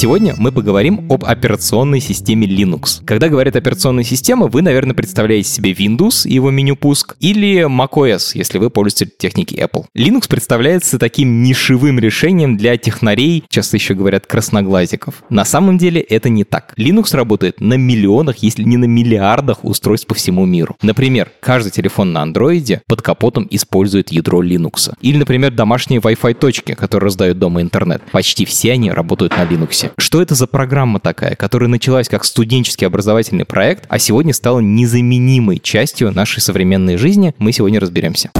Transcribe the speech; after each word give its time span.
Сегодня 0.00 0.34
мы 0.38 0.50
поговорим 0.50 1.04
об 1.10 1.26
операционной 1.26 2.00
системе 2.00 2.46
Linux. 2.46 3.02
Когда 3.04 3.28
говорят 3.28 3.54
операционная 3.54 4.02
система, 4.02 4.46
вы, 4.46 4.62
наверное, 4.62 4.94
представляете 4.94 5.50
себе 5.50 5.72
Windows 5.72 6.26
и 6.26 6.32
его 6.32 6.50
меню 6.50 6.74
пуск, 6.74 7.16
или 7.20 7.66
macOS, 7.68 8.30
если 8.32 8.56
вы 8.56 8.70
пользуетесь 8.70 9.12
техники 9.18 9.56
Apple. 9.56 9.84
Linux 9.94 10.26
представляется 10.26 10.98
таким 10.98 11.42
нишевым 11.42 11.98
решением 11.98 12.56
для 12.56 12.78
технарей, 12.78 13.44
часто 13.50 13.76
еще 13.76 13.92
говорят 13.92 14.26
красноглазиков. 14.26 15.22
На 15.28 15.44
самом 15.44 15.76
деле 15.76 16.00
это 16.00 16.30
не 16.30 16.44
так. 16.44 16.72
Linux 16.78 17.14
работает 17.14 17.60
на 17.60 17.74
миллионах, 17.74 18.38
если 18.38 18.62
не 18.62 18.78
на 18.78 18.86
миллиардах 18.86 19.66
устройств 19.66 20.06
по 20.06 20.14
всему 20.14 20.46
миру. 20.46 20.76
Например, 20.80 21.30
каждый 21.40 21.72
телефон 21.72 22.14
на 22.14 22.24
Android 22.24 22.80
под 22.86 23.02
капотом 23.02 23.46
использует 23.50 24.10
ядро 24.12 24.42
Linux. 24.42 24.94
Или, 25.02 25.18
например, 25.18 25.52
домашние 25.52 26.00
Wi-Fi 26.00 26.32
точки, 26.32 26.72
которые 26.72 27.08
раздают 27.08 27.38
дома 27.38 27.60
интернет. 27.60 28.00
Почти 28.12 28.46
все 28.46 28.72
они 28.72 28.90
работают 28.90 29.36
на 29.36 29.44
Linux. 29.44 29.89
Что 29.98 30.22
это 30.22 30.34
за 30.34 30.46
программа 30.46 31.00
такая, 31.00 31.34
которая 31.34 31.68
началась 31.68 32.08
как 32.08 32.24
студенческий 32.24 32.86
образовательный 32.86 33.44
проект, 33.44 33.84
а 33.88 33.98
сегодня 33.98 34.32
стала 34.32 34.60
незаменимой 34.60 35.58
частью 35.58 36.12
нашей 36.12 36.40
современной 36.40 36.96
жизни, 36.96 37.34
мы 37.38 37.52
сегодня 37.52 37.80
разберемся. 37.80 38.30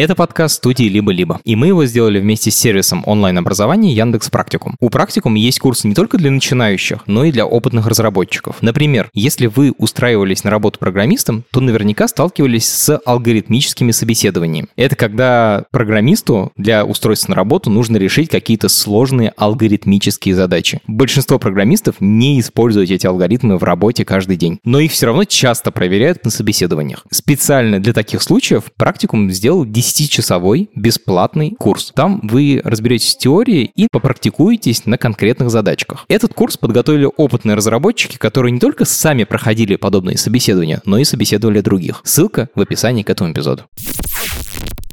Это 0.00 0.14
подкаст 0.14 0.54
студии 0.54 0.84
«Либо-либо», 0.84 1.40
и 1.44 1.56
мы 1.56 1.66
его 1.66 1.84
сделали 1.84 2.20
вместе 2.20 2.50
с 2.50 2.56
сервисом 2.56 3.02
онлайн-образования 3.04 3.92
Яндекс 3.92 4.30
Практикум. 4.30 4.74
У 4.80 4.88
Практикум 4.88 5.34
есть 5.34 5.58
курсы 5.58 5.86
не 5.88 5.94
только 5.94 6.16
для 6.16 6.30
начинающих, 6.30 7.00
но 7.06 7.24
и 7.24 7.30
для 7.30 7.44
опытных 7.44 7.86
разработчиков. 7.86 8.56
Например, 8.62 9.10
если 9.12 9.46
вы 9.46 9.74
устраивались 9.76 10.42
на 10.42 10.48
работу 10.48 10.78
программистом, 10.78 11.44
то 11.52 11.60
наверняка 11.60 12.08
сталкивались 12.08 12.66
с 12.66 12.98
алгоритмическими 13.04 13.90
собеседованиями. 13.90 14.68
Это 14.74 14.96
когда 14.96 15.64
программисту 15.70 16.50
для 16.56 16.86
устройства 16.86 17.32
на 17.32 17.36
работу 17.36 17.68
нужно 17.68 17.98
решить 17.98 18.30
какие-то 18.30 18.70
сложные 18.70 19.34
алгоритмические 19.36 20.34
задачи. 20.34 20.80
Большинство 20.86 21.38
программистов 21.38 21.96
не 22.00 22.40
используют 22.40 22.90
эти 22.90 23.06
алгоритмы 23.06 23.58
в 23.58 23.64
работе 23.64 24.06
каждый 24.06 24.36
день, 24.36 24.60
но 24.64 24.80
их 24.80 24.92
все 24.92 25.04
равно 25.04 25.24
часто 25.24 25.72
проверяют 25.72 26.24
на 26.24 26.30
собеседованиях. 26.30 27.04
Специально 27.10 27.80
для 27.80 27.92
таких 27.92 28.22
случаев 28.22 28.64
Практикум 28.78 29.30
сделал 29.30 29.59
10 29.64 30.00
10-часовой 30.00 30.70
бесплатный 30.74 31.54
курс. 31.58 31.92
Там 31.94 32.20
вы 32.22 32.60
разберетесь 32.64 33.14
в 33.14 33.18
теории 33.18 33.70
и 33.74 33.88
попрактикуетесь 33.90 34.86
на 34.86 34.98
конкретных 34.98 35.50
задачках. 35.50 36.04
Этот 36.08 36.34
курс 36.34 36.56
подготовили 36.56 37.08
опытные 37.16 37.56
разработчики, 37.56 38.16
которые 38.16 38.52
не 38.52 38.60
только 38.60 38.84
сами 38.84 39.24
проходили 39.24 39.76
подобные 39.76 40.18
собеседования, 40.18 40.80
но 40.84 40.98
и 40.98 41.04
собеседовали 41.04 41.60
других. 41.60 42.00
Ссылка 42.04 42.48
в 42.54 42.60
описании 42.60 43.02
к 43.02 43.10
этому 43.10 43.32
эпизоду. 43.32 43.64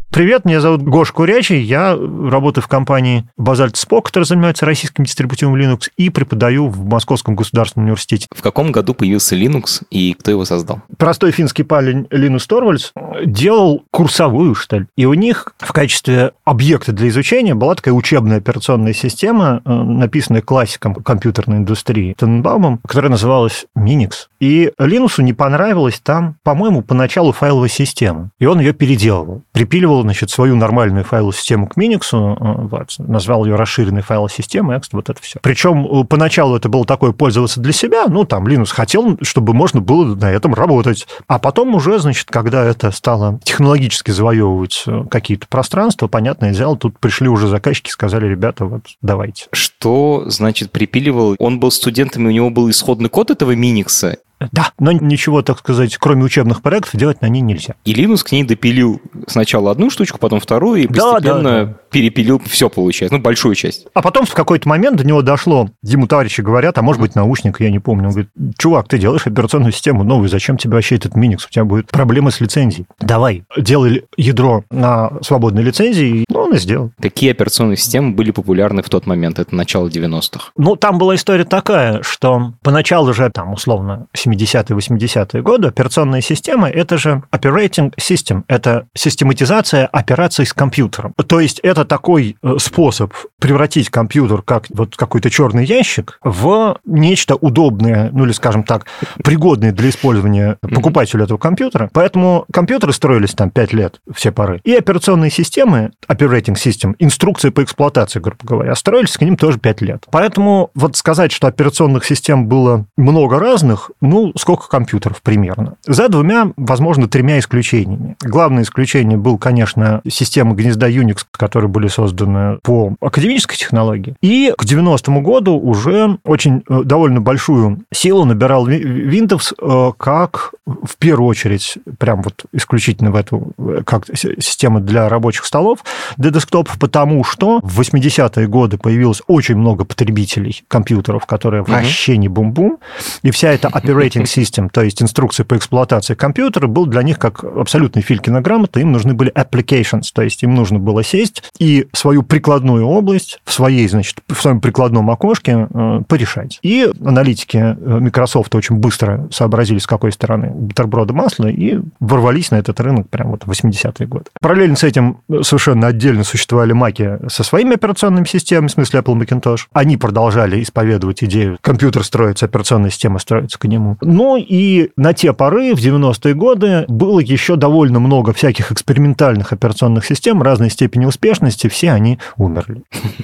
Привет, 0.10 0.46
меня 0.46 0.62
зовут 0.62 0.82
Гош 0.84 1.12
Курячий, 1.12 1.62
я 1.62 1.96
работаю 1.96 2.64
в 2.64 2.68
компании 2.70 3.26
Базальт 3.36 3.76
Спок, 3.76 4.06
которая 4.06 4.26
занимается 4.26 4.66
российским 4.66 5.04
дистрибутивом 5.04 5.56
Linux, 5.56 5.90
и 5.98 6.10
преподаю 6.10 6.70
в 6.70 6.86
Московском 6.86 7.36
государственном 7.36 7.88
университете. 7.88 8.26
В 8.34 8.42
каком 8.42 8.72
году 8.72 8.94
появился 8.94 9.36
Linux 9.36 9.84
и 9.92 10.14
кто 10.14 10.32
его 10.32 10.46
создал? 10.46 10.82
Простой 10.98 11.32
финский 11.32 11.64
парень 11.64 12.08
Линус 12.10 12.48
Торвальдс 12.48 12.94
делал 13.26 13.84
курсовую, 13.92 14.56
что 14.56 14.80
ли. 14.80 14.86
И 14.96 15.06
у 15.06 15.14
них 15.14 15.54
в 15.60 15.74
качестве 15.74 16.32
объекта 16.46 16.94
для 16.94 17.10
изучения 17.10 17.54
была 17.54 17.76
такая 17.76 17.94
учебная 17.94 18.38
операционная 18.38 18.94
система, 18.94 19.62
э, 19.66 19.72
написанная 19.72 20.42
классиком 20.42 20.96
компьютерной 20.96 21.58
индустрии 21.58 22.16
Тенбаумом, 22.17 22.80
которая 22.88 23.12
называлась 23.12 23.66
Minix. 23.78 24.12
И 24.40 24.72
Линусу 24.80 25.22
не 25.22 25.34
понравилась 25.34 26.00
там, 26.00 26.38
по-моему, 26.44 26.82
поначалу 26.82 27.34
файловая 27.34 27.70
система. 27.70 28.32
И 28.40 28.46
он 28.46 28.60
ее 28.60 28.73
переделывал. 28.73 29.44
Припиливал 29.52 29.97
значит, 30.02 30.30
свою 30.30 30.56
нормальную 30.56 31.04
файловую 31.04 31.34
систему 31.34 31.68
к 31.68 31.78
Minix, 31.78 32.10
э, 32.14 32.68
вот, 32.68 32.96
назвал 33.00 33.46
ее 33.46 33.56
расширенной 33.56 34.02
файловой 34.02 34.30
системой, 34.30 34.80
вот 34.92 35.10
это 35.10 35.22
все. 35.22 35.40
Причем 35.42 35.86
э, 35.86 36.04
поначалу 36.06 36.56
это 36.56 36.70
было 36.70 36.86
такое 36.86 37.12
пользоваться 37.12 37.60
для 37.60 37.74
себя, 37.74 38.08
ну, 38.08 38.26
там, 38.26 38.48
Linux 38.48 38.68
хотел, 38.68 39.18
чтобы 39.22 39.54
можно 39.54 39.82
было 39.82 40.16
на 40.16 40.32
этом 40.32 40.54
работать. 40.54 41.08
А 41.28 41.40
потом 41.40 41.76
уже, 41.76 42.00
значит, 42.00 42.30
когда 42.30 42.64
это 42.64 42.92
стало 42.92 43.40
технологически 43.44 44.12
завоевывать 44.12 44.84
э, 44.88 45.04
какие-то 45.10 45.48
пространства, 45.48 46.08
понятное 46.08 46.54
дело, 46.54 46.78
тут 46.78 47.00
пришли 47.00 47.28
уже 47.28 47.48
заказчики, 47.48 47.90
сказали, 47.90 48.28
ребята, 48.28 48.66
вот, 48.66 48.84
давайте. 49.02 49.48
Что, 49.52 50.24
значит, 50.28 50.72
припиливал? 50.72 51.36
Он 51.40 51.60
был 51.60 51.72
студентом, 51.72 52.26
и 52.26 52.28
у 52.28 52.32
него 52.32 52.50
был 52.50 52.70
исходный 52.70 53.10
код 53.10 53.32
этого 53.32 53.56
Миникса, 53.56 54.18
да, 54.39 54.71
но 54.80 54.92
ничего, 54.92 55.42
так 55.42 55.59
сказать, 55.59 55.98
кроме 55.98 56.23
учебных 56.23 56.61
проектов 56.61 56.95
делать 56.95 57.21
на 57.21 57.27
ней 57.27 57.42
нельзя. 57.42 57.73
И 57.86 57.93
Linux 57.93 58.23
к 58.23 58.31
ней 58.31 58.43
допилил 58.43 59.02
сначала 59.27 59.71
одну 59.71 59.89
штучку, 59.89 60.20
потом 60.20 60.39
вторую, 60.39 60.83
и 60.83 60.87
постепенно 60.87 61.21
да, 61.21 61.42
да, 61.42 61.65
да. 61.65 61.73
Перепилил 61.89 62.42
все, 62.45 62.70
получается, 62.70 63.15
ну, 63.15 63.21
большую 63.21 63.55
часть. 63.55 63.87
А 63.93 64.02
потом 64.02 64.25
в 64.25 64.33
какой-то 64.33 64.67
момент 64.67 64.98
до 64.98 65.05
него 65.05 65.21
дошло, 65.21 65.70
ему 65.83 66.08
товарищи 66.08 66.42
говорят, 66.42 66.77
а 66.77 66.81
может 66.81 67.02
быть 67.02 67.15
наушник, 67.15 67.59
я 67.59 67.71
не 67.71 67.80
помню. 67.80 68.08
Он 68.08 68.11
говорит, 68.11 68.30
чувак, 68.58 68.87
ты 68.87 68.98
делаешь 68.98 69.25
операционную 69.25 69.71
систему 69.71 70.03
новую, 70.03 70.30
зачем 70.30 70.58
тебе 70.58 70.73
вообще 70.73 70.95
этот 70.95 71.15
Minix? 71.15 71.45
У 71.48 71.52
тебя 71.52 71.65
будет 71.65 71.87
проблемы 71.87 72.31
с 72.31 72.39
лицензией. 72.39 72.87
Давай, 72.99 73.43
делай 73.58 74.05
ядро 74.17 74.64
на 74.70 75.11
свободной 75.21 75.64
лицензии. 75.64 76.25
Ну, 76.30 76.39
он 76.39 76.53
и 76.53 76.59
сделал. 76.59 76.92
Какие 77.02 77.31
операционные 77.31 77.77
системы 77.77 78.14
были 78.14 78.31
популярны 78.31 78.81
в 78.81 78.89
тот 78.89 79.05
момент? 79.05 79.39
Это 79.39 79.55
начало 79.55 79.87
90-х. 79.87 80.52
Ну, 80.58 80.75
там 80.75 80.98
была 80.98 81.15
история 81.15 81.45
такая, 81.45 82.02
что 82.04 82.54
поначалу 82.64 83.14
же 83.14 83.30
там, 83.30 83.54
условно, 83.54 84.08
70-е, 84.15 84.75
80-е 84.75 85.42
годы, 85.42 85.67
операционная 85.67 86.21
система– 86.21 86.69
это 86.69 86.98
же 86.98 87.23
operating 87.31 87.93
system, 87.99 88.43
это 88.48 88.87
систематизация 88.95 89.87
операций 89.87 90.45
с 90.45 90.54
компьютером. 90.54 91.14
То 91.27 91.39
есть 91.39 91.59
это 91.59 91.77
такой 91.86 92.38
э, 92.42 92.55
способ 92.60 93.14
превратить 93.39 93.89
компьютер 93.89 94.42
как 94.42 94.65
вот 94.70 94.95
какой-то 94.95 95.30
черный 95.30 95.65
ящик 95.65 96.20
в 96.23 96.77
нечто 96.86 97.36
удобное, 97.36 98.10
ну 98.11 98.26
или, 98.26 98.32
скажем 98.32 98.64
так, 98.64 98.86
пригодное 99.23 99.71
для 99.71 99.89
использования 99.89 100.58
покупателю 100.61 101.23
этого 101.23 101.37
компьютера. 101.37 101.89
Поэтому 101.93 102.45
компьютеры 102.52 102.93
строились 102.93 103.33
там 103.33 103.49
5 103.49 103.73
лет, 103.73 104.02
все 104.14 104.32
поры. 104.32 104.61
И 104.64 104.73
операционные 104.73 105.32
системы, 105.32 105.92
operating 106.08 106.55
system, 106.55 106.95
инструкции 106.99 107.49
по 107.49 107.64
эксплуатации, 107.64 108.20
грубо 108.20 108.39
говоря, 108.43 108.76
строились 108.76 109.17
к 109.17 109.21
ним 109.21 109.37
тоже 109.37 109.60
5 109.60 109.82
лет. 109.82 110.05
Поэтому 110.11 110.71
вот 110.76 110.95
сказать, 110.95 111.32
что 111.32 111.48
операционных 111.48 112.05
систем 112.05 112.48
было 112.48 112.86
много 112.98 113.39
разных, 113.39 113.92
ну, 114.02 114.32
сколько 114.36 114.67
компьютеров 114.67 115.21
примерно. 115.21 115.76
За 115.86 116.10
двумя, 116.10 116.52
возможно, 116.58 117.08
тремя 117.08 117.39
исключениями. 117.39 118.16
Главное 118.21 118.64
исключение 118.64 119.17
был, 119.17 119.37
конечно, 119.37 120.02
система 120.08 120.55
гнезда 120.55 120.89
Unix, 120.89 121.20
которые 121.67 121.70
были 121.70 121.88
созданы 121.88 122.60
по 122.64 122.94
академической 123.02 123.58
технологии. 123.58 124.16
И 124.22 124.54
к 124.58 124.64
90-му 124.64 125.22
году 125.22 125.60
уже 125.60 126.17
очень 126.23 126.64
э, 126.70 126.82
довольно 126.83 127.22
большую 127.22 127.83
силу 127.94 128.25
набирал 128.25 128.68
Windows 128.68 129.54
э, 129.60 129.94
как, 129.98 130.54
в 130.66 130.98
первую 130.98 131.28
очередь, 131.28 131.78
прям 131.98 132.22
вот 132.22 132.45
исключительно 132.54 133.12
в 133.12 133.16
эту, 133.16 133.54
э, 133.57 133.81
как 133.86 134.06
система 134.16 134.80
для 134.80 135.10
рабочих 135.10 135.45
столов, 135.45 135.80
для 136.18 136.31
десктопов, 136.31 136.78
потому 136.80 137.24
что 137.24 137.60
в 137.63 137.80
80-е 137.80 138.48
годы 138.48 138.78
появилось 138.78 139.22
очень 139.28 139.56
много 139.56 139.86
потребителей 139.86 140.63
компьютеров, 140.68 141.25
которые 141.25 141.63
вообще 141.63 142.18
не 142.18 142.28
бум-бум, 142.28 142.78
и 143.24 143.31
вся 143.31 143.50
эта 143.50 143.68
operating 143.68 144.24
System, 144.24 144.69
то 144.72 144.81
есть 144.81 145.01
инструкции 145.01 145.44
по 145.44 145.56
эксплуатации 145.56 146.16
компьютера, 146.16 146.68
был 146.68 146.86
для 146.86 147.04
них 147.04 147.19
как 147.19 147.44
абсолютный 147.44 148.02
Филькина 148.02 148.42
грамота, 148.42 148.80
им 148.80 148.92
нужны 148.92 149.14
были 149.14 149.31
applications, 149.34 150.06
то 150.14 150.22
есть 150.22 150.44
им 150.44 150.56
нужно 150.56 150.80
было 150.80 151.04
сесть 151.04 151.44
и 151.59 151.88
свою 151.94 152.24
прикладную 152.24 152.86
область 152.86 153.39
в 153.44 153.54
своей, 153.54 153.88
значит, 153.88 154.18
в 154.27 154.36
своем 154.36 154.62
прикладном 154.62 155.09
окошке 155.09 155.68
э, 155.69 156.01
порешать. 156.07 156.59
И 156.62 156.89
аналитики 157.04 157.57
э, 157.57 158.00
Microsoft 158.00 158.54
очень 158.56 158.75
быстро 158.75 159.27
сообразили, 159.31 159.80
с 159.80 159.88
какой 159.88 160.12
стороны 160.12 160.50
бутерброда 160.50 161.13
масла, 161.13 161.48
и 161.48 161.80
ворвались 162.00 162.51
на 162.51 162.56
этот 162.56 162.80
рынок 162.80 163.09
прямо 163.09 163.31
вот 163.31 163.45
в 163.45 163.51
80-е 163.51 164.07
годы. 164.07 164.25
Параллельно 164.42 164.75
с 164.75 164.83
этим 164.83 165.19
совершенно 165.42 165.88
отдельно 165.88 166.24
существовали 166.24 166.74
маки 166.74 167.18
со 167.30 167.44
своими 167.44 167.75
операционными 167.75 168.25
системами, 168.25 168.68
в 168.68 168.71
смысле 168.71 169.00
Apple 169.00 169.19
Macintosh. 169.19 169.62
Они 169.74 169.98
продолжали 169.98 170.62
исповедовать 170.62 171.24
идею, 171.24 171.57
компьютер 171.62 172.04
строится, 172.04 172.45
операционная 172.45 172.89
система 172.89 173.19
строится 173.19 173.57
к 173.59 173.65
нему. 173.65 173.98
Ну 174.01 174.38
и 174.38 174.92
на 174.95 175.13
те 175.13 175.33
поры, 175.33 175.74
в 175.74 175.80
90-е 175.80 176.33
годы, 176.33 176.86
было 176.88 177.19
еще 177.19 177.56
довольно 177.56 178.00
много 178.00 178.33
всяких 178.33 178.71
экспериментальных 178.71 179.54
операционных 179.54 180.06
систем 180.06 180.42
разной 180.42 180.69
степени 180.69 181.06
успешности, 181.06 181.47
действительности 181.48 181.68
все 181.68 181.92
они 181.92 182.20
умерли. 182.38 182.84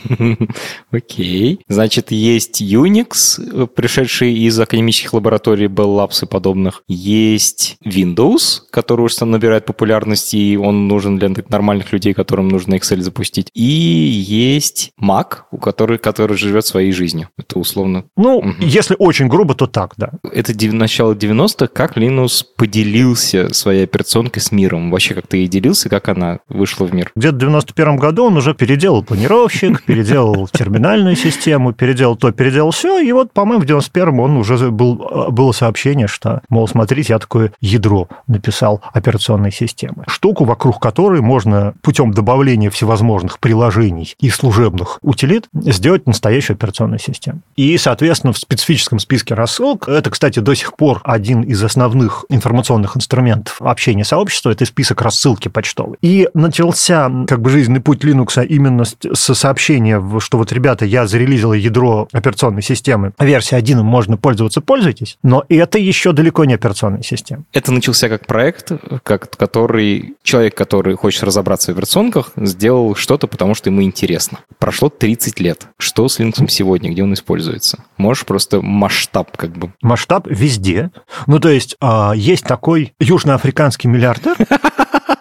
Окей. 0.91 1.59
Значит, 1.67 2.11
есть 2.11 2.61
Unix, 2.61 3.67
пришедший 3.67 4.33
из 4.33 4.59
академических 4.59 5.13
лабораторий 5.13 5.67
Bell 5.67 5.97
Labs 5.97 6.23
и 6.23 6.27
подобных. 6.27 6.83
Есть 6.87 7.77
Windows, 7.85 8.61
который 8.71 9.01
уже 9.01 9.25
набирает 9.25 9.65
популярность, 9.65 10.33
и 10.33 10.57
он 10.57 10.87
нужен 10.87 11.17
для 11.17 11.29
нормальных 11.49 11.91
людей, 11.93 12.13
которым 12.13 12.47
нужно 12.47 12.75
Excel 12.75 13.01
запустить. 13.01 13.49
И 13.53 13.63
есть 13.63 14.91
Mac, 15.01 15.43
у 15.51 15.57
которой, 15.57 15.97
который 15.97 16.37
живет 16.37 16.65
своей 16.65 16.91
жизнью. 16.91 17.29
Это 17.37 17.59
условно... 17.59 18.05
Ну, 18.17 18.37
угу. 18.37 18.53
если 18.59 18.95
очень 18.99 19.27
грубо, 19.27 19.55
то 19.55 19.67
так, 19.67 19.93
да. 19.97 20.11
Это 20.31 20.53
начало 20.73 21.13
90-х. 21.13 21.67
Как 21.67 21.97
Linux 21.97 22.43
поделился 22.57 23.53
своей 23.53 23.83
операционкой 23.83 24.41
с 24.41 24.51
миром? 24.51 24.91
Вообще, 24.91 25.13
как 25.13 25.27
ты 25.27 25.43
и 25.43 25.47
делился, 25.47 25.89
как 25.89 26.09
она 26.09 26.39
вышла 26.47 26.85
в 26.85 26.93
мир? 26.93 27.11
Где-то 27.15 27.35
в 27.35 27.39
91 27.39 27.95
году 27.97 28.12
он 28.21 28.37
уже 28.37 28.53
переделал 28.53 29.03
планировщик, 29.03 29.83
переделал 29.83 30.47
терминальную 30.47 31.15
систему, 31.15 31.73
переделал 31.73 32.15
то, 32.15 32.31
переделал 32.31 32.71
все, 32.71 32.99
и 32.99 33.11
вот, 33.11 33.31
по-моему, 33.31 33.63
в 33.63 33.65
91 33.65 34.19
он 34.19 34.37
уже 34.37 34.71
был, 34.71 34.95
было 35.29 35.51
сообщение, 35.51 36.07
что, 36.07 36.41
мол, 36.49 36.67
смотрите, 36.67 37.13
я 37.13 37.19
такое 37.19 37.53
ядро 37.61 38.07
написал 38.27 38.81
операционной 38.93 39.51
системы. 39.51 40.03
Штуку, 40.07 40.45
вокруг 40.45 40.79
которой 40.79 41.21
можно 41.21 41.73
путем 41.81 42.11
добавления 42.11 42.69
всевозможных 42.69 43.39
приложений 43.39 44.15
и 44.19 44.29
служебных 44.29 44.99
утилит 45.01 45.47
сделать 45.53 46.07
настоящую 46.07 46.55
операционную 46.55 46.99
систему. 46.99 47.41
И, 47.55 47.77
соответственно, 47.77 48.33
в 48.33 48.37
специфическом 48.37 48.99
списке 48.99 49.33
рассылок, 49.33 49.87
это, 49.87 50.09
кстати, 50.09 50.39
до 50.39 50.53
сих 50.55 50.75
пор 50.75 51.01
один 51.03 51.41
из 51.41 51.63
основных 51.63 52.25
информационных 52.29 52.97
инструментов 52.97 53.61
общения 53.61 54.03
сообщества, 54.03 54.51
это 54.51 54.65
список 54.65 55.01
рассылки 55.01 55.47
почтовой. 55.47 55.97
И 56.01 56.29
начался 56.33 57.09
как 57.27 57.41
бы 57.41 57.49
жизненный 57.49 57.81
путь 57.81 58.02
Linux 58.03 58.45
именно 58.45 58.83
с 58.85 59.33
сообщения, 59.33 60.01
что 60.19 60.37
вот, 60.37 60.51
ребята, 60.51 60.85
я 60.85 61.07
зарелизил 61.07 61.53
ядро 61.53 62.07
операционной 62.11 62.61
системы, 62.61 63.13
версия 63.19 63.57
1 63.57 63.79
можно 63.83 64.17
пользоваться, 64.17 64.61
пользуйтесь, 64.61 65.17
но 65.23 65.43
это 65.49 65.77
еще 65.77 66.11
далеко 66.13 66.45
не 66.45 66.53
операционная 66.53 67.03
система. 67.03 67.43
Это 67.53 67.71
начался 67.71 68.09
как 68.09 68.25
проект, 68.25 68.71
как, 69.03 69.29
который 69.31 70.15
человек, 70.23 70.55
который 70.55 70.95
хочет 70.95 71.23
разобраться 71.23 71.71
в 71.71 71.73
операционках, 71.73 72.31
сделал 72.37 72.95
что-то, 72.95 73.27
потому 73.27 73.55
что 73.55 73.69
ему 73.69 73.83
интересно. 73.83 74.39
Прошло 74.59 74.89
30 74.89 75.39
лет. 75.39 75.67
Что 75.77 76.07
с 76.07 76.19
Linux 76.19 76.47
сегодня, 76.49 76.91
где 76.91 77.03
он 77.03 77.13
используется? 77.13 77.83
Можешь 77.97 78.25
просто 78.25 78.61
масштаб 78.61 79.35
как 79.37 79.51
бы... 79.51 79.71
Масштаб 79.81 80.27
везде. 80.27 80.91
Ну, 81.27 81.39
то 81.39 81.49
есть, 81.49 81.75
а, 81.79 82.13
есть 82.15 82.45
такой 82.45 82.93
южноафриканский 82.99 83.89
миллиардер, 83.89 84.35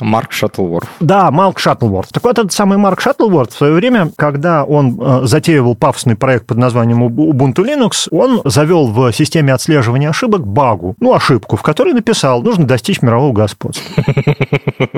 Марк 0.00 0.32
Шаттлворд. 0.32 0.86
Да, 1.00 1.30
Марк 1.30 1.58
Шаттлворд. 1.58 2.10
Так 2.12 2.22
вот, 2.24 2.38
этот 2.38 2.52
самый 2.52 2.76
Марк 2.76 3.00
Шаттлворд 3.00 3.52
в 3.52 3.56
свое 3.56 3.72
время, 3.72 4.10
когда 4.16 4.64
он 4.64 5.00
э, 5.00 5.20
затеивал 5.24 5.74
пафосный 5.74 6.16
проект 6.16 6.46
под 6.46 6.58
названием 6.58 7.02
Ubuntu 7.02 7.64
Linux, 7.64 8.08
он 8.10 8.42
завел 8.44 8.88
в 8.88 9.10
системе 9.12 9.54
отслеживания 9.54 10.10
ошибок 10.10 10.46
багу, 10.46 10.96
ну, 11.00 11.14
ошибку, 11.14 11.56
в 11.56 11.62
которой 11.62 11.94
написал, 11.94 12.42
нужно 12.42 12.66
достичь 12.66 13.00
мирового 13.00 13.32
господства. 13.32 14.04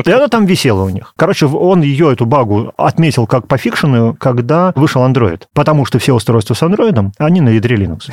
И 0.05 0.11
она 0.11 0.27
там 0.27 0.47
висела 0.47 0.83
у 0.83 0.89
них. 0.89 1.13
Короче, 1.17 1.47
он 1.47 1.83
ее, 1.83 2.13
эту 2.13 2.27
багу, 2.27 2.73
отметил 2.77 3.27
как 3.27 3.47
пофикшенную, 3.47 4.17
когда 4.19 4.73
вышел 4.75 5.03
Android. 5.03 5.43
Потому 5.55 5.85
что 5.85 6.01
все 6.01 6.15
устройства 6.15 6.55
с 6.55 6.63
Android, 6.63 7.13
они 7.19 7.41
на 7.41 7.51
ядре 7.51 7.77
Linux. 7.77 8.11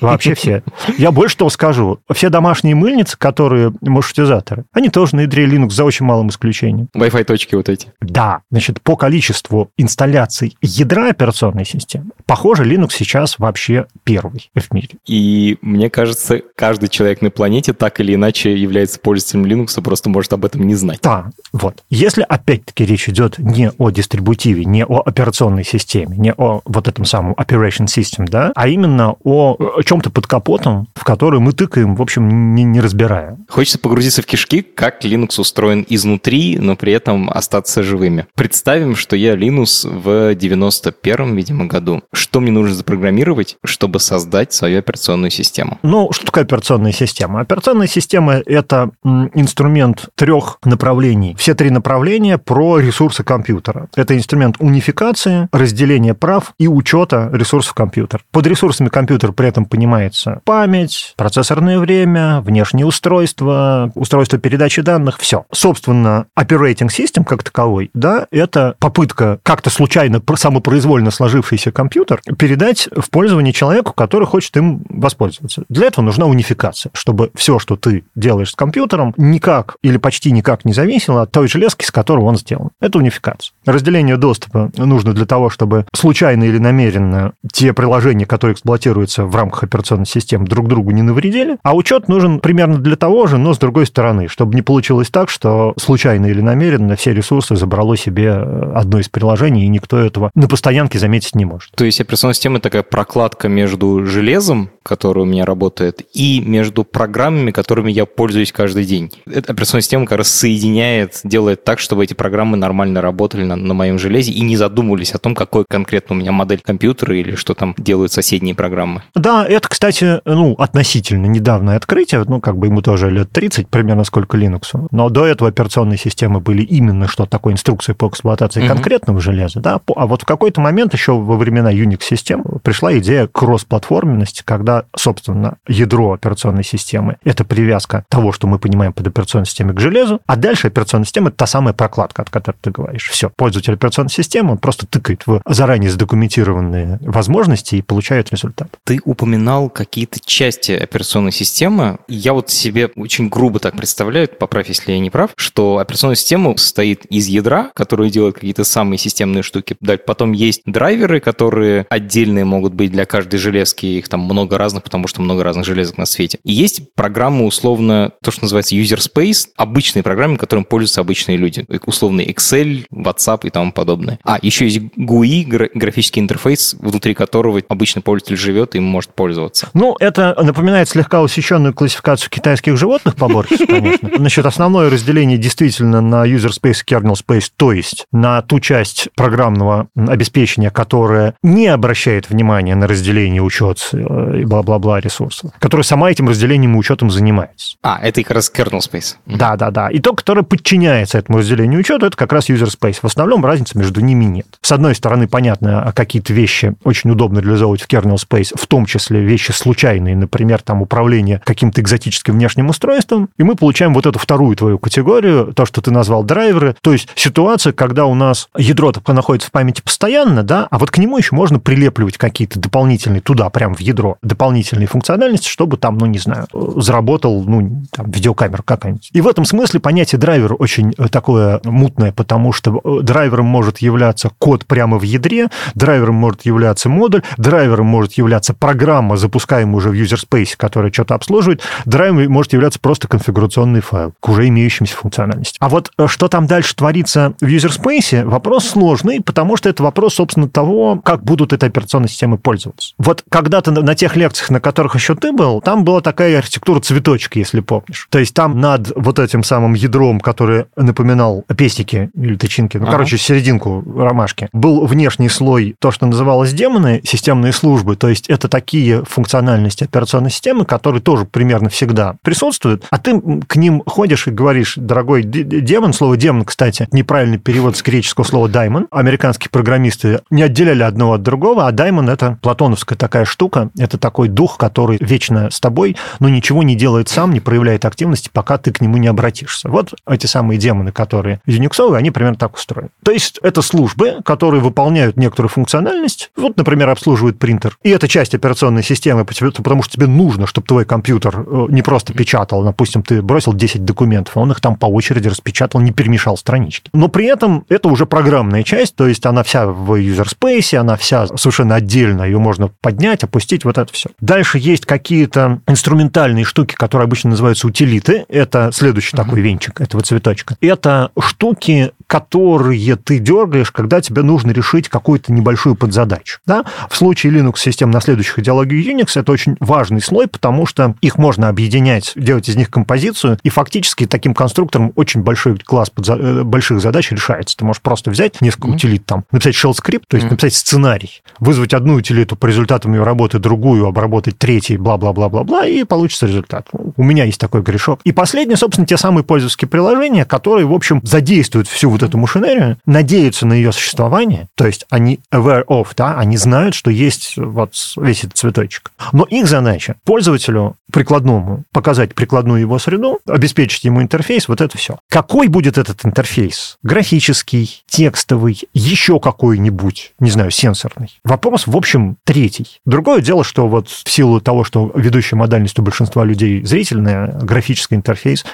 Вообще 0.00 0.34
все. 0.34 0.62
Я 0.96 1.10
больше 1.10 1.38
того 1.38 1.50
скажу. 1.50 1.98
Все 2.12 2.28
домашние 2.28 2.76
мыльницы, 2.76 3.18
которые 3.18 3.72
маршрутизаторы, 3.80 4.64
они 4.72 4.90
тоже 4.90 5.16
на 5.16 5.20
ядре 5.22 5.46
Linux 5.46 5.70
за 5.70 5.84
очень 5.84 6.03
очень 6.04 6.08
малым 6.08 6.28
исключением. 6.28 6.88
Wi-Fi 6.94 7.24
точки 7.24 7.54
вот 7.54 7.68
эти. 7.68 7.92
Да, 8.00 8.42
значит, 8.50 8.80
по 8.82 8.96
количеству 8.96 9.70
инсталляций 9.76 10.56
ядра 10.60 11.08
операционной 11.10 11.64
системы, 11.64 12.10
похоже, 12.26 12.64
Linux 12.64 12.90
сейчас 12.92 13.38
вообще 13.38 13.86
первый 14.04 14.50
в 14.54 14.74
мире. 14.74 14.90
И 15.06 15.58
мне 15.60 15.90
кажется, 15.90 16.42
каждый 16.56 16.88
человек 16.88 17.22
на 17.22 17.30
планете 17.30 17.72
так 17.72 18.00
или 18.00 18.14
иначе 18.14 18.56
является 18.56 18.98
пользователем 18.98 19.44
Linux, 19.44 19.80
просто 19.82 20.08
может 20.08 20.32
об 20.32 20.44
этом 20.44 20.66
не 20.66 20.74
знать. 20.74 21.00
Да, 21.02 21.30
вот. 21.52 21.82
Если 21.90 22.22
опять-таки 22.22 22.84
речь 22.84 23.08
идет 23.08 23.38
не 23.38 23.70
о 23.78 23.90
дистрибутиве, 23.90 24.64
не 24.64 24.84
о 24.84 25.00
операционной 25.00 25.64
системе, 25.64 26.16
не 26.16 26.32
о 26.32 26.60
вот 26.64 26.88
этом 26.88 27.04
самом 27.04 27.32
operation 27.32 27.86
system, 27.86 28.26
да, 28.28 28.52
а 28.54 28.68
именно 28.68 29.14
о, 29.22 29.56
о 29.58 29.82
чем-то 29.82 30.10
под 30.10 30.26
капотом, 30.26 30.88
в 30.94 31.04
который 31.04 31.40
мы 31.40 31.52
тыкаем, 31.52 31.96
в 31.96 32.02
общем, 32.02 32.54
не, 32.54 32.64
не 32.64 32.80
разбирая. 32.80 33.38
Хочется 33.48 33.78
погрузиться 33.78 34.22
в 34.22 34.26
кишки, 34.26 34.62
как 34.62 35.04
Linux 35.04 35.40
устроен 35.40 35.84
изнутри, 35.88 36.58
но 36.58 36.76
при 36.76 36.92
этом 36.92 37.30
остаться 37.30 37.82
живыми. 37.82 38.26
Представим, 38.34 38.96
что 38.96 39.16
я 39.16 39.34
Linux 39.34 39.88
в 39.88 40.34
91-м, 40.34 41.36
видимо, 41.36 41.66
году. 41.66 42.02
Что 42.14 42.40
мне 42.40 42.52
нужно 42.52 42.74
запрограммировать, 42.74 43.56
чтобы 43.64 43.98
создать 43.98 44.52
свою 44.52 44.78
операционную 44.78 45.30
систему? 45.30 45.78
Ну, 45.82 46.12
что 46.12 46.26
такое 46.26 46.44
операционная 46.44 46.92
система? 46.92 47.40
Операционная 47.40 47.88
система– 47.88 48.34
это 48.46 48.90
инструмент 49.34 50.08
трех 50.14 50.58
направлений. 50.64 51.34
Все 51.38 51.54
три 51.54 51.70
направления 51.70 52.38
про 52.38 52.78
ресурсы 52.78 53.24
компьютера. 53.24 53.88
Это 53.96 54.16
инструмент 54.16 54.56
унификации, 54.60 55.48
разделения 55.52 56.14
прав 56.14 56.54
и 56.58 56.68
учета 56.68 57.30
ресурсов 57.32 57.74
компьютера. 57.74 58.22
Под 58.30 58.46
ресурсами 58.46 58.88
компьютера 58.88 59.32
при 59.32 59.48
этом 59.48 59.64
понимается 59.64 60.40
память, 60.44 61.14
процессорное 61.16 61.80
время, 61.80 62.40
внешние 62.40 62.86
устройства, 62.86 63.90
устройство 63.96 64.38
передачи 64.38 64.82
данных, 64.82 65.18
все. 65.18 65.46
Собственно, 65.52 66.26
operating 66.38 66.88
system 66.88 67.24
как 67.24 67.42
таковой, 67.42 67.90
да, 67.92 68.28
это 68.30 68.76
попытка 68.78 69.40
как-то 69.42 69.70
случайно, 69.70 70.22
самопроизвольно 70.36 71.10
сложившийся 71.10 71.72
компьютер 71.72 72.03
передать 72.38 72.88
в 72.94 73.10
пользование 73.10 73.52
человеку, 73.52 73.92
который 73.92 74.26
хочет 74.26 74.56
им 74.56 74.84
воспользоваться. 74.88 75.64
Для 75.68 75.86
этого 75.86 76.04
нужна 76.04 76.26
унификация, 76.26 76.90
чтобы 76.94 77.30
все, 77.34 77.58
что 77.58 77.76
ты 77.76 78.04
делаешь 78.14 78.50
с 78.50 78.54
компьютером, 78.54 79.14
никак 79.16 79.76
или 79.82 79.96
почти 79.96 80.30
никак 80.32 80.64
не 80.64 80.72
зависело 80.72 81.22
от 81.22 81.32
той 81.32 81.48
железки, 81.48 81.84
с 81.84 81.90
которой 81.90 82.20
он 82.20 82.36
сделан. 82.36 82.70
Это 82.80 82.98
унификация. 82.98 83.52
Разделение 83.66 84.16
доступа 84.16 84.70
нужно 84.76 85.12
для 85.12 85.26
того, 85.26 85.50
чтобы 85.50 85.86
случайно 85.94 86.44
или 86.44 86.58
намеренно 86.58 87.32
те 87.52 87.72
приложения, 87.72 88.26
которые 88.26 88.54
эксплуатируются 88.54 89.24
в 89.24 89.34
рамках 89.36 89.64
операционной 89.64 90.06
системы, 90.06 90.46
друг 90.46 90.68
другу 90.68 90.90
не 90.90 91.02
навредили, 91.02 91.58
а 91.62 91.74
учет 91.74 92.08
нужен 92.08 92.40
примерно 92.40 92.78
для 92.78 92.96
того 92.96 93.26
же, 93.26 93.38
но 93.38 93.54
с 93.54 93.58
другой 93.58 93.86
стороны, 93.86 94.28
чтобы 94.28 94.54
не 94.54 94.62
получилось 94.62 95.10
так, 95.10 95.30
что 95.30 95.74
случайно 95.76 96.26
или 96.26 96.40
намеренно 96.40 96.96
все 96.96 97.12
ресурсы 97.12 97.56
забрало 97.56 97.96
себе 97.96 98.32
одно 98.32 98.98
из 99.00 99.08
приложений, 99.08 99.64
и 99.64 99.68
никто 99.68 99.98
этого 99.98 100.30
на 100.34 100.48
постоянке 100.48 100.98
заметить 100.98 101.34
не 101.34 101.44
может. 101.44 101.70
То 101.72 101.84
есть 101.84 101.93
операционная 102.02 102.34
система 102.34 102.60
такая 102.60 102.82
прокладка 102.82 103.48
между 103.48 104.04
железом, 104.06 104.70
которое 104.82 105.22
у 105.22 105.24
меня 105.24 105.44
работает, 105.44 106.02
и 106.12 106.40
между 106.40 106.84
программами, 106.84 107.50
которыми 107.50 107.90
я 107.90 108.06
пользуюсь 108.06 108.52
каждый 108.52 108.84
день. 108.84 109.12
Эта 109.26 109.52
операционная 109.52 109.82
система 109.82 110.06
как 110.06 110.18
раз 110.18 110.28
соединяет, 110.28 111.20
делает 111.24 111.64
так, 111.64 111.78
чтобы 111.78 112.04
эти 112.04 112.14
программы 112.14 112.56
нормально 112.56 113.00
работали 113.00 113.44
на, 113.44 113.56
на 113.56 113.74
моем 113.74 113.98
железе 113.98 114.32
и 114.32 114.40
не 114.42 114.56
задумывались 114.56 115.12
о 115.12 115.18
том, 115.18 115.34
какой 115.34 115.64
конкретно 115.68 116.16
у 116.16 116.18
меня 116.18 116.32
модель 116.32 116.60
компьютера 116.60 117.16
или 117.16 117.34
что 117.34 117.54
там 117.54 117.74
делают 117.78 118.12
соседние 118.12 118.54
программы. 118.54 119.02
Да, 119.14 119.46
это, 119.46 119.68
кстати, 119.68 120.20
ну, 120.24 120.54
относительно 120.54 121.26
недавнее 121.26 121.76
открытие, 121.76 122.24
ну, 122.26 122.40
как 122.40 122.58
бы 122.58 122.66
ему 122.66 122.82
тоже 122.82 123.10
лет 123.10 123.30
30, 123.32 123.68
примерно 123.68 124.04
сколько 124.04 124.36
Linux. 124.36 124.88
Но 124.90 125.08
до 125.08 125.26
этого 125.26 125.48
операционные 125.48 125.98
системы 125.98 126.40
были 126.40 126.62
именно 126.62 127.08
что 127.08 127.26
такое 127.26 127.54
инструкция 127.54 127.94
по 127.94 128.08
эксплуатации 128.08 128.60
угу. 128.60 128.68
конкретного 128.68 129.20
железа, 129.20 129.60
да, 129.60 129.80
а 129.96 130.06
вот 130.06 130.22
в 130.22 130.24
какой-то 130.24 130.60
момент 130.60 130.92
еще 130.92 131.12
во 131.12 131.36
времена 131.36 131.70
Unix-систем 131.84 132.44
пришла 132.62 132.96
идея 132.98 133.26
кроссплатформенности, 133.26 134.42
когда, 134.44 134.84
собственно, 134.96 135.58
ядро 135.66 136.12
операционной 136.12 136.64
системы– 136.64 137.16
это 137.24 137.44
привязка 137.44 138.04
того, 138.08 138.32
что 138.32 138.46
мы 138.46 138.58
понимаем 138.58 138.92
под 138.92 139.06
операционной 139.06 139.46
системой 139.46 139.74
к 139.74 139.80
железу, 139.80 140.20
а 140.26 140.36
дальше 140.36 140.68
операционная 140.68 141.06
система– 141.06 141.28
это 141.30 141.38
та 141.38 141.46
самая 141.46 141.74
прокладка, 141.74 142.22
от 142.22 142.30
которой 142.30 142.56
ты 142.60 142.70
говоришь. 142.70 143.08
Все, 143.10 143.30
пользователь 143.30 143.74
операционной 143.74 144.10
системы, 144.10 144.52
он 144.52 144.58
просто 144.58 144.86
тыкает 144.86 145.26
в 145.26 145.42
заранее 145.46 145.90
задокументированные 145.90 146.98
возможности 147.02 147.76
и 147.76 147.82
получает 147.82 148.30
результат. 148.30 148.68
Ты 148.84 149.00
упоминал 149.04 149.68
какие-то 149.68 150.20
части 150.24 150.72
операционной 150.72 151.32
системы. 151.32 151.98
Я 152.08 152.32
вот 152.32 152.50
себе 152.50 152.90
очень 152.96 153.28
грубо 153.28 153.58
так 153.58 153.76
представляю, 153.76 154.28
поправь, 154.28 154.68
если 154.68 154.92
я 154.92 154.98
не 154.98 155.10
прав, 155.10 155.30
что 155.36 155.78
операционная 155.78 156.16
система 156.16 156.56
состоит 156.56 157.04
из 157.06 157.26
ядра, 157.26 157.70
который 157.74 158.10
делает 158.10 158.36
какие-то 158.36 158.64
самые 158.64 158.98
системные 158.98 159.42
штуки. 159.42 159.76
Потом 160.06 160.32
есть 160.32 160.62
драйверы, 160.66 161.20
которые 161.20 161.73
отдельные 161.90 162.44
могут 162.44 162.74
быть 162.74 162.92
для 162.92 163.04
каждой 163.06 163.38
железки, 163.38 163.86
их 163.86 164.08
там 164.08 164.20
много 164.20 164.58
разных, 164.58 164.82
потому 164.82 165.08
что 165.08 165.22
много 165.22 165.42
разных 165.44 165.66
железок 165.66 165.98
на 165.98 166.06
свете. 166.06 166.38
И 166.44 166.52
есть 166.52 166.94
программы, 166.94 167.46
условно, 167.46 168.12
то, 168.22 168.30
что 168.30 168.42
называется 168.42 168.74
user 168.76 168.98
space, 168.98 169.48
обычные 169.56 170.02
программы, 170.02 170.36
которым 170.36 170.64
пользуются 170.64 171.00
обычные 171.00 171.36
люди. 171.36 171.66
Условно 171.86 172.20
Excel, 172.20 172.86
WhatsApp 172.92 173.40
и 173.46 173.50
тому 173.50 173.72
подобное. 173.72 174.18
А, 174.24 174.38
еще 174.40 174.64
есть 174.64 174.78
GUI, 174.96 175.70
графический 175.74 176.20
интерфейс, 176.20 176.74
внутри 176.78 177.14
которого 177.14 177.60
обычный 177.68 178.02
пользователь 178.02 178.36
живет 178.36 178.74
и 178.74 178.80
может 178.80 179.14
пользоваться. 179.14 179.70
Ну, 179.74 179.96
это 180.00 180.34
напоминает 180.40 180.88
слегка 180.88 181.22
усеченную 181.22 181.74
классификацию 181.74 182.30
китайских 182.30 182.76
животных 182.76 183.16
поборщиков, 183.16 183.66
конечно. 183.68 184.10
Значит, 184.16 184.46
основное 184.46 184.90
разделение 184.90 185.38
действительно 185.38 186.00
на 186.00 186.26
user 186.26 186.50
space 186.50 186.82
и 186.86 186.94
kernel 186.94 187.14
space, 187.14 187.50
то 187.56 187.72
есть 187.72 188.06
на 188.12 188.42
ту 188.42 188.60
часть 188.60 189.08
программного 189.16 189.88
обеспечения, 189.96 190.70
которая 190.70 191.34
не 191.42 191.63
обращает 191.68 192.30
внимания 192.30 192.74
на 192.74 192.86
разделение, 192.86 193.42
учет 193.42 193.90
э, 193.92 194.40
и 194.40 194.44
бла-бла-бла 194.44 195.00
ресурсов, 195.00 195.50
которая 195.58 195.84
сама 195.84 196.10
этим 196.10 196.28
разделением 196.28 196.74
и 196.74 196.78
учетом 196.78 197.10
занимается. 197.10 197.76
А, 197.82 197.98
это 198.02 198.22
как 198.22 198.32
раз 198.32 198.52
kernel 198.54 198.80
space. 198.80 199.16
Да, 199.26 199.56
да, 199.56 199.70
да. 199.70 199.88
И 199.90 199.98
то, 199.98 200.14
которое 200.14 200.42
подчиняется 200.42 201.18
этому 201.18 201.38
разделению 201.38 201.80
учета, 201.80 202.06
это 202.06 202.16
как 202.16 202.32
раз 202.32 202.48
user 202.48 202.68
space. 202.68 202.98
В 203.02 203.06
основном 203.06 203.44
разницы 203.44 203.78
между 203.78 204.00
ними 204.00 204.24
нет. 204.24 204.46
С 204.60 204.72
одной 204.72 204.94
стороны, 204.94 205.28
понятно, 205.28 205.82
а 205.82 205.92
какие-то 205.92 206.32
вещи 206.32 206.74
очень 206.84 207.10
удобно 207.10 207.40
реализовывать 207.40 207.82
в 207.82 207.88
kernel 207.88 208.16
space, 208.16 208.52
в 208.54 208.66
том 208.66 208.86
числе 208.86 209.20
вещи 209.20 209.52
случайные, 209.52 210.16
например, 210.16 210.62
там 210.62 210.82
управление 210.82 211.40
каким-то 211.44 211.80
экзотическим 211.80 212.34
внешним 212.34 212.68
устройством, 212.68 213.28
и 213.36 213.42
мы 213.42 213.54
получаем 213.54 213.94
вот 213.94 214.06
эту 214.06 214.18
вторую 214.18 214.56
твою 214.56 214.78
категорию, 214.78 215.52
то, 215.54 215.66
что 215.66 215.80
ты 215.80 215.90
назвал 215.90 216.24
драйверы, 216.24 216.76
то 216.80 216.92
есть 216.92 217.08
ситуация, 217.14 217.72
когда 217.72 218.06
у 218.06 218.14
нас 218.14 218.48
ядро 218.56 218.92
находится 219.06 219.48
в 219.48 219.52
памяти 219.52 219.80
постоянно, 219.80 220.42
да, 220.42 220.66
а 220.70 220.78
вот 220.78 220.90
к 220.90 220.98
нему 220.98 221.18
еще 221.18 221.34
можно 221.34 221.53
прилепливать 221.58 222.18
какие-то 222.18 222.58
дополнительные 222.58 223.20
туда, 223.20 223.48
прям 223.50 223.74
в 223.74 223.80
ядро, 223.80 224.16
дополнительные 224.22 224.86
функциональности, 224.86 225.48
чтобы 225.48 225.76
там, 225.76 225.98
ну, 225.98 226.06
не 226.06 226.18
знаю, 226.18 226.46
заработал, 226.52 227.44
ну, 227.44 227.82
там, 227.90 228.10
видеокамера 228.10 228.62
какая-нибудь. 228.62 229.10
И 229.12 229.20
в 229.20 229.28
этом 229.28 229.44
смысле 229.44 229.80
понятие 229.80 230.18
драйвер 230.18 230.56
очень 230.58 230.94
э, 230.96 231.08
такое 231.08 231.60
мутное, 231.64 232.12
потому 232.12 232.52
что 232.52 232.80
э, 232.84 233.02
драйвером 233.02 233.46
может 233.46 233.78
являться 233.78 234.30
код 234.38 234.66
прямо 234.66 234.98
в 234.98 235.02
ядре, 235.02 235.48
драйвером 235.74 236.16
может 236.16 236.46
являться 236.46 236.88
модуль, 236.88 237.22
драйвером 237.36 237.86
может 237.86 238.14
являться 238.14 238.54
программа, 238.54 239.16
запускаемая 239.16 239.76
уже 239.76 239.90
в 239.90 239.94
user 239.94 240.18
space, 240.18 240.54
которая 240.56 240.92
что-то 240.92 241.14
обслуживает, 241.14 241.62
драйвером 241.84 242.32
может 242.32 242.52
являться 242.52 242.80
просто 242.80 243.08
конфигурационный 243.08 243.80
файл 243.80 244.12
к 244.20 244.28
уже 244.28 244.48
имеющимся 244.48 244.96
функциональности. 244.96 245.56
А 245.60 245.68
вот 245.68 245.90
э, 245.98 246.06
что 246.06 246.28
там 246.28 246.46
дальше 246.46 246.74
творится 246.74 247.34
в 247.40 247.44
user 247.44 247.70
space, 247.70 248.24
вопрос 248.24 248.68
сложный, 248.68 249.20
потому 249.20 249.56
что 249.56 249.68
это 249.68 249.82
вопрос, 249.82 250.14
собственно, 250.14 250.48
того, 250.48 251.00
как 251.04 251.22
будут 251.24 251.43
этой 251.52 251.68
операционной 251.68 252.08
системой 252.08 252.38
пользоваться. 252.38 252.94
Вот 252.98 253.24
когда-то 253.28 253.70
на 253.70 253.94
тех 253.94 254.16
лекциях, 254.16 254.50
на 254.50 254.60
которых 254.60 254.94
еще 254.94 255.14
ты 255.14 255.32
был, 255.32 255.60
там 255.60 255.84
была 255.84 256.00
такая 256.00 256.38
архитектура 256.38 256.80
цветочки, 256.80 257.38
если 257.38 257.60
помнишь. 257.60 258.08
То 258.10 258.18
есть 258.18 258.34
там 258.34 258.60
над 258.60 258.92
вот 258.94 259.18
этим 259.18 259.42
самым 259.42 259.74
ядром, 259.74 260.20
который 260.20 260.66
напоминал 260.76 261.44
пестики 261.56 262.10
или 262.14 262.36
тычинки, 262.36 262.76
ну, 262.76 262.84
ага. 262.84 262.92
короче, 262.92 263.18
серединку 263.18 263.84
ромашки, 263.96 264.48
был 264.52 264.86
внешний 264.86 265.28
слой, 265.28 265.74
то, 265.78 265.90
что 265.90 266.06
называлось 266.06 266.52
демоны, 266.52 267.00
системные 267.04 267.52
службы, 267.52 267.96
то 267.96 268.08
есть 268.08 268.28
это 268.28 268.48
такие 268.48 269.04
функциональности 269.04 269.84
операционной 269.84 270.30
системы, 270.30 270.64
которые 270.64 271.02
тоже 271.02 271.24
примерно 271.24 271.68
всегда 271.68 272.16
присутствуют, 272.22 272.84
а 272.90 272.98
ты 272.98 273.20
к 273.46 273.56
ним 273.56 273.82
ходишь 273.86 274.26
и 274.26 274.30
говоришь, 274.30 274.74
дорогой 274.76 275.22
демон, 275.24 275.92
слово 275.92 276.16
демон, 276.16 276.44
кстати, 276.44 276.88
неправильный 276.92 277.38
перевод 277.38 277.76
с 277.76 277.82
греческого 277.82 278.24
слова 278.24 278.48
даймон, 278.48 278.86
американские 278.90 279.50
программисты 279.50 280.20
не 280.30 280.42
отделяли 280.42 280.82
одного 280.82 281.14
от 281.14 281.22
другого, 281.24 281.66
а 281.66 281.72
даймон 281.72 282.08
это 282.08 282.38
платоновская 282.40 282.96
такая 282.96 283.24
штука, 283.24 283.70
это 283.78 283.98
такой 283.98 284.28
дух, 284.28 284.58
который 284.58 284.98
вечно 285.00 285.50
с 285.50 285.58
тобой, 285.58 285.96
но 286.20 286.28
ничего 286.28 286.62
не 286.62 286.76
делает 286.76 287.08
сам, 287.08 287.32
не 287.32 287.40
проявляет 287.40 287.84
активности, 287.84 288.30
пока 288.32 288.58
ты 288.58 288.72
к 288.72 288.80
нему 288.80 288.96
не 288.98 289.08
обратишься. 289.08 289.68
Вот 289.68 289.94
эти 290.08 290.26
самые 290.26 290.58
демоны, 290.58 290.92
которые 290.92 291.40
юниксовые, 291.46 291.98
они 291.98 292.10
примерно 292.10 292.36
так 292.36 292.54
устроены. 292.54 292.90
То 293.02 293.10
есть 293.10 293.38
это 293.42 293.62
службы, 293.62 294.18
которые 294.24 294.60
выполняют 294.60 295.16
некоторую 295.16 295.48
функциональность. 295.48 296.30
Вот, 296.36 296.56
например, 296.56 296.90
обслуживает 296.90 297.38
принтер. 297.38 297.78
И 297.82 297.90
это 297.90 298.08
часть 298.08 298.34
операционной 298.34 298.82
системы, 298.82 299.24
потому 299.24 299.82
что 299.82 299.92
тебе 299.92 300.06
нужно, 300.06 300.46
чтобы 300.46 300.66
твой 300.66 300.84
компьютер 300.84 301.44
э, 301.46 301.66
не 301.70 301.82
просто 301.82 302.12
печатал. 302.12 302.62
Допустим, 302.62 303.02
ты 303.02 303.22
бросил 303.22 303.54
10 303.54 303.84
документов, 303.84 304.36
а 304.36 304.40
он 304.40 304.50
их 304.50 304.60
там 304.60 304.76
по 304.76 304.86
очереди 304.86 305.28
распечатал, 305.28 305.80
не 305.80 305.92
перемешал 305.92 306.36
странички. 306.36 306.90
Но 306.92 307.08
при 307.08 307.26
этом 307.26 307.64
это 307.68 307.88
уже 307.88 308.06
программная 308.06 308.62
часть, 308.62 308.96
то 308.96 309.06
есть 309.06 309.24
она 309.26 309.42
вся 309.42 309.66
в 309.66 309.94
space, 309.94 310.76
она 310.76 310.96
вся 310.96 311.13
совершенно 311.36 311.76
отдельно, 311.76 312.22
ее 312.22 312.38
можно 312.38 312.68
поднять, 312.80 313.24
опустить, 313.24 313.64
вот 313.64 313.78
это 313.78 313.92
все. 313.92 314.10
Дальше 314.20 314.58
есть 314.58 314.86
какие-то 314.86 315.60
инструментальные 315.66 316.44
штуки, 316.44 316.74
которые 316.74 317.04
обычно 317.06 317.30
называются 317.30 317.66
утилиты. 317.66 318.24
Это 318.28 318.70
следующий 318.72 319.14
uh-huh. 319.14 319.24
такой 319.24 319.40
венчик 319.40 319.80
этого 319.80 320.02
цветочка. 320.02 320.56
Это 320.60 321.10
штуки, 321.18 321.92
которые 322.06 322.96
ты 322.96 323.18
дергаешь, 323.18 323.70
когда 323.70 324.00
тебе 324.00 324.22
нужно 324.22 324.50
решить 324.50 324.88
какую-то 324.88 325.32
небольшую 325.32 325.74
подзадачу. 325.74 326.38
Да? 326.46 326.64
В 326.88 326.96
случае 326.96 327.32
Linux-систем, 327.32 327.90
наследующих 327.90 328.38
идеологию 328.38 328.82
Unix, 328.84 329.18
это 329.18 329.32
очень 329.32 329.56
важный 329.60 330.00
слой, 330.00 330.26
потому 330.26 330.66
что 330.66 330.94
их 331.00 331.18
можно 331.18 331.48
объединять, 331.48 332.12
делать 332.16 332.48
из 332.48 332.56
них 332.56 332.70
композицию, 332.70 333.38
и 333.42 333.48
фактически 333.48 334.06
таким 334.06 334.34
конструктором 334.34 334.92
очень 334.96 335.22
большой 335.22 335.58
класс 335.58 335.90
подза- 335.94 336.20
э, 336.20 336.42
больших 336.42 336.80
задач 336.80 337.10
решается. 337.10 337.56
Ты 337.56 337.64
можешь 337.64 337.82
просто 337.82 338.10
взять 338.10 338.40
несколько 338.40 338.68
mm-hmm. 338.68 338.74
утилит, 338.74 339.06
там, 339.06 339.24
написать 339.30 339.54
shell 339.54 339.74
скрипт, 339.74 340.08
то 340.08 340.16
есть 340.16 340.26
mm-hmm. 340.26 340.30
написать 340.30 340.54
сценарий, 340.54 341.03
вызвать 341.38 341.74
одну 341.74 341.94
утилиту 341.94 342.36
по 342.36 342.46
результатам 342.46 342.94
ее 342.94 343.02
работы, 343.02 343.38
другую, 343.38 343.86
обработать 343.86 344.38
третий, 344.38 344.76
бла-бла-бла-бла-бла, 344.76 345.66
и 345.66 345.84
получится 345.84 346.26
результат. 346.26 346.68
У 346.96 347.02
меня 347.02 347.24
есть 347.24 347.40
такой 347.40 347.62
грешок. 347.62 348.00
И 348.04 348.12
последнее, 348.12 348.56
собственно, 348.56 348.86
те 348.86 348.96
самые 348.96 349.24
пользовательские 349.24 349.68
приложения, 349.68 350.24
которые, 350.24 350.66
в 350.66 350.72
общем, 350.72 351.00
задействуют 351.02 351.68
всю 351.68 351.90
вот 351.90 352.02
эту 352.02 352.18
машинерию, 352.18 352.78
надеются 352.86 353.46
на 353.46 353.54
ее 353.54 353.72
существование, 353.72 354.48
то 354.54 354.66
есть 354.66 354.86
они 354.90 355.20
aware 355.32 355.64
of, 355.66 355.88
да, 355.96 356.18
они 356.18 356.36
знают, 356.36 356.74
что 356.74 356.90
есть 356.90 357.34
вот 357.36 357.74
весь 357.96 358.24
этот 358.24 358.36
цветочек. 358.36 358.92
Но 359.12 359.24
их 359.24 359.46
задача 359.46 359.96
пользователю 360.04 360.76
прикладному 360.92 361.64
показать 361.72 362.14
прикладную 362.14 362.60
его 362.60 362.78
среду, 362.78 363.18
обеспечить 363.26 363.84
ему 363.84 364.02
интерфейс, 364.02 364.48
вот 364.48 364.60
это 364.60 364.78
все. 364.78 364.98
Какой 365.08 365.48
будет 365.48 365.78
этот 365.78 366.04
интерфейс? 366.04 366.78
Графический, 366.82 367.82
текстовый, 367.86 368.60
еще 368.72 369.18
какой-нибудь, 369.18 370.12
не 370.20 370.30
знаю, 370.30 370.50
сенсорный. 370.94 371.20
Вопрос, 371.24 371.66
в 371.66 371.76
общем, 371.76 372.16
третий. 372.24 372.80
Другое 372.84 373.20
дело, 373.20 373.44
что 373.44 373.68
вот 373.68 373.88
в 373.88 374.10
силу 374.10 374.40
того, 374.40 374.64
что 374.64 374.90
ведущая 374.94 375.36
модальность 375.36 375.78
у 375.78 375.82
большинства 375.82 376.24
людей 376.24 376.64
зрительная, 376.64 377.32
графический 377.42 377.96
интерфейс 377.96 378.44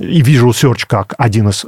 и 0.00 0.22
Visual 0.22 0.50
Search 0.50 0.84
как 0.86 1.14
один 1.18 1.48
из 1.48 1.64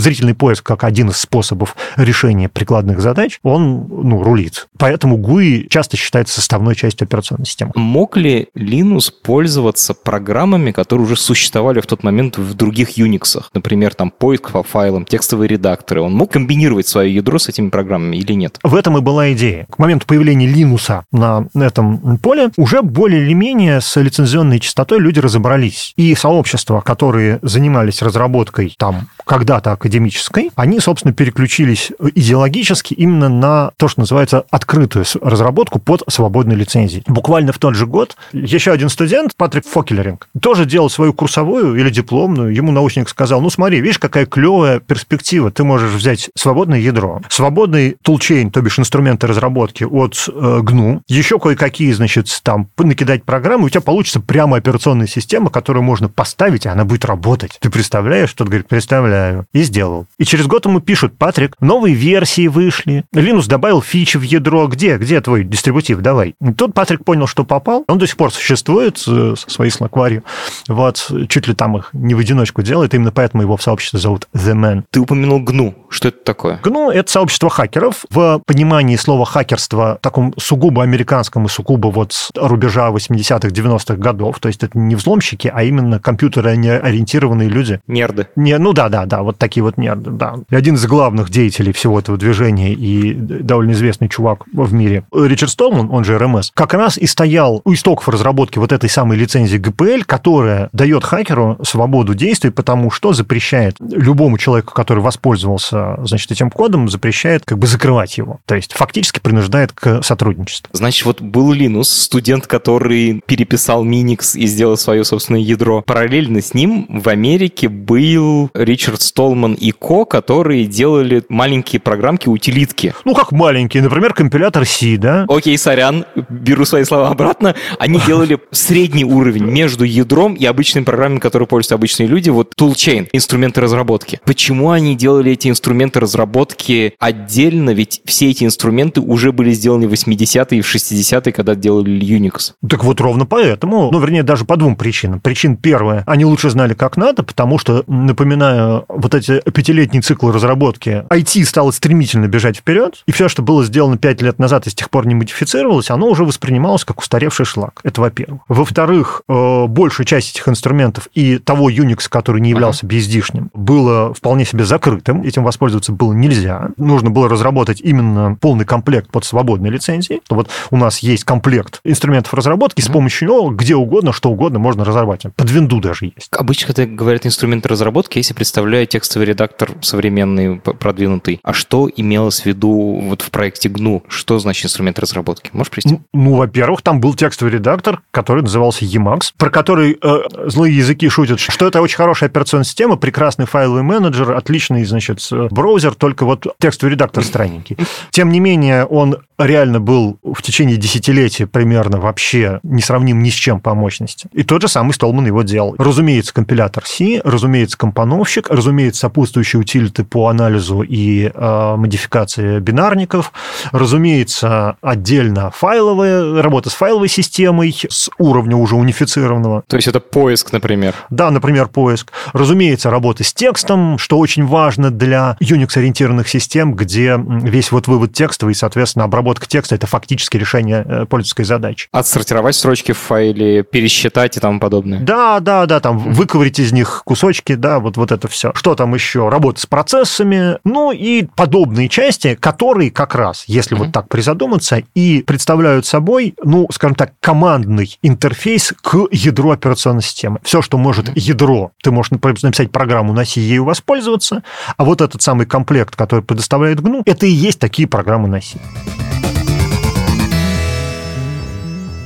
зрительный 0.00 0.34
поиск 0.34 0.64
как 0.64 0.84
один 0.84 1.10
из 1.10 1.18
способов 1.18 1.76
решения 1.96 2.48
прикладных 2.48 3.00
задач, 3.00 3.38
он 3.42 3.86
ну, 3.88 4.22
рулит. 4.22 4.68
Поэтому 4.78 5.18
GUI 5.18 5.68
часто 5.68 5.96
считается 5.96 6.34
составной 6.34 6.74
частью 6.74 7.06
операционной 7.06 7.46
системы. 7.46 7.72
Мог 7.74 8.16
ли 8.16 8.48
Linux 8.56 9.10
пользоваться 9.22 9.94
программами, 9.94 10.72
которые 10.72 11.04
уже 11.04 11.16
существовали 11.16 11.80
в 11.80 11.86
тот 11.86 12.02
момент 12.02 12.38
в 12.38 12.54
других 12.54 12.98
Unix? 12.98 13.42
Например, 13.52 13.94
там 13.94 14.10
поиск 14.10 14.50
по 14.50 14.62
файлам, 14.62 15.04
текстовые 15.04 15.48
редакторы. 15.48 16.00
Он 16.00 16.14
мог 16.14 16.32
комбинировать 16.32 16.86
свое 16.86 17.14
ядро 17.14 17.38
с 17.38 17.48
этими 17.48 17.68
программами 17.68 18.16
или 18.16 18.32
нет? 18.32 18.58
В 18.62 18.74
этом 18.74 18.98
и 18.98 19.00
была 19.04 19.32
идея. 19.32 19.66
К 19.70 19.78
моменту 19.78 20.06
появления 20.06 20.48
Linux 20.48 21.02
на 21.12 21.46
этом 21.54 22.18
поле 22.18 22.50
уже 22.56 22.82
более 22.82 23.22
или 23.22 23.32
менее 23.34 23.80
с 23.80 24.00
лицензионной 24.00 24.58
частотой 24.58 24.98
люди 24.98 25.20
разобрались. 25.20 25.92
И 25.96 26.14
сообщества, 26.14 26.80
которые 26.80 27.38
занимались 27.42 28.02
разработкой 28.02 28.74
там 28.78 29.08
когда-то 29.24 29.72
академической, 29.72 30.50
они, 30.56 30.80
собственно, 30.80 31.14
переключились 31.14 31.92
идеологически 32.14 32.94
именно 32.94 33.28
на 33.28 33.70
то, 33.76 33.88
что 33.88 34.00
называется 34.00 34.44
открытую 34.50 35.04
разработку 35.20 35.78
под 35.78 36.02
свободной 36.08 36.56
лицензией. 36.56 37.04
Буквально 37.06 37.52
в 37.52 37.58
тот 37.58 37.74
же 37.74 37.86
год 37.86 38.16
еще 38.32 38.72
один 38.72 38.88
студент, 38.88 39.36
Патрик 39.36 39.66
Фокелеринг, 39.66 40.28
тоже 40.40 40.64
делал 40.64 40.90
свою 40.90 41.12
курсовую 41.12 41.76
или 41.76 41.90
дипломную. 41.90 42.54
Ему 42.54 42.72
научник 42.72 43.08
сказал, 43.08 43.40
ну 43.40 43.50
смотри, 43.50 43.80
видишь, 43.80 43.98
какая 43.98 44.26
клевая 44.26 44.80
перспектива. 44.80 45.50
Ты 45.50 45.64
можешь 45.64 45.92
взять 45.92 46.30
свободное 46.34 46.78
ядро, 46.78 47.20
свободный 47.28 47.96
тулчейн, 48.02 48.50
то 48.50 48.60
бишь 48.60 48.78
инструменты 48.94 49.26
разработки 49.26 49.82
от 49.82 50.28
э, 50.28 50.60
GNU, 50.62 51.00
еще 51.08 51.40
кое-какие, 51.40 51.90
значит, 51.90 52.28
там 52.44 52.68
накидать 52.78 53.24
программы, 53.24 53.64
у 53.64 53.68
тебя 53.68 53.80
получится 53.80 54.20
прямо 54.20 54.56
операционная 54.56 55.08
система, 55.08 55.50
которую 55.50 55.82
можно 55.82 56.08
поставить, 56.08 56.64
и 56.64 56.68
она 56.68 56.84
будет 56.84 57.04
работать. 57.04 57.58
Ты 57.60 57.70
представляешь? 57.70 58.32
Тот 58.32 58.46
говорит, 58.46 58.68
представляю. 58.68 59.46
И 59.52 59.62
сделал. 59.62 60.06
И 60.18 60.24
через 60.24 60.46
год 60.46 60.66
ему 60.66 60.78
пишут, 60.78 61.18
Патрик, 61.18 61.56
новые 61.58 61.96
версии 61.96 62.46
вышли, 62.46 63.04
Linux 63.12 63.48
добавил 63.48 63.82
фичи 63.82 64.16
в 64.16 64.22
ядро, 64.22 64.68
где, 64.68 64.96
где 64.96 65.20
твой 65.20 65.42
дистрибутив, 65.42 65.98
давай. 66.00 66.36
И 66.40 66.52
тут 66.52 66.72
Патрик 66.72 67.04
понял, 67.04 67.26
что 67.26 67.44
попал, 67.44 67.82
он 67.88 67.98
до 67.98 68.06
сих 68.06 68.16
пор 68.16 68.32
существует 68.32 69.02
э, 69.08 69.34
со 69.36 69.50
своей 69.50 69.72
слакварью, 69.72 70.22
вот, 70.68 71.10
чуть 71.28 71.48
ли 71.48 71.54
там 71.54 71.76
их 71.78 71.90
не 71.92 72.14
в 72.14 72.20
одиночку 72.20 72.62
делает, 72.62 72.94
именно 72.94 73.10
поэтому 73.10 73.42
его 73.42 73.56
в 73.56 73.62
сообществе 73.62 73.98
зовут 73.98 74.28
The 74.34 74.54
Man. 74.54 74.84
Ты 74.90 75.00
упомянул 75.00 75.42
GNU, 75.42 75.74
что 75.94 76.08
это 76.08 76.18
такое? 76.24 76.60
GNU— 76.62 76.92
это 76.92 77.10
сообщество 77.10 77.48
хакеров. 77.48 78.04
В 78.10 78.40
понимании 78.46 78.83
слова 78.96 79.24
хакерство 79.24 79.98
таком 80.00 80.34
сугубо 80.38 80.82
американском 80.82 81.46
и 81.46 81.48
сугубо 81.48 81.88
вот 81.88 82.12
с 82.12 82.30
рубежа 82.34 82.90
80-х, 82.90 83.48
90-х 83.48 83.96
годов, 83.96 84.38
то 84.38 84.48
есть 84.48 84.62
это 84.62 84.78
не 84.78 84.94
взломщики, 84.94 85.50
а 85.52 85.62
именно 85.62 85.98
компьютеры 85.98 86.50
ориентированные 86.50 87.48
люди. 87.48 87.80
Нерды. 87.86 88.28
Не, 88.36 88.58
ну 88.58 88.72
да, 88.72 88.88
да, 88.88 89.06
да, 89.06 89.22
вот 89.22 89.38
такие 89.38 89.62
вот 89.62 89.78
нерды, 89.78 90.10
да. 90.10 90.34
И 90.50 90.54
один 90.54 90.74
из 90.74 90.86
главных 90.86 91.30
деятелей 91.30 91.72
всего 91.72 91.98
этого 91.98 92.18
движения 92.18 92.72
и 92.72 93.14
довольно 93.14 93.72
известный 93.72 94.08
чувак 94.08 94.44
в 94.52 94.72
мире, 94.72 95.04
Ричард 95.12 95.50
Столман, 95.50 95.88
он 95.90 96.04
же 96.04 96.18
РМС, 96.18 96.50
как 96.54 96.74
раз 96.74 96.98
и 96.98 97.06
стоял 97.06 97.62
у 97.64 97.72
истоков 97.72 98.08
разработки 98.08 98.58
вот 98.58 98.72
этой 98.72 98.90
самой 98.90 99.16
лицензии 99.16 99.58
GPL, 99.58 100.04
которая 100.04 100.68
дает 100.72 101.04
хакеру 101.04 101.58
свободу 101.62 102.14
действий, 102.14 102.50
потому 102.50 102.90
что 102.90 103.12
запрещает 103.12 103.76
любому 103.80 104.38
человеку, 104.38 104.74
который 104.74 105.02
воспользовался, 105.02 105.96
значит, 106.04 106.30
этим 106.30 106.50
кодом, 106.50 106.88
запрещает 106.88 107.44
как 107.44 107.58
бы 107.58 107.66
закрывать 107.66 108.18
его. 108.18 108.40
То 108.46 108.54
есть 108.54 108.73
фактически 108.74 109.20
принуждает 109.20 109.72
к 109.72 110.02
сотрудничеству. 110.02 110.68
Значит, 110.72 111.06
вот 111.06 111.20
был 111.20 111.52
Линус, 111.52 111.88
студент, 111.88 112.46
который 112.46 113.22
переписал 113.26 113.84
Minix 113.84 114.36
и 114.36 114.46
сделал 114.46 114.76
свое 114.76 115.04
собственное 115.04 115.40
ядро. 115.40 115.82
Параллельно 115.82 116.40
с 116.40 116.54
ним 116.54 116.86
в 116.88 117.08
Америке 117.08 117.68
был 117.68 118.50
Ричард 118.54 119.02
Столман 119.02 119.54
и 119.54 119.70
Ко, 119.70 120.04
которые 120.04 120.66
делали 120.66 121.22
маленькие 121.28 121.80
программки, 121.80 122.28
утилитки. 122.28 122.94
Ну, 123.04 123.14
как 123.14 123.32
маленькие, 123.32 123.82
например, 123.82 124.12
компилятор 124.14 124.66
C, 124.66 124.96
да? 124.96 125.24
Окей, 125.28 125.56
сорян, 125.56 126.04
беру 126.28 126.64
свои 126.64 126.84
слова 126.84 127.08
обратно. 127.08 127.54
Они 127.78 128.00
делали 128.06 128.38
средний 128.50 129.04
уровень 129.04 129.44
между 129.44 129.84
ядром 129.84 130.34
и 130.34 130.44
обычными 130.44 130.84
программами, 130.84 131.20
которые 131.20 131.46
пользуются 131.46 131.76
обычные 131.76 132.08
люди, 132.08 132.30
вот 132.30 132.52
Toolchain, 132.58 133.08
инструменты 133.12 133.60
разработки. 133.60 134.20
Почему 134.24 134.70
они 134.70 134.96
делали 134.96 135.32
эти 135.32 135.48
инструменты 135.48 136.00
разработки 136.00 136.94
отдельно? 136.98 137.70
Ведь 137.70 138.00
все 138.04 138.30
эти 138.30 138.44
инструменты 138.44 138.63
уже 139.00 139.32
были 139.32 139.52
сделаны 139.52 139.88
в 139.88 139.92
80-е 139.92 140.58
и 140.58 140.60
в 140.60 140.74
60-е, 140.74 141.32
когда 141.32 141.54
делали 141.54 142.00
Unix. 142.00 142.52
Так 142.68 142.84
вот 142.84 143.00
ровно 143.00 143.26
поэтому, 143.26 143.90
ну, 143.90 144.00
вернее, 144.00 144.22
даже 144.22 144.44
по 144.44 144.56
двум 144.56 144.76
причинам. 144.76 145.20
Причин 145.20 145.56
первая, 145.56 146.02
они 146.06 146.24
лучше 146.24 146.50
знали, 146.50 146.74
как 146.74 146.96
надо, 146.96 147.22
потому 147.22 147.58
что, 147.58 147.84
напоминаю, 147.86 148.84
вот 148.88 149.14
эти 149.14 149.40
пятилетние 149.50 150.02
циклы 150.02 150.32
разработки, 150.32 151.04
IT 151.10 151.44
стало 151.44 151.70
стремительно 151.70 152.26
бежать 152.26 152.56
вперед, 152.56 153.02
и 153.06 153.12
все, 153.12 153.28
что 153.28 153.42
было 153.42 153.64
сделано 153.64 153.98
пять 153.98 154.22
лет 154.22 154.38
назад 154.38 154.66
и 154.66 154.70
с 154.70 154.74
тех 154.74 154.90
пор 154.90 155.06
не 155.06 155.14
модифицировалось, 155.14 155.90
оно 155.90 156.08
уже 156.08 156.24
воспринималось 156.24 156.84
как 156.84 157.00
устаревший 157.00 157.46
шлак. 157.46 157.80
Это 157.82 158.00
во-первых. 158.00 158.42
Во-вторых, 158.48 159.22
э, 159.28 159.66
большая 159.66 160.06
часть 160.06 160.34
этих 160.34 160.48
инструментов 160.48 161.08
и 161.14 161.38
того 161.38 161.70
Unix, 161.70 162.08
который 162.08 162.40
не 162.40 162.50
являлся 162.50 162.86
BSD-шным, 162.86 163.48
было 163.52 164.14
вполне 164.14 164.44
себе 164.44 164.64
закрытым. 164.64 165.22
Этим 165.22 165.44
воспользоваться 165.44 165.92
было 165.92 166.12
нельзя. 166.12 166.70
Нужно 166.76 167.10
было 167.10 167.28
разработать 167.28 167.80
именно 167.80 168.36
полный 168.44 168.66
комплект 168.66 169.10
под 169.10 169.24
свободной 169.24 169.70
лицензией. 169.70 170.20
Вот 170.28 170.50
у 170.70 170.76
нас 170.76 170.98
есть 170.98 171.24
комплект 171.24 171.80
инструментов 171.82 172.34
разработки, 172.34 172.82
с 172.82 172.88
помощью 172.88 173.28
него 173.28 173.48
где 173.48 173.74
угодно, 173.74 174.12
что 174.12 174.28
угодно 174.28 174.58
можно 174.58 174.84
разрабатывать. 174.84 175.34
Под 175.34 175.50
винду 175.50 175.80
даже 175.80 176.12
есть. 176.14 176.28
Обычно, 176.30 176.74
когда 176.74 176.84
говорят 176.84 177.24
инструменты 177.24 177.70
разработки, 177.70 178.18
если 178.18 178.34
представляю 178.34 178.86
текстовый 178.86 179.26
редактор 179.28 179.70
современный, 179.80 180.56
продвинутый, 180.56 181.40
а 181.42 181.54
что 181.54 181.88
имелось 181.96 182.42
в 182.42 182.44
виду 182.44 183.00
вот 183.02 183.22
в 183.22 183.30
проекте 183.30 183.70
GNU? 183.70 184.02
Что 184.08 184.38
значит 184.38 184.66
инструмент 184.66 184.98
разработки? 184.98 185.48
Можешь 185.54 185.70
привести? 185.70 185.94
Ну, 185.94 186.02
ну 186.12 186.34
во-первых, 186.34 186.82
там 186.82 187.00
был 187.00 187.14
текстовый 187.14 187.50
редактор, 187.54 188.02
который 188.10 188.42
назывался 188.42 188.84
Emacs, 188.84 189.32
про 189.38 189.48
который 189.48 189.96
э, 190.02 190.18
злые 190.50 190.76
языки 190.76 191.08
шутят, 191.08 191.40
что 191.40 191.66
это 191.66 191.80
очень 191.80 191.96
хорошая 191.96 192.28
операционная 192.28 192.66
система, 192.66 192.96
прекрасный 192.96 193.46
файловый 193.46 193.82
менеджер, 193.82 194.32
отличный, 194.32 194.84
значит, 194.84 195.26
браузер, 195.30 195.94
только 195.94 196.26
вот 196.26 196.46
текстовый 196.58 196.92
редактор 196.92 197.24
странненький. 197.24 197.78
Тем 198.10 198.33
не 198.34 198.40
менее, 198.40 198.84
он 198.84 199.18
реально 199.38 199.80
был 199.80 200.18
в 200.22 200.42
течение 200.42 200.76
десятилетия 200.76 201.46
примерно 201.46 201.98
вообще 201.98 202.60
не 202.62 202.82
сравним 202.82 203.22
ни 203.22 203.30
с 203.30 203.34
чем 203.34 203.60
по 203.60 203.74
мощности. 203.74 204.28
И 204.32 204.42
тот 204.42 204.62
же 204.62 204.68
самый 204.68 204.92
Столман 204.92 205.26
его 205.26 205.42
делал. 205.42 205.74
Разумеется, 205.78 206.32
компилятор 206.32 206.84
C, 206.86 207.20
разумеется, 207.24 207.76
компоновщик, 207.76 208.48
разумеется, 208.50 209.00
сопутствующие 209.00 209.60
утилиты 209.60 210.04
по 210.04 210.28
анализу 210.28 210.82
и 210.82 211.30
э, 211.34 211.76
модификации 211.76 212.60
бинарников, 212.60 213.32
разумеется, 213.72 214.76
отдельно 214.80 215.50
файловая, 215.50 216.42
работа 216.42 216.70
с 216.70 216.74
файловой 216.74 217.08
системой 217.08 217.74
с 217.88 218.10
уровня 218.18 218.56
уже 218.56 218.76
унифицированного. 218.76 219.64
То 219.66 219.76
есть 219.76 219.88
это 219.88 220.00
поиск, 220.00 220.52
например? 220.52 220.94
Да, 221.10 221.30
например, 221.30 221.68
поиск. 221.68 222.12
Разумеется, 222.32 222.90
работа 222.90 223.24
с 223.24 223.32
текстом, 223.32 223.98
что 223.98 224.18
очень 224.18 224.46
важно 224.46 224.90
для 224.90 225.36
Unix-ориентированных 225.40 226.28
систем, 226.28 226.74
где 226.74 227.18
весь 227.18 227.72
вот 227.72 227.88
вывод 227.88 228.12
текстовый 228.24 228.52
и, 228.52 228.54
соответственно, 228.54 229.04
обработка 229.04 229.46
текста— 229.46 229.74
это 229.76 229.86
фактически 229.86 230.38
решение 230.38 230.82
э, 230.86 231.04
пользовательской 231.04 231.44
задачи. 231.44 231.88
Отсортировать 231.92 232.56
строчки 232.56 232.92
в 232.92 232.98
файле, 232.98 233.62
пересчитать 233.62 234.38
и 234.38 234.40
тому 234.40 234.60
подобное. 234.60 235.00
Да, 235.00 235.40
да, 235.40 235.66
да, 235.66 235.80
там 235.80 235.98
выковырить 235.98 236.58
из 236.58 236.72
них 236.72 237.02
кусочки, 237.04 237.54
да, 237.54 237.80
вот, 237.80 237.98
вот 237.98 238.12
это 238.12 238.26
все. 238.28 238.52
Что 238.54 238.74
там 238.74 238.94
еще? 238.94 239.28
Работа 239.28 239.60
с 239.60 239.66
процессами, 239.66 240.58
ну 240.64 240.90
и 240.90 241.26
подобные 241.36 241.90
части, 241.90 242.34
которые 242.34 242.90
как 242.90 243.14
раз, 243.14 243.44
если 243.46 243.76
mm-hmm. 243.76 243.80
вот 243.80 243.92
так 243.92 244.08
призадуматься, 244.08 244.82
и 244.94 245.22
представляют 245.22 245.84
собой, 245.84 246.34
ну, 246.42 246.66
скажем 246.72 246.94
так, 246.94 247.12
командный 247.20 247.98
интерфейс 248.00 248.72
к 248.80 249.06
ядру 249.10 249.50
операционной 249.50 250.02
системы. 250.02 250.38
Все, 250.44 250.62
что 250.62 250.78
может 250.78 251.08
mm-hmm. 251.08 251.18
ядро, 251.18 251.72
ты 251.82 251.90
можешь 251.90 252.10
написать 252.12 252.70
программу 252.70 253.12
на 253.12 253.24
ею 253.34 253.64
воспользоваться, 253.64 254.42
а 254.78 254.84
вот 254.84 255.02
этот 255.02 255.20
самый 255.20 255.44
комплект, 255.44 255.94
который 255.94 256.22
предоставляет 256.22 256.80
GNU, 256.80 257.02
это 257.04 257.26
и 257.26 257.30
есть 257.30 257.58
такие 257.58 257.86
программы 257.86 258.13
на 258.18 258.40
C. 258.40 258.58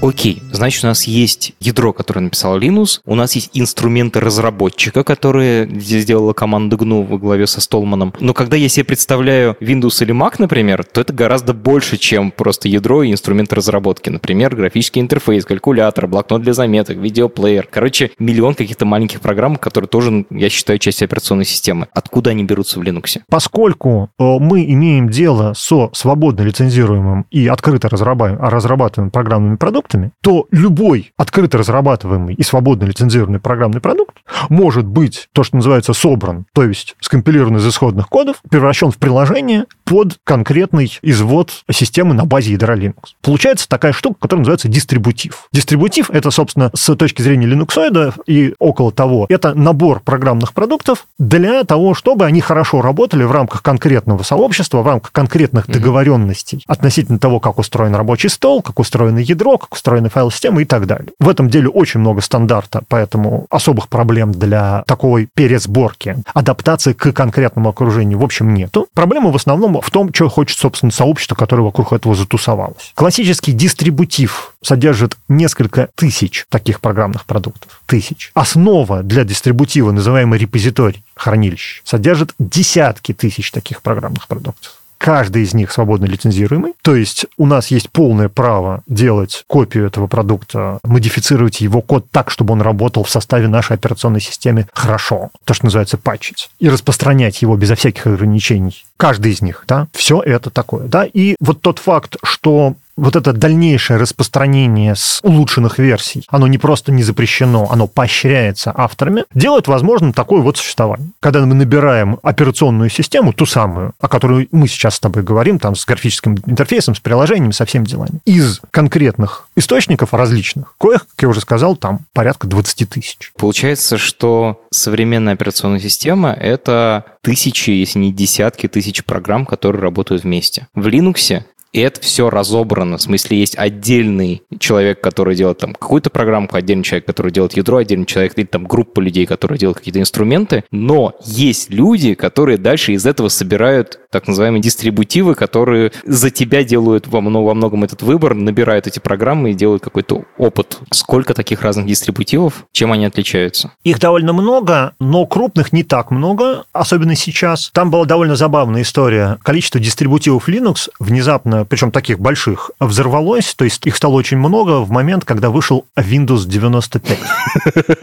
Окей, 0.01 0.41
значит, 0.53 0.85
у 0.85 0.87
нас 0.87 1.05
есть 1.05 1.55
ядро, 1.59 1.93
которое 1.93 2.21
написал 2.21 2.57
Linux, 2.57 3.01
у 3.05 3.17
нас 3.17 3.35
есть 3.35 3.51
инструменты 3.55 4.21
разработчика, 4.21 5.03
которые 5.03 5.69
сделала 5.81 6.33
команда 6.33 6.77
GNU 6.77 7.05
во 7.05 7.19
главе 7.19 7.49
со 7.49 7.61
Столманом. 7.61 8.15
Но 8.21 8.33
когда 8.33 8.57
я 8.57 8.69
себе 8.69 8.85
представляю 8.85 9.57
Windows 9.61 10.01
или 10.03 10.15
Mac, 10.15 10.37
например, 10.39 10.85
то 10.85 11.01
это 11.01 11.13
гораздо 11.13 11.53
больше, 11.53 11.97
чем 11.97 12.31
просто 12.31 12.69
ядро 12.69 13.03
и 13.03 13.11
инструменты 13.11 13.57
разработки. 13.57 14.09
Например, 14.09 14.55
графический 14.55 15.03
интерфейс, 15.03 15.45
калькулятор, 15.45 16.07
блокнот 16.07 16.43
для 16.43 16.53
заметок, 16.53 16.97
видеоплеер. 16.99 17.67
Короче, 17.69 18.13
миллион 18.21 18.55
каких-то 18.55 18.87
маленьких 18.87 19.21
программ, 19.21 19.57
которые 19.57 19.89
тоже, 19.89 20.27
я 20.31 20.49
считаю, 20.49 20.79
часть 20.79 21.03
операционной 21.03 21.45
системы. 21.45 21.89
Откуда 21.93 22.31
они 22.31 22.45
берутся 22.45 22.79
в 22.79 22.83
Linux? 22.85 23.21
Поскольку 23.29 24.11
э, 24.17 24.23
мы 24.23 24.65
имеем 24.65 25.09
дело 25.09 25.55
со 25.55 25.91
свободно 25.93 26.43
лицензируемым 26.43 27.27
и 27.33 27.49
открыто 27.49 27.89
разрабатываемым 27.89 29.11
программными 29.11 29.57
продуктами, 29.57 29.88
продуктами, 29.88 30.12
то 30.20 30.46
любой 30.51 31.12
открыто 31.16 31.59
разрабатываемый 31.59 32.35
и 32.35 32.42
свободно 32.42 32.85
лицензированный 32.85 33.40
программный 33.40 33.81
продукт 33.81 34.18
может 34.48 34.87
быть 34.87 35.29
то, 35.33 35.42
что 35.42 35.57
называется 35.57 35.92
собран, 35.92 36.46
то 36.53 36.64
есть 36.64 36.96
скомпилирован 37.01 37.57
из 37.57 37.66
исходных 37.66 38.09
кодов, 38.09 38.37
превращен 38.48 38.90
в 38.90 38.98
приложение 38.98 39.64
под 39.85 40.18
конкретный 40.24 40.98
извод 41.03 41.64
системы 41.70 42.14
на 42.14 42.24
базе 42.24 42.53
ядра 42.53 42.77
Linux. 42.77 43.14
Получается 43.22 43.68
такая 43.68 43.92
штука, 43.92 44.20
которая 44.20 44.40
называется 44.40 44.68
дистрибутив. 44.68 45.48
Дистрибутив— 45.53 46.11
это, 46.12 46.31
собственно, 46.31 46.70
с 46.74 46.94
точки 46.94 47.22
зрения 47.22 47.46
линуксоида 47.46 48.14
и 48.27 48.55
около 48.59 48.92
того, 48.92 49.27
это 49.29 49.55
набор 49.55 50.01
программных 50.01 50.53
продуктов 50.53 51.07
для 51.18 51.64
того, 51.64 51.94
чтобы 51.94 52.27
они 52.27 52.40
хорошо 52.40 52.83
работали 52.83 53.24
в 53.24 53.33
рамках 53.33 53.62
конкретного 53.62 54.22
сообщества, 54.22 54.83
в 54.83 54.87
рамках 54.87 55.12
конкретных 55.12 55.66
договоренностей 55.66 56.62
относительно 56.66 57.18
того, 57.18 57.40
как 57.40 57.59
устроен 57.59 57.94
рабочий 57.94 58.29
стол, 58.29 58.62
как 58.62 58.79
устроено 58.79 59.18
ядро, 59.18 59.59
как 59.59 59.78
устроены 59.79 60.09
файл-системы 60.09 60.62
и 60.62 60.64
так 60.64 60.87
далее. 60.87 61.12
В 61.19 61.29
этом 61.29 61.49
деле 61.49 61.69
очень 61.69 62.01
много 62.01 62.21
стандарта, 62.21 62.83
поэтому 62.88 63.47
особых 63.51 63.88
проблем 63.88 64.33
для 64.33 64.83
такой 64.87 65.29
пересборки, 65.33 66.17
адаптации 66.35 66.93
к 66.93 67.12
конкретному 67.12 67.69
окружению, 67.71 68.19
в 68.19 68.25
общем, 68.25 68.53
нету. 68.55 68.88
Проблема 68.95 69.31
в 69.31 69.37
основном 69.37 69.81
в 69.81 69.91
том, 69.91 70.12
что 70.12 70.29
хочет, 70.29 70.59
собственно, 70.59 70.93
сообщество, 70.93 71.35
которое 71.35 71.62
вокруг 71.62 71.93
этого 71.93 72.14
затусовалось. 72.14 72.93
Классический 72.95 73.53
дистрибутив 73.53 74.55
содержит 74.62 75.17
несколько 75.29 75.88
тысяч 75.95 76.47
таких 76.49 76.81
программных 76.81 77.25
продуктов. 77.25 77.81
Тысяч. 77.87 78.33
Основа 78.35 79.03
для 79.03 79.25
дистрибутива, 79.25 79.93
называемый 79.93 80.38
репозиторий, 80.38 81.05
хранилище, 81.14 81.83
содержит 81.85 82.35
десятки 82.38 83.14
тысяч 83.14 83.51
таких 83.53 83.83
программных 83.83 84.27
продуктов 84.27 84.78
каждый 84.99 85.43
из 85.45 85.55
них 85.55 85.73
свободно 85.73 86.05
лицензируемый. 86.05 86.75
То 86.83 86.95
есть 86.95 87.27
у 87.37 87.47
нас 87.47 87.69
есть 87.69 87.91
полное 87.91 88.29
право 88.29 88.83
делать 88.87 89.45
копию 89.47 89.87
этого 89.87 90.07
продукта, 90.07 90.79
модифицировать 90.83 91.61
его 91.61 91.81
код 91.81 92.07
так, 92.11 92.31
чтобы 92.31 92.53
он 92.53 92.61
работал 92.61 93.05
в 93.05 93.11
составе 93.11 93.49
нашей 93.49 93.75
операционной 93.75 94.21
системы 94.21 94.67
хорошо, 94.73 95.31
то, 95.45 95.55
что 95.55 95.67
называется 95.67 95.97
патчить, 95.97 96.51
и 96.59 96.69
распространять 96.69 97.41
его 97.43 97.57
безо 97.57 97.77
всяких 97.77 98.07
ограничений. 98.07 98.85
Каждый 98.97 99.33
из 99.33 99.41
них, 99.41 99.65
да, 99.69 99.87
все 99.93 100.21
это 100.21 100.51
такое, 100.51 100.89
да. 100.89 101.05
И 101.05 101.37
вот 101.41 101.63
тот 101.63 101.79
факт, 101.79 102.17
что 102.23 102.75
вот 102.99 103.17
это 103.17 103.33
дальнейшее 103.33 103.99
распространение 103.99 104.95
с 104.97 105.21
улучшенных 105.23 105.79
версий, 105.79 106.25
оно 106.29 106.47
не 106.49 106.59
просто 106.59 106.93
не 106.93 107.03
запрещено, 107.03 107.69
оно 107.71 107.87
поощряется 107.87 108.73
авторами, 108.75 109.25
делает 109.35 109.69
возможным 109.69 110.13
такое 110.13 110.43
вот 110.43 110.57
существование. 110.57 111.11
Когда 111.21 111.45
мы 111.47 111.55
набираем 111.55 112.19
операционную 112.23 112.91
систему, 112.91 113.33
ту 113.33 113.47
самую, 113.47 113.93
о 114.01 114.09
которой 114.09 114.49
мы 114.53 114.69
сейчас 114.69 114.97
с 114.97 115.01
тобой 115.01 115.23
говорим, 115.23 115.59
там 115.59 115.77
с 115.77 115.85
графическим 115.87 116.37
интерфейсом, 116.47 116.95
с 116.95 117.01
приложениями, 117.01 117.53
со 117.53 117.65
всеми 117.65 117.85
делами, 117.85 118.21
из 118.25 118.61
конкретных 118.71 119.49
источников 119.57 120.13
различных, 120.13 120.75
коих, 120.79 121.07
как 121.07 121.23
я 121.23 121.29
уже 121.29 121.41
сказал, 121.41 121.77
там 121.77 122.01
порядка 122.13 122.47
20 122.47 122.89
тысяч. 122.89 123.33
Получается, 123.37 123.97
что 123.97 124.61
современная 124.71 125.35
операционная 125.35 125.81
система— 125.81 126.33
это 126.33 127.05
тысячи, 127.23 127.71
если 127.71 127.99
не 128.01 128.13
десятки 128.13 128.67
тысяч 128.67 129.05
программ, 129.05 129.47
которые 129.47 129.83
работают 129.83 130.25
вместе. 130.25 130.67
В 130.75 130.87
Linux 130.87 131.43
и 131.72 131.81
это 131.81 132.00
все 132.00 132.31
разобрано. 132.31 132.98
В 132.98 133.02
смысле, 133.02 133.38
есть 133.38 133.57
отдельный 133.59 134.42
человек, 134.59 135.00
который 135.00 135.37
делает 135.37 135.59
там 135.59 135.74
какую-то 135.74 136.11
программку, 136.11 136.57
отдельный 136.57 136.85
человек, 136.85 137.07
который 137.07 137.33
делает 137.33 137.57
ядро, 137.57 137.78
отдельный 137.78 138.07
человек, 138.07 138.33
или 138.37 138.46
там 138.46 138.64
группа 138.64 139.00
людей, 139.00 139.26
которые 139.26 139.59
делают 139.59 139.78
какие-то 139.78 140.00
инструменты. 140.00 140.64
Но 140.70 141.14
есть 141.24 141.70
люди, 141.70 142.14
которые 142.14 142.59
дальше 142.59 142.92
из 142.92 143.07
этого 143.07 143.28
собирают 143.28 144.00
так 144.11 144.26
называемые 144.26 144.62
дистрибутивы, 144.62 145.35
которые 145.35 145.92
за 146.04 146.31
тебя 146.31 146.64
делают 146.64 147.07
во, 147.07 147.20
во 147.20 147.54
многом 147.54 147.85
этот 147.85 148.02
выбор, 148.02 148.35
набирают 148.35 148.87
эти 148.87 148.98
программы 148.98 149.50
и 149.50 149.54
делают 149.54 149.83
какой-то 149.83 150.24
опыт. 150.38 150.78
Сколько 150.92 151.35
таких 151.35 151.62
разных 151.62 151.87
дистрибутивов? 151.87 152.64
Чем 152.72 152.92
они 152.92 153.04
отличаются? 153.04 153.72
Их 153.85 154.00
довольно 154.00 154.33
много, 154.33 154.94
но 154.98 155.26
крупных 155.26 155.72
не 155.72 155.85
так 155.85 156.11
много, 156.11 156.64
особенно 156.72 157.14
сейчас. 157.14 157.70
Там 157.72 157.90
была 157.90 158.04
довольно 158.04 158.37
забавная 158.37 158.83
история. 158.83 159.38
Количество 159.42 159.81
дистрибутивов 159.81 160.48
Linux 160.48 160.88
внезапно, 160.98 161.58
причем 161.64 161.90
таких 161.90 162.18
больших, 162.18 162.71
взорвалось, 162.81 163.55
то 163.55 163.64
есть 163.64 163.87
их 163.87 163.97
стало 163.97 164.14
очень 164.14 164.38
много 164.38 164.81
в 164.81 164.90
момент, 164.90 165.25
когда 165.25 165.51
вышел 165.51 165.87
Windows 165.97 166.47
95. 166.47 167.18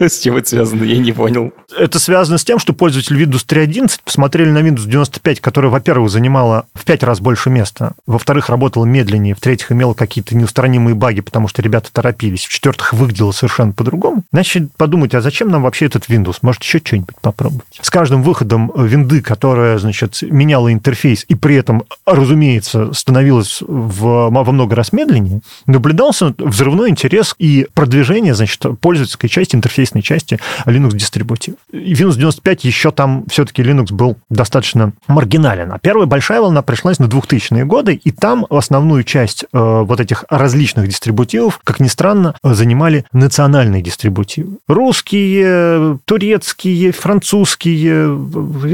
С 0.00 0.20
чем 0.20 0.36
это 0.36 0.48
связано? 0.48 0.82
Я 0.82 0.98
не 0.98 1.12
понял. 1.12 1.52
Это 1.76 1.98
связано 1.98 2.38
с 2.38 2.44
тем, 2.44 2.58
что 2.58 2.72
пользователи 2.72 3.24
Windows 3.24 3.46
3.11 3.46 4.00
посмотрели 4.04 4.50
на 4.50 4.58
Windows 4.58 4.86
95, 4.86 5.40
который, 5.40 5.70
во-первых, 5.70 6.10
занимала 6.10 6.66
в 6.74 6.84
пять 6.84 7.02
раз 7.02 7.20
больше 7.20 7.50
места, 7.50 7.92
во-вторых, 8.06 8.48
работала 8.48 8.84
медленнее, 8.84 9.34
в-третьих, 9.34 9.72
имела 9.72 9.94
какие-то 9.94 10.36
неустранимые 10.36 10.94
баги, 10.94 11.20
потому 11.20 11.48
что 11.48 11.62
ребята 11.62 11.90
торопились, 11.92 12.44
в-четвертых, 12.44 12.92
выглядело 12.92 13.32
совершенно 13.32 13.72
по-другому. 13.72 14.22
Значит, 14.32 14.72
подумать, 14.76 15.14
а 15.14 15.20
зачем 15.20 15.48
нам 15.48 15.62
вообще 15.62 15.86
этот 15.86 16.08
Windows? 16.08 16.38
Может, 16.42 16.62
еще 16.62 16.78
что-нибудь 16.78 17.16
попробовать? 17.20 17.66
С 17.80 17.90
каждым 17.90 18.22
выходом 18.22 18.72
винды, 18.76 19.20
которая, 19.20 19.78
значит, 19.78 20.22
меняла 20.22 20.72
интерфейс 20.72 21.24
и 21.28 21.34
при 21.34 21.56
этом, 21.56 21.84
разумеется, 22.04 22.92
становилась 22.92 23.45
в, 23.60 24.30
во 24.30 24.52
много 24.52 24.74
раз 24.74 24.92
медленнее, 24.92 25.40
наблюдался 25.66 26.34
взрывной 26.38 26.90
интерес 26.90 27.34
и 27.38 27.66
продвижение, 27.74 28.34
значит, 28.34 28.64
пользовательской 28.80 29.28
части, 29.28 29.56
интерфейсной 29.56 30.02
части 30.02 30.38
Linux-дистрибутив. 30.64 31.54
Windows 31.72 32.16
95 32.16 32.64
еще 32.64 32.90
там 32.90 33.24
все-таки 33.28 33.62
Linux 33.62 33.92
был 33.92 34.16
достаточно 34.30 34.92
маргинален. 35.08 35.72
А 35.72 35.78
первая 35.78 36.06
большая 36.06 36.40
волна 36.40 36.62
пришлась 36.62 36.98
на 36.98 37.04
2000-е 37.04 37.64
годы, 37.64 37.94
и 37.94 38.10
там 38.10 38.46
основную 38.50 39.04
часть 39.04 39.44
э, 39.44 39.46
вот 39.52 40.00
этих 40.00 40.24
различных 40.30 40.88
дистрибутивов, 40.88 41.60
как 41.64 41.80
ни 41.80 41.88
странно, 41.88 42.34
занимали 42.42 43.04
национальные 43.12 43.82
дистрибутивы. 43.82 44.58
Русские, 44.68 45.98
турецкие, 46.04 46.92
французские, 46.92 48.06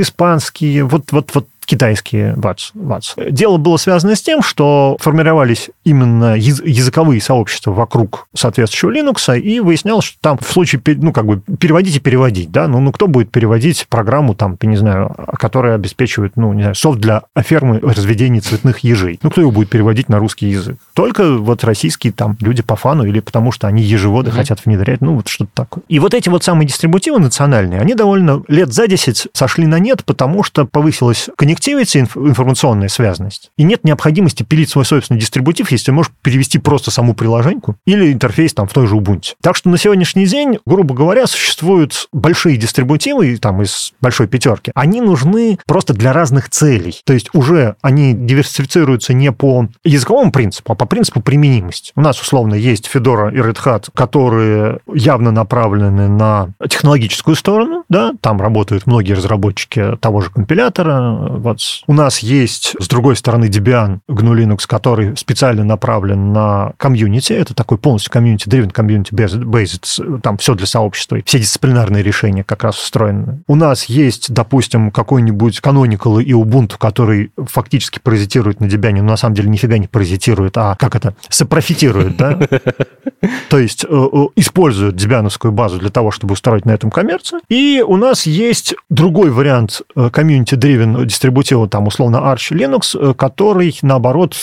испанские, 0.00 0.84
вот, 0.84 1.12
вот, 1.12 1.30
вот 1.34 1.46
китайские 1.72 2.34
ВАЦ. 2.36 2.72
ВАЦ. 2.74 3.14
Дело 3.30 3.56
было 3.56 3.78
связано 3.78 4.14
с 4.14 4.20
тем, 4.20 4.42
что 4.42 4.98
формировались 5.00 5.70
именно 5.84 6.36
языковые 6.36 7.22
сообщества 7.22 7.70
вокруг 7.70 8.28
соответствующего 8.34 8.90
Linux, 8.90 9.40
и 9.40 9.58
выяснялось, 9.58 10.04
что 10.04 10.18
там 10.20 10.36
в 10.36 10.52
случае, 10.52 10.82
ну, 10.84 11.14
как 11.14 11.24
бы, 11.24 11.40
переводить 11.56 11.96
и 11.96 12.00
переводить, 12.00 12.52
да, 12.52 12.68
ну, 12.68 12.78
ну 12.80 12.92
кто 12.92 13.06
будет 13.06 13.30
переводить 13.30 13.86
программу, 13.88 14.34
там, 14.34 14.58
я 14.60 14.68
не 14.68 14.76
знаю, 14.76 15.16
которая 15.38 15.76
обеспечивает, 15.76 16.32
ну, 16.36 16.52
не 16.52 16.60
знаю, 16.60 16.74
софт 16.74 17.00
для 17.00 17.22
фермы 17.38 17.80
разведения 17.80 18.40
цветных 18.40 18.80
ежей. 18.80 19.18
Ну, 19.22 19.30
кто 19.30 19.40
его 19.40 19.50
будет 19.50 19.70
переводить 19.70 20.10
на 20.10 20.18
русский 20.18 20.48
язык? 20.48 20.76
Только 20.92 21.38
вот 21.38 21.64
российские 21.64 22.12
там 22.12 22.36
люди 22.40 22.62
по 22.62 22.76
фану 22.76 23.06
или 23.06 23.20
потому 23.20 23.50
что 23.50 23.66
они 23.66 23.82
ежеводы 23.82 24.28
mm-hmm. 24.28 24.34
хотят 24.34 24.66
внедрять, 24.66 25.00
ну, 25.00 25.14
вот 25.14 25.28
что-то 25.28 25.50
такое. 25.54 25.84
И 25.88 25.98
вот 25.98 26.12
эти 26.12 26.28
вот 26.28 26.44
самые 26.44 26.66
дистрибутивы 26.66 27.18
национальные, 27.18 27.80
они 27.80 27.94
довольно 27.94 28.42
лет 28.48 28.74
за 28.74 28.86
10 28.86 29.28
сошли 29.32 29.66
на 29.66 29.78
нет, 29.78 30.04
потому 30.04 30.42
что 30.42 30.66
повысилась 30.66 31.30
коннективити, 31.62 31.98
информационная 31.98 32.88
связанность, 32.88 33.50
и 33.56 33.62
нет 33.62 33.84
необходимости 33.84 34.42
пилить 34.42 34.70
свой 34.70 34.84
собственный 34.84 35.20
дистрибутив, 35.20 35.70
если 35.70 35.90
можешь 35.92 36.12
перевести 36.22 36.58
просто 36.58 36.90
саму 36.90 37.14
приложеньку 37.14 37.76
или 37.86 38.12
интерфейс 38.12 38.52
там 38.54 38.66
в 38.66 38.72
той 38.72 38.86
же 38.86 38.96
Ubuntu. 38.96 39.34
Так 39.42 39.56
что 39.56 39.68
на 39.68 39.78
сегодняшний 39.78 40.26
день, 40.26 40.58
грубо 40.66 40.94
говоря, 40.94 41.26
существуют 41.26 42.08
большие 42.12 42.56
дистрибутивы 42.56 43.36
там 43.36 43.62
из 43.62 43.92
большой 44.00 44.26
пятерки. 44.26 44.72
Они 44.74 45.00
нужны 45.00 45.58
просто 45.66 45.94
для 45.94 46.12
разных 46.12 46.50
целей. 46.50 47.00
То 47.04 47.12
есть 47.12 47.30
уже 47.32 47.76
они 47.82 48.12
диверсифицируются 48.12 49.14
не 49.14 49.32
по 49.32 49.68
языковому 49.84 50.32
принципу, 50.32 50.72
а 50.72 50.74
по 50.74 50.86
принципу 50.86 51.20
применимости. 51.20 51.92
У 51.94 52.00
нас, 52.00 52.20
условно, 52.20 52.54
есть 52.54 52.90
Fedora 52.92 53.32
и 53.32 53.38
Red 53.38 53.58
Hat, 53.64 53.88
которые 53.94 54.80
явно 54.92 55.30
направлены 55.30 56.08
на 56.08 56.48
технологическую 56.68 57.36
сторону, 57.36 57.84
да, 57.88 58.12
там 58.20 58.40
работают 58.40 58.86
многие 58.86 59.12
разработчики 59.12 59.96
того 60.00 60.20
же 60.20 60.30
компилятора, 60.30 61.41
вот. 61.42 61.58
У 61.86 61.92
нас 61.92 62.20
есть, 62.20 62.76
с 62.78 62.88
другой 62.88 63.16
стороны, 63.16 63.46
Debian 63.46 63.98
GNU 64.08 64.34
Linux, 64.34 64.60
который 64.66 65.16
специально 65.16 65.64
направлен 65.64 66.32
на 66.32 66.72
комьюнити. 66.76 67.32
Это 67.32 67.54
такой 67.54 67.78
полностью 67.78 68.12
комьюнити-driven, 68.12 68.72
community-based. 68.72 70.20
Там 70.20 70.38
все 70.38 70.54
для 70.54 70.66
сообщества. 70.66 71.18
Все 71.24 71.38
дисциплинарные 71.38 72.02
решения 72.02 72.44
как 72.44 72.62
раз 72.62 72.82
устроены. 72.82 73.42
У 73.48 73.56
нас 73.56 73.86
есть, 73.86 74.32
допустим, 74.32 74.90
какой-нибудь 74.90 75.58
Canonical 75.58 76.22
и 76.22 76.32
Ubuntu, 76.32 76.78
который 76.78 77.32
фактически 77.36 77.98
паразитирует 77.98 78.60
на 78.60 78.66
Debian, 78.66 79.02
но 79.02 79.10
на 79.10 79.16
самом 79.16 79.34
деле 79.34 79.50
нифига 79.50 79.78
не 79.78 79.88
паразитирует, 79.88 80.56
а 80.56 80.76
как 80.76 80.94
это, 80.94 81.14
сопрофитирует, 81.28 82.16
да? 82.16 82.38
То 83.48 83.58
есть 83.58 83.84
э, 83.84 83.88
э, 83.90 84.26
используют 84.36 84.96
дебиановскую 84.96 85.52
базу 85.52 85.78
для 85.78 85.90
того, 85.90 86.10
чтобы 86.10 86.32
устроить 86.32 86.64
на 86.64 86.72
этом 86.72 86.90
коммерцию. 86.90 87.40
И 87.48 87.84
у 87.86 87.96
нас 87.96 88.26
есть 88.26 88.74
другой 88.90 89.30
вариант 89.30 89.82
э, 89.94 90.08
community-driven 90.12 91.06
дистрибутива, 91.32 91.68
там, 91.68 91.86
условно, 91.86 92.16
Arch 92.16 92.52
Linux, 92.52 93.14
который, 93.14 93.76
наоборот, 93.82 94.36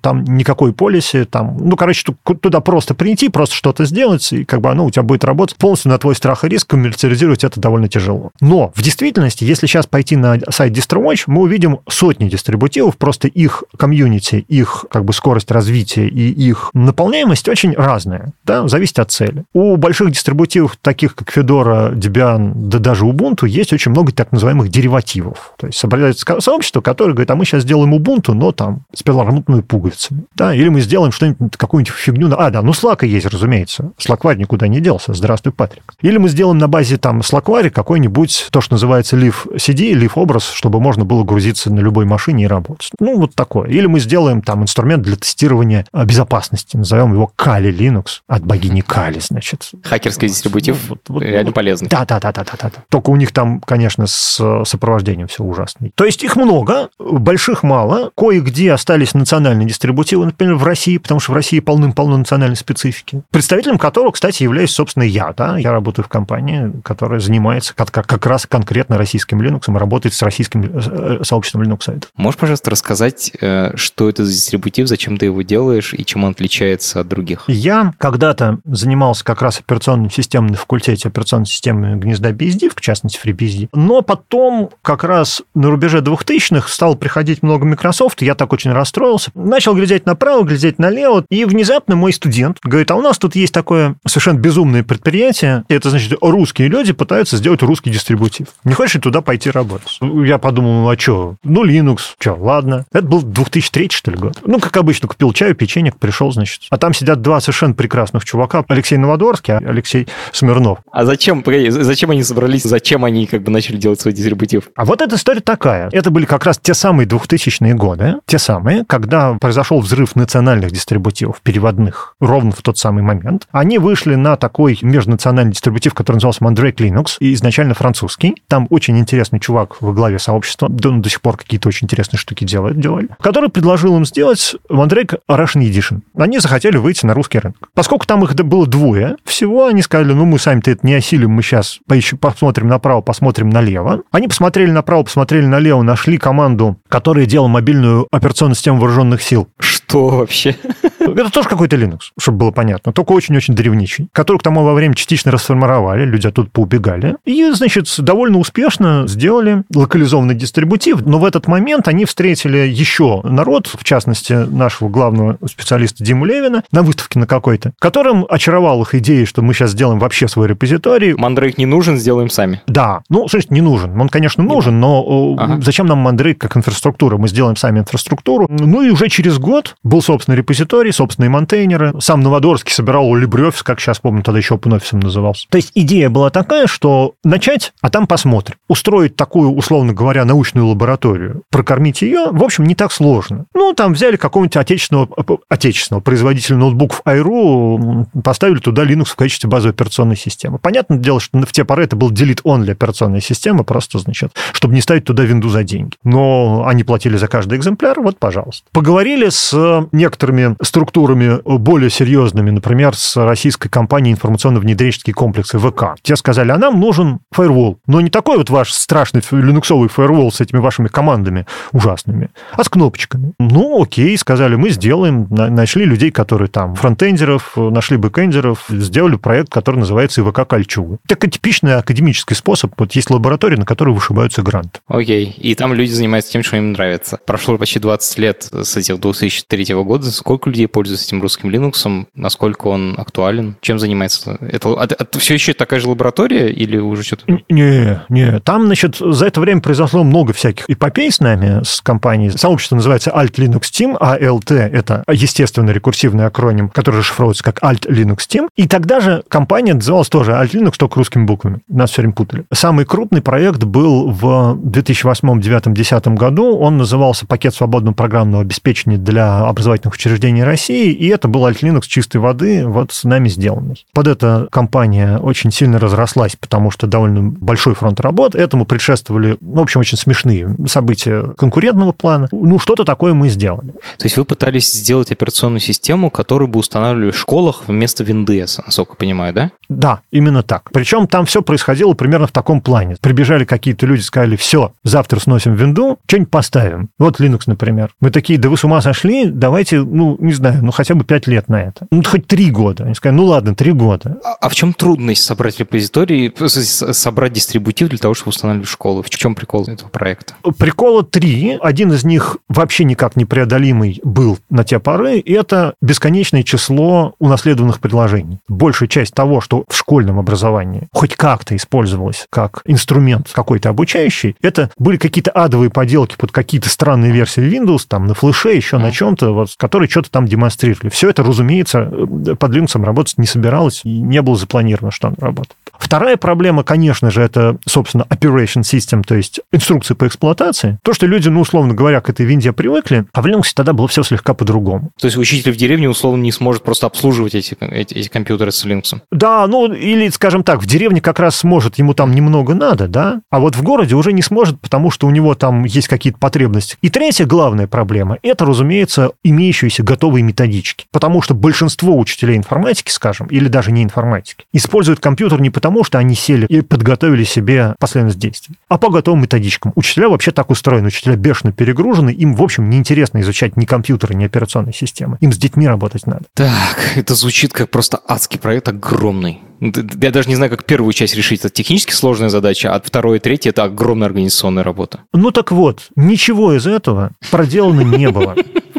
там 0.00 0.24
никакой 0.24 0.72
полиси, 0.72 1.24
там, 1.24 1.56
ну, 1.58 1.76
короче, 1.76 2.14
туда 2.40 2.60
просто 2.60 2.94
прийти, 2.94 3.28
просто 3.28 3.54
что-то 3.54 3.84
сделать, 3.84 4.32
и 4.32 4.44
как 4.44 4.60
бы 4.60 4.70
оно 4.70 4.86
у 4.86 4.90
тебя 4.90 5.02
будет 5.02 5.24
работать 5.24 5.56
полностью 5.56 5.90
на 5.90 5.98
твой 5.98 6.14
страх 6.14 6.44
и 6.44 6.48
риск, 6.48 6.68
коммерциализировать 6.68 7.44
это 7.44 7.60
довольно 7.60 7.88
тяжело. 7.88 8.30
Но 8.40 8.72
в 8.74 8.82
действительности, 8.82 9.44
если 9.44 9.66
сейчас 9.66 9.86
пойти 9.86 10.16
на 10.16 10.38
сайт 10.50 10.72
DistroWatch, 10.72 11.24
мы 11.26 11.42
увидим 11.42 11.80
сотни 11.88 12.28
дистрибутивов, 12.28 12.96
просто 12.96 13.28
их 13.28 13.64
комьюнити, 13.76 14.36
их 14.48 14.86
как 14.90 15.04
бы 15.04 15.12
скорость 15.12 15.50
развития 15.50 16.06
и 16.08 16.30
их 16.30 16.70
наполняемость 16.72 17.48
очень 17.48 17.74
разная 17.74 18.32
да, 18.44 18.68
зависит 18.68 18.98
от 18.98 19.10
цели. 19.10 19.44
У 19.52 19.76
больших 19.76 20.10
дистрибутивов, 20.12 20.76
таких 20.76 21.14
как 21.14 21.36
Fedora, 21.36 21.94
Debian, 21.94 22.52
да 22.54 22.78
даже 22.78 23.04
Ubuntu, 23.04 23.48
есть 23.48 23.72
очень 23.72 23.90
много 23.90 24.12
так 24.12 24.32
называемых 24.32 24.68
деривативов. 24.68 25.54
То 25.58 25.66
есть 25.66 25.78
собирается 25.78 26.24
сообщество, 26.40 26.80
которое 26.80 27.12
говорит, 27.12 27.30
а 27.30 27.36
мы 27.36 27.44
сейчас 27.44 27.62
сделаем 27.62 27.94
Ubuntu, 27.94 28.32
но 28.32 28.52
там 28.52 28.84
с 28.94 29.02
перламутровыми 29.02 29.62
пуговицами. 29.62 30.24
Да, 30.34 30.54
или 30.54 30.68
мы 30.68 30.80
сделаем 30.80 31.12
что-нибудь, 31.12 31.56
какую-нибудь 31.56 31.94
фигню. 31.94 32.34
А, 32.36 32.50
да, 32.50 32.62
ну 32.62 32.72
Slack 32.72 33.06
есть, 33.06 33.26
разумеется. 33.26 33.92
Slackware 33.98 34.36
никуда 34.36 34.68
не 34.68 34.80
делся. 34.80 35.14
Здравствуй, 35.14 35.52
Патрик. 35.52 35.94
Или 36.00 36.18
мы 36.18 36.28
сделаем 36.28 36.58
на 36.58 36.68
базе 36.68 36.96
там 36.96 37.20
Slackware 37.20 37.70
какой-нибудь, 37.70 38.48
то, 38.50 38.60
что 38.60 38.74
называется 38.74 39.16
Leaf 39.16 39.56
CD, 39.56 39.92
Leaf 39.92 40.12
образ, 40.14 40.50
чтобы 40.50 40.80
можно 40.80 41.04
было 41.04 41.24
грузиться 41.24 41.72
на 41.72 41.80
любой 41.80 42.04
машине 42.04 42.44
и 42.44 42.46
работать. 42.46 42.90
Ну, 43.00 43.18
вот 43.18 43.34
такое. 43.34 43.68
Или 43.68 43.86
мы 43.86 44.00
сделаем 44.00 44.42
там 44.42 44.62
инструмент 44.62 45.02
для 45.02 45.16
тестирования 45.16 45.86
безопасности, 45.92 46.76
назовем 46.76 47.12
его 47.12 47.30
Kali 47.36 47.70
Linux, 47.70 48.20
от 48.26 48.44
богини 48.44 48.80
Кали, 48.80 49.18
значит. 49.20 49.70
Хакерский 49.82 50.28
дистрибутив 50.28 50.76
ну, 50.82 50.88
вот, 50.88 51.00
вот, 51.08 51.22
реально 51.22 51.46
вот, 51.46 51.54
полезный. 51.54 51.88
Да, 51.88 52.04
да, 52.04 52.20
да, 52.20 52.32
да, 52.32 52.44
да, 52.44 52.56
да. 52.62 52.70
Только 52.88 53.10
у 53.10 53.16
них 53.16 53.32
там, 53.32 53.60
конечно, 53.60 54.06
с 54.06 54.64
сопровождением 54.64 55.28
все 55.28 55.42
ужасно. 55.42 55.88
То 55.94 56.04
есть 56.04 56.24
их 56.26 56.36
много, 56.36 56.90
больших 56.98 57.62
мало. 57.62 58.10
Кое-где 58.16 58.72
остались 58.72 59.14
национальные 59.14 59.66
дистрибутивы, 59.66 60.26
например, 60.26 60.56
в 60.56 60.64
России, 60.64 60.98
потому 60.98 61.20
что 61.20 61.32
в 61.32 61.34
России 61.34 61.60
полным-полно 61.60 62.18
национальной 62.18 62.56
специфики. 62.56 63.22
Представителем 63.30 63.78
которого, 63.78 64.10
кстати, 64.10 64.42
являюсь, 64.42 64.70
собственно, 64.70 65.04
я. 65.04 65.32
Да? 65.36 65.56
Я 65.56 65.72
работаю 65.72 66.04
в 66.04 66.08
компании, 66.08 66.72
которая 66.84 67.20
занимается 67.20 67.74
как, 67.74 67.90
как, 67.90 68.06
как 68.06 68.26
раз 68.26 68.46
конкретно 68.46 68.98
российским 68.98 69.40
Linux 69.40 69.76
работает 69.76 70.14
с 70.14 70.22
российским 70.22 70.64
э, 70.64 71.20
сообществом 71.22 71.62
Linux. 71.62 72.06
Можешь, 72.16 72.38
пожалуйста, 72.38 72.70
рассказать, 72.70 73.32
э, 73.40 73.72
что 73.76 74.08
это 74.08 74.24
за 74.24 74.32
дистрибутив, 74.32 74.88
зачем 74.88 75.16
ты 75.16 75.26
его 75.26 75.42
делаешь 75.42 75.94
и 75.94 76.04
чем 76.04 76.24
он 76.24 76.32
отличается 76.32 77.00
от 77.00 77.08
других? 77.08 77.44
Я, 77.46 77.92
когда 77.98 78.26
когда-то 78.26 78.58
занимался 78.64 79.24
как 79.24 79.42
раз 79.42 79.60
операционным 79.60 80.10
системой 80.10 80.50
на 80.50 80.56
факультете 80.56 81.08
операционной 81.08 81.46
системы 81.46 81.96
гнезда 81.96 82.30
BSD, 82.30 82.72
в 82.74 82.80
частности 82.80 83.20
FreeBSD. 83.22 83.68
Но 83.72 84.02
потом 84.02 84.70
как 84.82 85.04
раз 85.04 85.42
на 85.54 85.70
рубеже 85.70 86.00
2000-х 86.24 86.68
стал 86.68 86.96
приходить 86.96 87.42
много 87.42 87.64
Microsoft, 87.66 88.22
я 88.22 88.34
так 88.34 88.52
очень 88.52 88.72
расстроился. 88.72 89.30
Начал 89.34 89.74
глядеть 89.74 90.06
направо, 90.06 90.44
глядеть 90.44 90.78
налево, 90.78 91.24
и 91.30 91.44
внезапно 91.44 91.96
мой 91.96 92.12
студент 92.12 92.58
говорит, 92.62 92.90
а 92.90 92.96
у 92.96 93.02
нас 93.02 93.18
тут 93.18 93.34
есть 93.36 93.52
такое 93.52 93.96
совершенно 94.06 94.38
безумное 94.38 94.82
предприятие, 94.82 95.64
это 95.68 95.90
значит, 95.90 96.18
русские 96.20 96.68
люди 96.68 96.92
пытаются 96.92 97.36
сделать 97.36 97.62
русский 97.62 97.90
дистрибутив. 97.90 98.48
Не 98.64 98.74
хочешь 98.74 98.94
ли 98.96 99.00
туда 99.00 99.20
пойти 99.20 99.50
работать? 99.50 99.98
Я 100.00 100.38
подумал, 100.38 100.82
ну 100.82 100.88
а 100.88 100.98
что? 100.98 101.36
Ну, 101.42 101.64
Linux, 101.64 102.14
что, 102.18 102.34
ладно. 102.34 102.86
Это 102.92 103.06
был 103.06 103.22
2003, 103.22 103.88
что 103.90 104.10
ли, 104.10 104.16
год. 104.16 104.38
Ну, 104.44 104.58
как 104.58 104.76
обычно, 104.76 105.08
купил 105.08 105.32
чаю, 105.32 105.54
печенье, 105.54 105.92
пришел, 105.98 106.30
значит. 106.32 106.62
А 106.70 106.78
там 106.78 106.94
сидят 106.94 107.22
два 107.22 107.40
совершенно 107.40 107.74
прекрасных 107.74 108.24
чувака. 108.24 108.64
Алексей 108.68 108.98
Новодворский, 108.98 109.54
а 109.54 109.58
Алексей 109.58 110.08
Смирнов. 110.32 110.78
А 110.90 111.04
зачем, 111.04 111.44
зачем 111.44 112.10
они 112.10 112.22
собрались? 112.22 112.62
Зачем 112.62 113.04
они 113.04 113.26
как 113.26 113.42
бы 113.42 113.50
начали 113.50 113.76
делать 113.76 114.00
свой 114.00 114.12
дистрибутив? 114.12 114.70
А 114.74 114.84
вот 114.84 115.00
эта 115.00 115.16
история 115.16 115.40
такая. 115.40 115.88
Это 115.92 116.05
это 116.06 116.12
были 116.12 116.24
как 116.24 116.46
раз 116.46 116.60
те 116.62 116.72
самые 116.72 117.08
2000-е 117.08 117.74
годы, 117.74 118.14
те 118.26 118.38
самые, 118.38 118.84
когда 118.86 119.34
произошел 119.34 119.80
взрыв 119.80 120.14
национальных 120.14 120.70
дистрибутивов, 120.70 121.40
переводных, 121.42 122.14
ровно 122.20 122.52
в 122.52 122.62
тот 122.62 122.78
самый 122.78 123.02
момент. 123.02 123.48
Они 123.50 123.78
вышли 123.78 124.14
на 124.14 124.36
такой 124.36 124.78
межнациональный 124.82 125.50
дистрибутив, 125.50 125.94
который 125.94 126.18
назывался 126.18 126.44
Mandrake 126.44 126.76
Linux, 126.76 127.16
и 127.18 127.34
изначально 127.34 127.74
французский. 127.74 128.36
Там 128.46 128.68
очень 128.70 128.96
интересный 129.00 129.40
чувак 129.40 129.82
во 129.82 129.92
главе 129.92 130.20
сообщества, 130.20 130.68
да, 130.70 130.90
он 130.90 131.02
до 131.02 131.10
сих 131.10 131.20
пор 131.20 131.38
какие-то 131.38 131.66
очень 131.66 131.86
интересные 131.86 132.20
штуки 132.20 132.44
делает, 132.44 132.78
делали, 132.78 133.08
который 133.20 133.50
предложил 133.50 133.96
им 133.96 134.06
сделать 134.06 134.54
Mandrake 134.70 135.18
Russian 135.28 135.68
Edition. 135.68 136.02
Они 136.16 136.38
захотели 136.38 136.76
выйти 136.76 137.04
на 137.04 137.14
русский 137.14 137.40
рынок. 137.40 137.68
Поскольку 137.74 138.06
там 138.06 138.22
их 138.22 138.36
было 138.36 138.68
двое 138.68 139.16
всего, 139.24 139.66
они 139.66 139.82
сказали, 139.82 140.12
ну 140.12 140.24
мы 140.24 140.38
сами-то 140.38 140.70
это 140.70 140.86
не 140.86 140.94
осилим, 140.94 141.32
мы 141.32 141.42
сейчас 141.42 141.80
поищем, 141.88 142.18
посмотрим 142.18 142.68
направо, 142.68 143.00
посмотрим 143.00 143.50
налево. 143.50 144.02
Они 144.12 144.28
посмотрели 144.28 144.70
направо, 144.70 145.02
посмотрели 145.02 145.46
налево, 145.46 145.82
нашли 145.96 146.18
команду, 146.18 146.76
которая 146.90 147.24
делала 147.24 147.48
мобильную 147.48 148.06
операционную 148.12 148.54
систему 148.54 148.78
вооруженных 148.80 149.22
сил. 149.22 149.48
Что 149.58 150.08
вообще? 150.08 150.54
Это 151.00 151.30
тоже 151.30 151.48
какой-то 151.48 151.76
Linux, 151.76 151.98
чтобы 152.18 152.38
было 152.38 152.50
понятно, 152.50 152.92
только 152.92 153.12
очень-очень 153.12 153.54
древничий, 153.54 154.08
который 154.12 154.38
к 154.38 154.42
тому 154.42 154.64
во 154.64 154.74
время 154.74 154.94
частично 154.94 155.30
расформировали, 155.30 156.04
люди 156.04 156.26
оттуда 156.26 156.48
поубегали. 156.50 157.16
И, 157.24 157.50
значит, 157.52 157.86
довольно 157.98 158.38
успешно 158.38 159.04
сделали 159.06 159.64
локализованный 159.74 160.34
дистрибутив, 160.34 161.04
но 161.04 161.18
в 161.18 161.24
этот 161.24 161.46
момент 161.46 161.88
они 161.88 162.04
встретили 162.04 162.58
еще 162.58 163.20
народ, 163.24 163.66
в 163.66 163.84
частности, 163.84 164.32
нашего 164.32 164.88
главного 164.88 165.38
специалиста 165.46 166.04
Диму 166.04 166.24
Левина, 166.24 166.64
на 166.72 166.82
выставке 166.82 167.18
на 167.18 167.26
какой-то, 167.26 167.72
которым 167.78 168.26
очаровал 168.28 168.82
их 168.82 168.94
идеей, 168.94 169.26
что 169.26 169.42
мы 169.42 169.54
сейчас 169.54 169.72
сделаем 169.72 169.98
вообще 169.98 170.28
свой 170.28 170.48
репозиторий. 170.48 171.14
Мандрейк 171.14 171.58
не 171.58 171.66
нужен, 171.66 171.96
сделаем 171.96 172.30
сами. 172.30 172.62
Да, 172.66 173.02
ну, 173.08 173.28
слушайте, 173.28 173.54
не 173.54 173.60
нужен. 173.60 174.00
Он, 174.00 174.08
конечно, 174.08 174.42
нужен, 174.44 174.80
но 174.80 175.36
ага. 175.38 175.60
зачем 175.62 175.86
нам 175.86 175.98
Мандрейк 175.98 176.38
как 176.38 176.56
инфраструктура? 176.56 177.16
Мы 177.16 177.28
сделаем 177.28 177.56
сами 177.56 177.80
инфраструктуру. 177.80 178.46
Ну 178.48 178.82
и 178.82 178.90
уже 178.90 179.08
через 179.08 179.38
год 179.38 179.76
был 179.82 180.02
собственный 180.02 180.36
репозиторий, 180.36 180.92
собственные 180.96 181.30
монтейнеры. 181.30 181.94
Сам 182.00 182.20
Новодорский 182.20 182.72
собирал 182.72 183.16
LibreOffice, 183.16 183.62
как 183.62 183.80
сейчас 183.80 184.00
помню, 184.00 184.22
тогда 184.22 184.38
еще 184.38 184.54
OpenOffice 184.54 184.96
назывался. 184.96 185.46
То 185.48 185.56
есть 185.56 185.72
идея 185.74 186.10
была 186.10 186.30
такая, 186.30 186.66
что 186.66 187.14
начать, 187.24 187.72
а 187.80 187.90
там 187.90 188.06
посмотрим. 188.06 188.56
Устроить 188.68 189.16
такую, 189.16 189.50
условно 189.52 189.92
говоря, 189.92 190.24
научную 190.24 190.66
лабораторию, 190.66 191.42
прокормить 191.50 192.02
ее, 192.02 192.28
в 192.30 192.42
общем, 192.42 192.64
не 192.64 192.74
так 192.74 192.92
сложно. 192.92 193.46
Ну, 193.54 193.72
там 193.74 193.92
взяли 193.92 194.16
какого-нибудь 194.16 194.56
отечественного, 194.56 195.08
отечественного 195.48 196.02
производителя 196.02 196.56
ноутбуков 196.56 197.02
Айру, 197.04 198.06
поставили 198.24 198.58
туда 198.58 198.84
Linux 198.84 199.06
в 199.06 199.16
качестве 199.16 199.48
базовой 199.48 199.72
операционной 199.72 200.16
системы. 200.16 200.58
Понятное 200.58 200.98
дело, 200.98 201.20
что 201.20 201.38
в 201.38 201.52
те 201.52 201.64
поры 201.64 201.84
это 201.84 201.96
был 201.96 202.10
delete-only 202.10 202.72
операционная 202.72 203.20
система, 203.20 203.64
просто, 203.64 203.98
значит, 203.98 204.32
чтобы 204.52 204.74
не 204.74 204.80
ставить 204.80 205.04
туда 205.04 205.24
винду 205.24 205.48
за 205.48 205.62
деньги. 205.62 205.96
Но 206.02 206.64
они 206.66 206.84
платили 206.84 207.16
за 207.16 207.28
каждый 207.28 207.58
экземпляр, 207.58 208.00
вот, 208.00 208.18
пожалуйста. 208.18 208.66
Поговорили 208.72 209.28
с 209.28 209.86
некоторыми 209.92 210.56
структурами 210.76 211.40
более 211.58 211.88
серьезными, 211.88 212.50
например, 212.50 212.94
с 212.94 213.16
российской 213.16 213.70
компанией 213.70 214.12
информационно-внедренческие 214.12 215.14
комплексы 215.14 215.58
ВК. 215.58 215.98
Те 216.02 216.16
сказали, 216.16 216.50
а 216.50 216.58
нам 216.58 216.78
нужен 216.78 217.20
фаервол, 217.30 217.78
но 217.86 218.02
не 218.02 218.10
такой 218.10 218.36
вот 218.36 218.50
ваш 218.50 218.74
страшный 218.74 219.22
линуксовый 219.30 219.88
фаервол 219.88 220.30
с 220.30 220.42
этими 220.42 220.58
вашими 220.58 220.88
командами 220.88 221.46
ужасными, 221.72 222.28
а 222.52 222.62
с 222.62 222.68
кнопочками. 222.68 223.32
Ну, 223.38 223.82
окей, 223.82 224.18
сказали, 224.18 224.56
мы 224.56 224.68
сделаем, 224.68 225.26
нашли 225.30 225.86
людей, 225.86 226.10
которые 226.10 226.48
там 226.48 226.74
фронтендеров, 226.74 227.56
нашли 227.56 227.96
бэкендеров, 227.96 228.66
сделали 228.68 229.16
проект, 229.16 229.48
который 229.48 229.76
называется 229.78 230.20
ИВК 230.20 230.46
Кольчуга. 230.46 230.98
Это 231.08 231.26
типичный 231.30 231.76
академический 231.76 232.36
способ. 232.36 232.74
Вот 232.76 232.92
есть 232.92 233.08
лаборатория, 233.08 233.56
на 233.56 233.64
которой 233.64 233.94
вышибаются 233.94 234.42
гранты. 234.42 234.80
Окей, 234.88 235.34
и 235.38 235.54
там 235.54 235.72
люди 235.72 235.92
занимаются 235.92 236.32
тем, 236.32 236.42
что 236.42 236.58
им 236.58 236.72
нравится. 236.72 237.18
Прошло 237.24 237.56
почти 237.56 237.78
20 237.78 238.18
лет 238.18 238.42
с 238.52 238.76
этих 238.76 239.00
2003 239.00 239.74
года. 239.76 240.10
Сколько 240.10 240.50
людей 240.50 240.65
пользуются 240.66 241.06
этим 241.06 241.22
русским 241.22 241.50
Linux? 241.50 242.06
Насколько 242.14 242.68
он 242.68 242.94
актуален? 242.98 243.56
Чем 243.60 243.78
занимается? 243.78 244.38
Это, 244.40 244.76
это, 244.80 244.96
это 244.98 245.18
все 245.18 245.34
еще 245.34 245.52
такая 245.52 245.80
же 245.80 245.88
лаборатория 245.88 246.50
или 246.50 246.78
уже 246.78 247.02
что-то? 247.02 247.24
Не, 247.48 248.02
не. 248.08 248.40
Там, 248.40 248.66
значит, 248.66 248.96
за 248.96 249.26
это 249.26 249.40
время 249.40 249.60
произошло 249.60 250.04
много 250.04 250.32
всяких 250.32 250.68
эпопей 250.68 251.10
с 251.10 251.20
нами, 251.20 251.62
с 251.64 251.80
компанией. 251.80 252.30
Сообщество 252.30 252.76
называется 252.76 253.10
Alt 253.10 253.34
Linux 253.34 253.62
Team, 253.72 253.96
а 254.00 254.18
ALT— 254.18 254.52
это 254.72 255.04
естественно 255.10 255.70
рекурсивный 255.70 256.26
акроним, 256.26 256.68
который 256.68 257.00
расшифровывается 257.00 257.44
как 257.44 257.62
Alt 257.62 257.88
Linux 257.88 258.18
Team. 258.28 258.48
И 258.56 258.66
тогда 258.66 259.00
же 259.00 259.22
компания 259.28 259.74
называлась 259.74 260.08
тоже 260.08 260.32
Alt 260.32 260.52
Linux, 260.52 260.74
только 260.78 260.98
русскими 260.98 261.24
буквами. 261.24 261.60
Нас 261.68 261.90
все 261.90 262.02
время 262.02 262.14
путали. 262.14 262.44
Самый 262.52 262.84
крупный 262.84 263.22
проект 263.22 263.64
был 263.64 264.10
в 264.10 264.58
2008, 264.62 265.40
2009, 265.40 265.74
2010 265.74 266.08
году. 266.18 266.56
Он 266.56 266.76
назывался 266.76 267.26
«Пакет 267.26 267.54
свободного 267.54 267.94
программного 267.94 268.42
обеспечения 268.42 268.98
для 268.98 269.40
образовательных 269.40 269.94
учреждений 269.94 270.42
России», 270.42 270.55
и 270.56 271.08
это 271.08 271.28
был 271.28 271.46
Alt 271.46 271.60
Linux 271.60 271.82
чистой 271.86 272.18
воды, 272.18 272.66
вот 272.66 272.92
с 272.92 273.04
нами 273.04 273.28
сделанный. 273.28 273.84
Под 273.92 274.08
это 274.08 274.48
компания 274.50 275.18
очень 275.18 275.52
сильно 275.52 275.78
разрослась, 275.78 276.36
потому 276.36 276.70
что 276.70 276.86
довольно 276.86 277.22
большой 277.22 277.74
фронт 277.74 278.00
работ. 278.00 278.34
Этому 278.34 278.64
предшествовали, 278.64 279.36
ну, 279.40 279.60
в 279.60 279.62
общем, 279.62 279.80
очень 279.80 279.98
смешные 279.98 280.54
события 280.66 281.34
конкурентного 281.36 281.92
плана. 281.92 282.28
Ну, 282.32 282.58
что-то 282.58 282.84
такое 282.84 283.14
мы 283.14 283.28
сделали. 283.28 283.72
То 283.98 284.04
есть 284.04 284.16
вы 284.16 284.24
пытались 284.24 284.72
сделать 284.72 285.10
операционную 285.10 285.60
систему, 285.60 286.10
которую 286.10 286.48
бы 286.48 286.58
устанавливали 286.58 287.10
в 287.10 287.18
школах 287.18 287.64
вместо 287.66 288.04
Windows, 288.04 288.60
насколько 288.64 288.92
я 288.92 288.96
понимаю, 288.96 289.34
да? 289.34 289.50
Да, 289.68 290.00
именно 290.10 290.42
так. 290.42 290.70
Причем 290.72 291.06
там 291.06 291.26
все 291.26 291.42
происходило 291.42 291.94
примерно 291.94 292.26
в 292.26 292.32
таком 292.32 292.60
плане. 292.60 292.96
Прибежали 293.00 293.44
какие-то 293.44 293.86
люди, 293.86 294.00
сказали, 294.00 294.36
все, 294.36 294.72
завтра 294.84 295.20
сносим 295.20 295.54
винду, 295.54 295.98
что-нибудь 296.06 296.30
поставим. 296.30 296.88
Вот 296.98 297.20
Linux, 297.20 297.42
например. 297.46 297.90
Мы 298.00 298.10
такие, 298.10 298.38
да 298.38 298.48
вы 298.48 298.56
с 298.56 298.64
ума 298.64 298.80
сошли, 298.80 299.26
давайте, 299.26 299.80
ну, 299.80 300.16
не 300.20 300.32
знаю, 300.32 300.45
ну, 300.62 300.70
хотя 300.70 300.94
бы 300.94 301.04
пять 301.04 301.26
лет 301.26 301.48
на 301.48 301.62
это. 301.62 301.86
Ну, 301.90 302.02
хоть 302.02 302.26
три 302.26 302.50
года. 302.50 302.84
Они 302.84 302.94
сказали, 302.94 303.16
ну, 303.16 303.26
ладно, 303.26 303.54
три 303.54 303.72
года. 303.72 304.18
А, 304.24 304.34
а 304.40 304.48
в 304.48 304.54
чем 304.54 304.72
трудность 304.72 305.22
собрать 305.22 305.58
репозиторий, 305.58 306.32
собрать 306.48 307.32
дистрибутив 307.32 307.88
для 307.88 307.98
того, 307.98 308.14
чтобы 308.14 308.30
устанавливать 308.30 308.68
школы? 308.68 309.02
В 309.02 309.10
чем 309.10 309.34
прикол 309.34 309.64
этого 309.66 309.88
проекта? 309.88 310.34
Прикола 310.58 311.02
три. 311.04 311.58
Один 311.60 311.92
из 311.92 312.04
них 312.04 312.38
вообще 312.48 312.84
никак 312.84 313.16
непреодолимый 313.16 314.00
был 314.04 314.38
на 314.50 314.64
те 314.64 314.78
поры, 314.78 315.18
и 315.18 315.32
это 315.32 315.74
бесконечное 315.80 316.42
число 316.42 317.14
унаследованных 317.18 317.80
предложений. 317.80 318.38
Большая 318.48 318.88
часть 318.88 319.14
того, 319.14 319.40
что 319.40 319.64
в 319.68 319.76
школьном 319.76 320.18
образовании 320.18 320.88
хоть 320.92 321.16
как-то 321.16 321.56
использовалось 321.56 322.26
как 322.30 322.62
инструмент 322.64 323.30
какой-то 323.32 323.70
обучающий, 323.70 324.36
это 324.42 324.70
были 324.78 324.96
какие-то 324.96 325.30
адовые 325.30 325.70
поделки 325.70 326.16
под 326.16 326.32
какие-то 326.32 326.68
странные 326.68 327.12
версии 327.12 327.42
Windows, 327.42 327.82
там 327.88 328.06
на 328.06 328.14
флеше, 328.14 328.50
еще 328.50 328.78
на 328.78 328.90
чем-то, 328.90 329.32
вот, 329.32 329.50
которые 329.56 329.88
что-то 329.88 330.10
там 330.10 330.26
демонстрировали. 330.36 330.90
Все 330.90 331.10
это, 331.10 331.22
разумеется, 331.22 331.90
э, 331.90 332.34
под 332.34 332.52
Linux 332.52 332.82
работать 332.84 333.18
не 333.18 333.26
собиралось, 333.26 333.80
и 333.84 333.88
не 333.88 334.22
было 334.22 334.36
запланировано, 334.36 334.90
что 334.90 335.08
оно 335.08 335.16
работает. 335.18 335.56
Вторая 335.78 336.16
проблема, 336.16 336.62
конечно 336.62 337.10
же, 337.10 337.22
это, 337.22 337.58
собственно, 337.66 338.06
operation 338.08 338.62
system, 338.62 339.02
то 339.02 339.14
есть 339.14 339.40
инструкции 339.52 339.94
по 339.94 340.06
эксплуатации. 340.06 340.78
То, 340.82 340.92
что 340.94 341.06
люди, 341.06 341.28
ну, 341.28 341.40
условно 341.40 341.74
говоря, 341.74 342.00
к 342.00 342.08
этой 342.08 342.24
винде 342.24 342.52
привыкли, 342.52 343.06
а 343.12 343.22
в 343.22 343.26
Linux 343.26 343.52
тогда 343.54 343.72
было 343.72 343.88
все 343.88 344.02
слегка 344.02 344.34
по-другому. 344.34 344.90
То 345.00 345.06
есть 345.06 345.16
учитель 345.16 345.52
в 345.52 345.56
деревне, 345.56 345.88
условно, 345.88 346.22
не 346.22 346.32
сможет 346.32 346.62
просто 346.62 346.86
обслуживать 346.86 347.34
эти, 347.34 347.56
эти, 347.60 347.94
эти 347.94 348.08
компьютеры 348.08 348.52
с 348.52 348.64
Linux? 348.64 348.98
Да, 349.12 349.46
ну, 349.46 349.72
или, 349.72 350.08
скажем 350.08 350.42
так, 350.42 350.62
в 350.62 350.66
деревне 350.66 351.00
как 351.00 351.20
раз 351.20 351.36
сможет, 351.36 351.78
ему 351.78 351.94
там 351.94 352.14
немного 352.14 352.54
надо, 352.54 352.88
да, 352.88 353.20
а 353.30 353.38
вот 353.38 353.56
в 353.56 353.62
городе 353.62 353.94
уже 353.94 354.12
не 354.12 354.22
сможет, 354.22 354.60
потому 354.60 354.90
что 354.90 355.06
у 355.06 355.10
него 355.10 355.34
там 355.34 355.64
есть 355.64 355.88
какие-то 355.88 356.18
потребности. 356.18 356.76
И 356.82 356.88
третья 356.88 357.26
главная 357.26 357.66
проблема– 357.66 358.18
это, 358.22 358.44
разумеется, 358.44 359.12
имеющиеся 359.22 359.82
готовые 359.82 360.22
методички. 360.26 360.86
Потому 360.90 361.22
что 361.22 361.34
большинство 361.34 361.98
учителей 361.98 362.36
информатики, 362.36 362.90
скажем, 362.90 363.26
или 363.28 363.48
даже 363.48 363.72
не 363.72 363.82
информатики, 363.82 364.44
используют 364.52 365.00
компьютер 365.00 365.40
не 365.40 365.50
потому, 365.50 365.84
что 365.84 365.98
они 365.98 366.14
сели 366.14 366.46
и 366.46 366.60
подготовили 366.60 367.24
себе 367.24 367.74
последовательность 367.78 368.18
действий, 368.18 368.56
а 368.68 368.78
по 368.78 368.90
готовым 368.90 369.22
методичкам. 369.22 369.72
Учителя 369.74 370.08
вообще 370.08 370.32
так 370.32 370.50
устроены, 370.50 370.88
учителя 370.88 371.16
бешено 371.16 371.52
перегружены, 371.52 372.10
им, 372.10 372.34
в 372.34 372.42
общем, 372.42 372.68
неинтересно 372.68 373.20
изучать 373.20 373.56
ни 373.56 373.64
компьютеры, 373.64 374.14
ни 374.14 374.24
операционные 374.24 374.72
системы. 374.74 375.18
Им 375.20 375.32
с 375.32 375.38
детьми 375.38 375.66
работать 375.66 376.06
надо. 376.06 376.24
Так, 376.34 376.92
это 376.96 377.14
звучит 377.14 377.52
как 377.52 377.70
просто 377.70 378.00
адский 378.06 378.38
проект 378.38 378.68
огромный. 378.68 379.40
Я 379.60 380.10
даже 380.10 380.28
не 380.28 380.34
знаю, 380.34 380.50
как 380.50 380.64
первую 380.64 380.92
часть 380.92 381.14
решить. 381.14 381.40
Это 381.40 381.50
технически 381.50 381.92
сложная 381.92 382.28
задача, 382.28 382.74
а 382.74 382.80
второе 382.80 383.18
и 383.18 383.20
третье– 383.20 383.50
это 383.50 383.64
огромная 383.64 384.08
организационная 384.08 384.62
работа. 384.62 385.00
Ну 385.14 385.30
так 385.30 385.50
вот, 385.50 385.88
ничего 385.96 386.54
из 386.54 386.66
этого 386.66 387.12
проделано 387.30 387.80
не 387.80 388.10
было. 388.10 388.36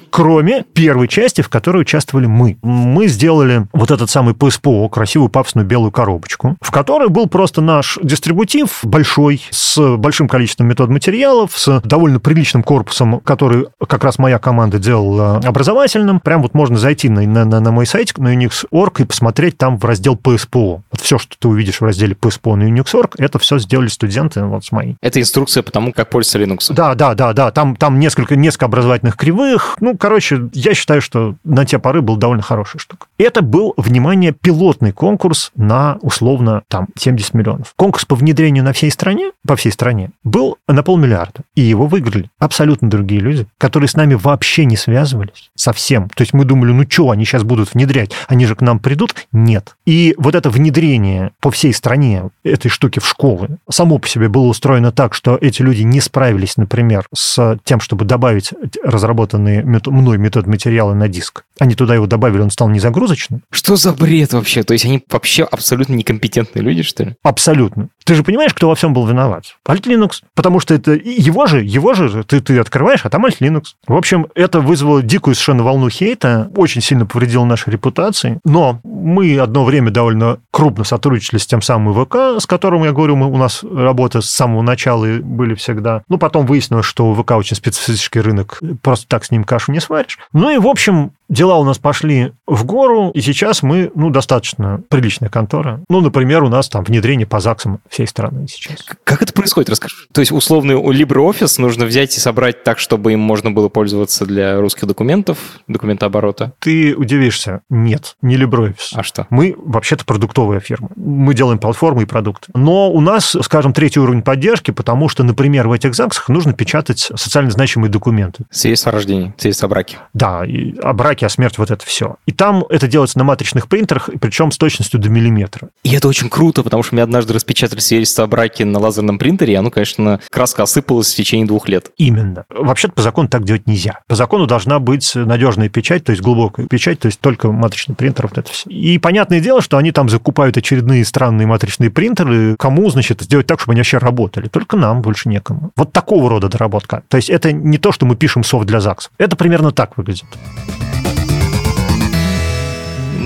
Кроме 0.10 0.64
первой 0.74 1.08
части, 1.08 1.42
в 1.42 1.50
которой 1.50 1.82
участвовали 1.82 2.26
мы. 2.26 2.58
Мы 2.62 3.08
сделали 3.08 3.68
вот 3.74 3.92
этот 3.92 4.10
самый 4.10 4.34
PSPO, 4.34 4.90
красивую 4.90 5.30
пафосную 5.30 5.66
белую 5.66 5.92
коробочку, 5.92 6.58
в 6.62 6.72
которой 6.72 7.10
был 7.10 7.28
просто 7.28 7.62
наш 7.62 7.98
дистрибутив 8.02 8.80
большой, 8.84 9.42
с 9.50 9.98
большим 9.98 10.28
количеством 10.28 10.68
метод 10.68 10.90
материалов, 10.90 11.52
с 11.56 11.82
довольно 11.84 12.20
приличным 12.20 12.64
корпусом, 12.64 13.20
который 13.20 13.68
как 13.88 14.04
раз 14.04 14.18
моя 14.20 14.40
команда 14.40 14.80
делала 14.80 15.38
образовательным. 15.38 16.20
Прям 16.20 16.42
вот 16.42 16.54
можно 16.54 16.78
зайти 16.78 17.10
на, 17.10 17.22
на, 17.22 17.46
на 17.46 17.72
мой 17.72 17.86
сайт, 17.86 18.18
на 18.18 18.34
Unix.org 18.34 19.02
и 19.02 19.06
посмотреть 19.06 19.58
там 19.58 19.78
в 19.78 19.86
раздел 19.86 20.16
PSPO. 20.16 20.82
Вот 20.92 21.02
все, 21.02 21.18
что 21.18 21.36
ты 21.38 21.48
увидишь 21.48 21.82
в 21.82 21.84
разделе 21.84 22.14
PSPO 22.14 22.56
на 22.56 22.64
Unix.org, 22.64 23.16
это 23.18 23.40
все 23.40 23.60
сделали 23.60 23.88
студенты 23.88 24.44
вот 24.44 24.66
с 24.66 24.72
моей. 24.72 24.96
Это 25.02 25.20
инструкция 25.20 25.64
по 25.64 25.72
тому, 25.72 25.92
как 25.92 26.10
пользоваться 26.10 26.40
Linux. 26.40 26.74
Да, 26.74 26.96
да, 26.96 27.14
да, 27.16 27.34
да. 27.34 27.52
Там, 27.52 27.76
там 27.76 28.00
несколько, 28.00 28.36
несколько 28.36 28.66
образовательных 28.66 29.16
кривых. 29.18 29.78
Ну, 29.80 29.97
короче, 29.98 30.50
я 30.54 30.74
считаю, 30.74 31.02
что 31.02 31.36
на 31.44 31.66
те 31.66 31.80
поры 31.80 32.02
был 32.02 32.18
довольно 32.18 32.44
хорошая 32.44 32.80
штука. 32.80 33.08
Это 33.18 33.42
был, 33.42 33.74
внимание, 33.78 34.32
пилотный 34.32 34.92
конкурс 34.92 35.52
на 35.56 35.98
условно 36.02 36.64
там 36.68 36.88
70 36.98 37.34
миллионов. 37.34 37.74
Конкурс 37.76 38.06
по 38.06 38.16
внедрению 38.16 38.64
на 38.64 38.74
всей 38.74 38.92
стране, 38.92 39.32
по 39.46 39.56
всей 39.56 39.72
стране, 39.72 40.12
был 40.24 40.58
на 40.68 40.84
полмиллиарда. 40.84 41.42
И 41.56 41.62
его 41.62 41.88
выиграли 41.88 42.30
абсолютно 42.40 42.90
другие 42.90 43.22
люди, 43.22 43.48
которые 43.58 43.90
с 43.90 43.96
нами 43.96 44.14
вообще 44.14 44.66
не 44.66 44.78
связывались 44.78 45.50
совсем. 45.56 46.10
То 46.10 46.22
есть 46.22 46.34
мы 46.34 46.46
думали, 46.46 46.72
ну 46.72 46.86
что, 46.88 47.12
они 47.12 47.26
сейчас 47.26 47.44
будут 47.44 47.74
внедрять, 47.74 48.12
они 48.28 48.46
же 48.46 48.56
к 48.56 48.62
нам 48.62 48.80
придут? 48.80 49.16
Нет. 49.32 49.76
И 49.86 50.16
вот 50.18 50.36
это 50.36 50.50
внедрение 50.50 51.32
по 51.42 51.52
всей 51.52 51.74
стране 51.74 52.30
этой 52.44 52.70
штуки 52.70 53.00
в 53.00 53.08
школы 53.08 53.58
само 53.70 53.98
по 54.00 54.08
себе 54.08 54.30
было 54.30 54.48
устроено 54.48 54.92
так, 54.92 55.14
что 55.14 55.38
эти 55.40 55.62
люди 55.62 55.84
не 55.84 56.02
справились, 56.02 56.58
например, 56.58 57.06
с 57.14 57.58
тем, 57.64 57.80
чтобы 57.80 58.06
добавить 58.06 58.54
разработанные 58.84 59.64
мной 59.92 60.18
метод 60.18 60.48
материалы 60.48 60.94
на 60.94 61.08
диск. 61.08 61.47
Они 61.60 61.76
туда 61.76 61.96
его 61.96 62.08
добавили, 62.08 62.42
он 62.42 62.52
стал 62.52 62.70
незагрузочным. 62.70 63.42
Что 63.52 63.76
за 63.76 63.94
бред 63.94 64.34
вообще? 64.34 64.64
То 64.64 64.74
есть 64.74 64.86
они 64.86 65.04
вообще 65.10 65.44
абсолютно 65.44 65.94
некомпетентные 65.94 66.64
люди, 66.64 66.84
что 66.84 67.04
ли? 67.04 67.16
Абсолютно. 67.24 67.90
Ты 68.06 68.16
же 68.16 68.24
понимаешь, 68.24 68.54
кто 68.54 68.70
во 68.70 68.76
всем 68.76 68.94
был 68.94 69.06
виноват? 69.06 69.58
Alt 69.68 69.84
Linux. 69.84 70.22
Потому 70.34 70.60
что 70.60 70.74
это 70.74 70.92
его 70.94 71.46
же, 71.46 71.64
его 71.64 71.94
же 71.94 72.24
ты, 72.24 72.40
ты 72.42 72.58
открываешь, 72.60 73.02
а 73.04 73.10
там 73.10 73.26
Alt 73.26 73.40
Linux. 73.40 73.64
В 73.88 73.96
общем, 73.96 74.28
это 74.36 74.62
вызвало 74.62 75.02
дикую 75.02 75.36
совершенно 75.36 75.64
волну 75.64 75.90
хейта, 75.90 76.52
очень 76.56 76.82
сильно 76.82 77.06
повредило 77.06 77.46
нашей 77.46 77.72
репутации. 77.72 78.40
Но 78.46 78.80
мы 78.84 79.38
одно 79.40 79.66
время 79.66 79.92
довольно 79.92 80.40
крупно 80.52 80.84
сотрудничали 80.84 81.40
с 81.40 81.48
тем 81.48 81.62
самым 81.62 81.94
ВК, 81.94 82.42
с 82.42 82.46
которым, 82.46 82.84
я 82.84 82.92
говорю, 82.92 83.16
мы, 83.16 83.28
у 83.28 83.38
нас 83.38 83.64
работа 83.64 84.22
с 84.22 84.30
самого 84.30 84.62
начала 84.62 85.06
были 85.06 85.56
всегда. 85.56 86.04
Ну, 86.08 86.18
потом 86.18 86.46
выяснилось, 86.46 86.86
что 86.86 87.10
у 87.10 87.16
ВК 87.16 87.32
очень 87.32 87.56
специфический 87.56 88.20
рынок, 88.20 88.60
просто 88.82 89.08
так 89.08 89.26
с 89.26 89.32
ним 89.32 89.44
кашу 89.44 89.72
не 89.72 89.80
сваришь. 89.80 90.20
Ну 90.34 90.50
и, 90.50 90.58
в 90.58 90.68
общем, 90.68 91.12
дела 91.30 91.58
у 91.58 91.64
нас 91.64 91.78
пошли 91.78 92.34
в 92.46 92.66
гору, 92.66 93.12
и 93.12 93.22
сейчас 93.22 93.64
мы, 93.64 93.92
ну, 93.96 94.10
достаточно 94.10 94.82
приличная 94.90 95.30
контора. 95.30 95.82
Ну, 95.90 96.02
например, 96.02 96.44
у 96.44 96.50
нас 96.50 96.70
там 96.70 96.84
внедрение 96.84 97.28
по 97.28 97.40
ЗАГСам 97.40 97.80
всей 97.90 98.08
страны 98.08 98.48
сейчас. 98.48 98.86
Как 99.04 99.22
это 99.22 99.34
происходит? 99.34 99.70
Расскажи. 99.70 99.96
То 100.12 100.22
есть, 100.22 100.32
условный 100.32 100.76
LibreOffice 100.76 101.62
нужно 101.62 101.86
взять 101.86 102.16
и 102.16 102.20
собрать 102.20 102.64
так, 102.64 102.80
чтобы 102.80 103.14
им 103.14 103.20
можно 103.20 103.52
было 103.52 103.70
пользоваться 103.70 104.26
для 104.26 104.60
русских 104.60 104.88
документов, 104.88 105.38
документооборота? 105.68 106.54
Ты 106.60 106.96
удивишься. 106.96 107.62
Нет, 107.70 108.16
не 108.22 108.36
LibreOffice. 108.38 108.94
А 108.94 109.04
что? 109.04 109.28
Мы 109.30 109.56
вообще-то 109.58 110.06
продуктовая 110.06 110.60
фирма. 110.60 110.90
Мы 110.96 111.34
делаем 111.34 111.60
платформы 111.60 112.04
и 112.04 112.06
продукты. 112.06 112.52
Но 112.54 112.92
у 112.92 113.02
нас, 113.02 113.36
скажем, 113.42 113.74
третий 113.74 114.00
уровень 114.00 114.22
поддержки, 114.22 114.72
потому 114.72 115.10
что, 115.10 115.24
например, 115.24 115.68
в 115.68 115.72
этих 115.72 115.96
ЗАГСах 115.96 116.30
нужно 116.30 116.54
печатать 116.54 117.00
социально 117.00 117.52
значимые 117.52 117.90
документы. 117.90 118.46
Свидетельство 118.52 118.92
о 118.92 118.96
рождении, 118.96 119.34
свидетельство 119.38 119.68
о 119.68 119.70
браке. 119.70 119.98
Да, 120.14 120.46
и 120.46 120.78
о 120.80 120.94
браке, 120.94 121.17
о 121.26 121.30
смерти, 121.30 121.56
вот 121.58 121.72
это 121.72 121.86
все. 121.86 122.18
И 122.26 122.32
там 122.32 122.64
это 122.70 122.88
делается 122.88 123.18
на 123.18 123.24
матричных 123.24 123.68
принтерах, 123.68 124.10
причем 124.20 124.52
с 124.52 124.58
точностью 124.58 125.00
до 125.00 125.10
миллиметра. 125.10 125.70
И 125.84 125.94
это 125.94 126.08
очень 126.08 126.30
круто, 126.30 126.64
потому 126.64 126.84
что 126.84 126.96
мы 126.96 127.02
однажды 127.02 127.34
распечатали 127.34 127.80
свидетельство 127.80 128.26
о 128.26 128.28
браке 128.28 128.66
на 128.66 128.80
лазерном 128.80 129.18
принтере, 129.18 129.54
и 129.54 129.56
оно, 129.56 129.72
конечно, 129.72 130.20
краска 130.30 130.64
осыпалась 130.64 131.12
в 131.12 131.16
течение 131.16 131.48
двух 131.48 131.68
лет. 131.70 131.92
Именно. 131.98 132.46
Вообще-то 132.50 132.94
по 132.94 133.02
закону 133.02 133.28
так 133.28 133.44
делать 133.44 133.68
нельзя. 133.68 134.00
По 134.08 134.16
закону 134.16 134.48
должна 134.48 134.80
быть 134.80 135.14
надежная 135.16 135.70
печать, 135.70 136.04
то 136.04 136.12
есть 136.12 136.22
глубокая 136.22 136.68
печать, 136.68 137.00
то 137.00 137.08
есть 137.08 137.20
только 137.20 137.52
матричный 137.52 137.96
принтер, 137.96 138.28
вот 138.28 138.38
это 138.38 138.52
все. 138.52 138.70
И 138.70 138.98
понятное 139.00 139.40
дело, 139.40 139.62
что 139.62 139.78
они 139.78 139.92
там 139.92 140.10
закупают 140.10 140.58
очередные 140.58 141.06
странные 141.06 141.48
матричные 141.48 141.90
принтеры. 141.90 142.56
Кому, 142.58 142.90
значит, 142.90 143.22
сделать 143.22 143.48
так, 143.48 143.60
чтобы 143.60 143.74
они 143.74 143.82
вообще 143.82 143.98
работали? 143.98 144.48
Только 144.48 144.78
нам, 144.78 145.02
больше 145.02 145.30
некому. 145.30 145.72
Вот 145.76 145.92
такого 145.92 146.30
рода 146.30 146.50
доработка. 146.50 147.04
То 147.08 147.18
есть 147.18 147.30
это 147.30 147.52
не 147.52 147.78
то, 147.78 147.92
что 147.92 148.06
мы 148.06 148.16
пишем 148.16 148.44
софт 148.44 148.68
для 148.68 148.80
ЗАГС. 148.80 149.10
Это 149.18 149.36
примерно 149.36 149.72
так 149.72 149.98
выглядит 149.98 150.26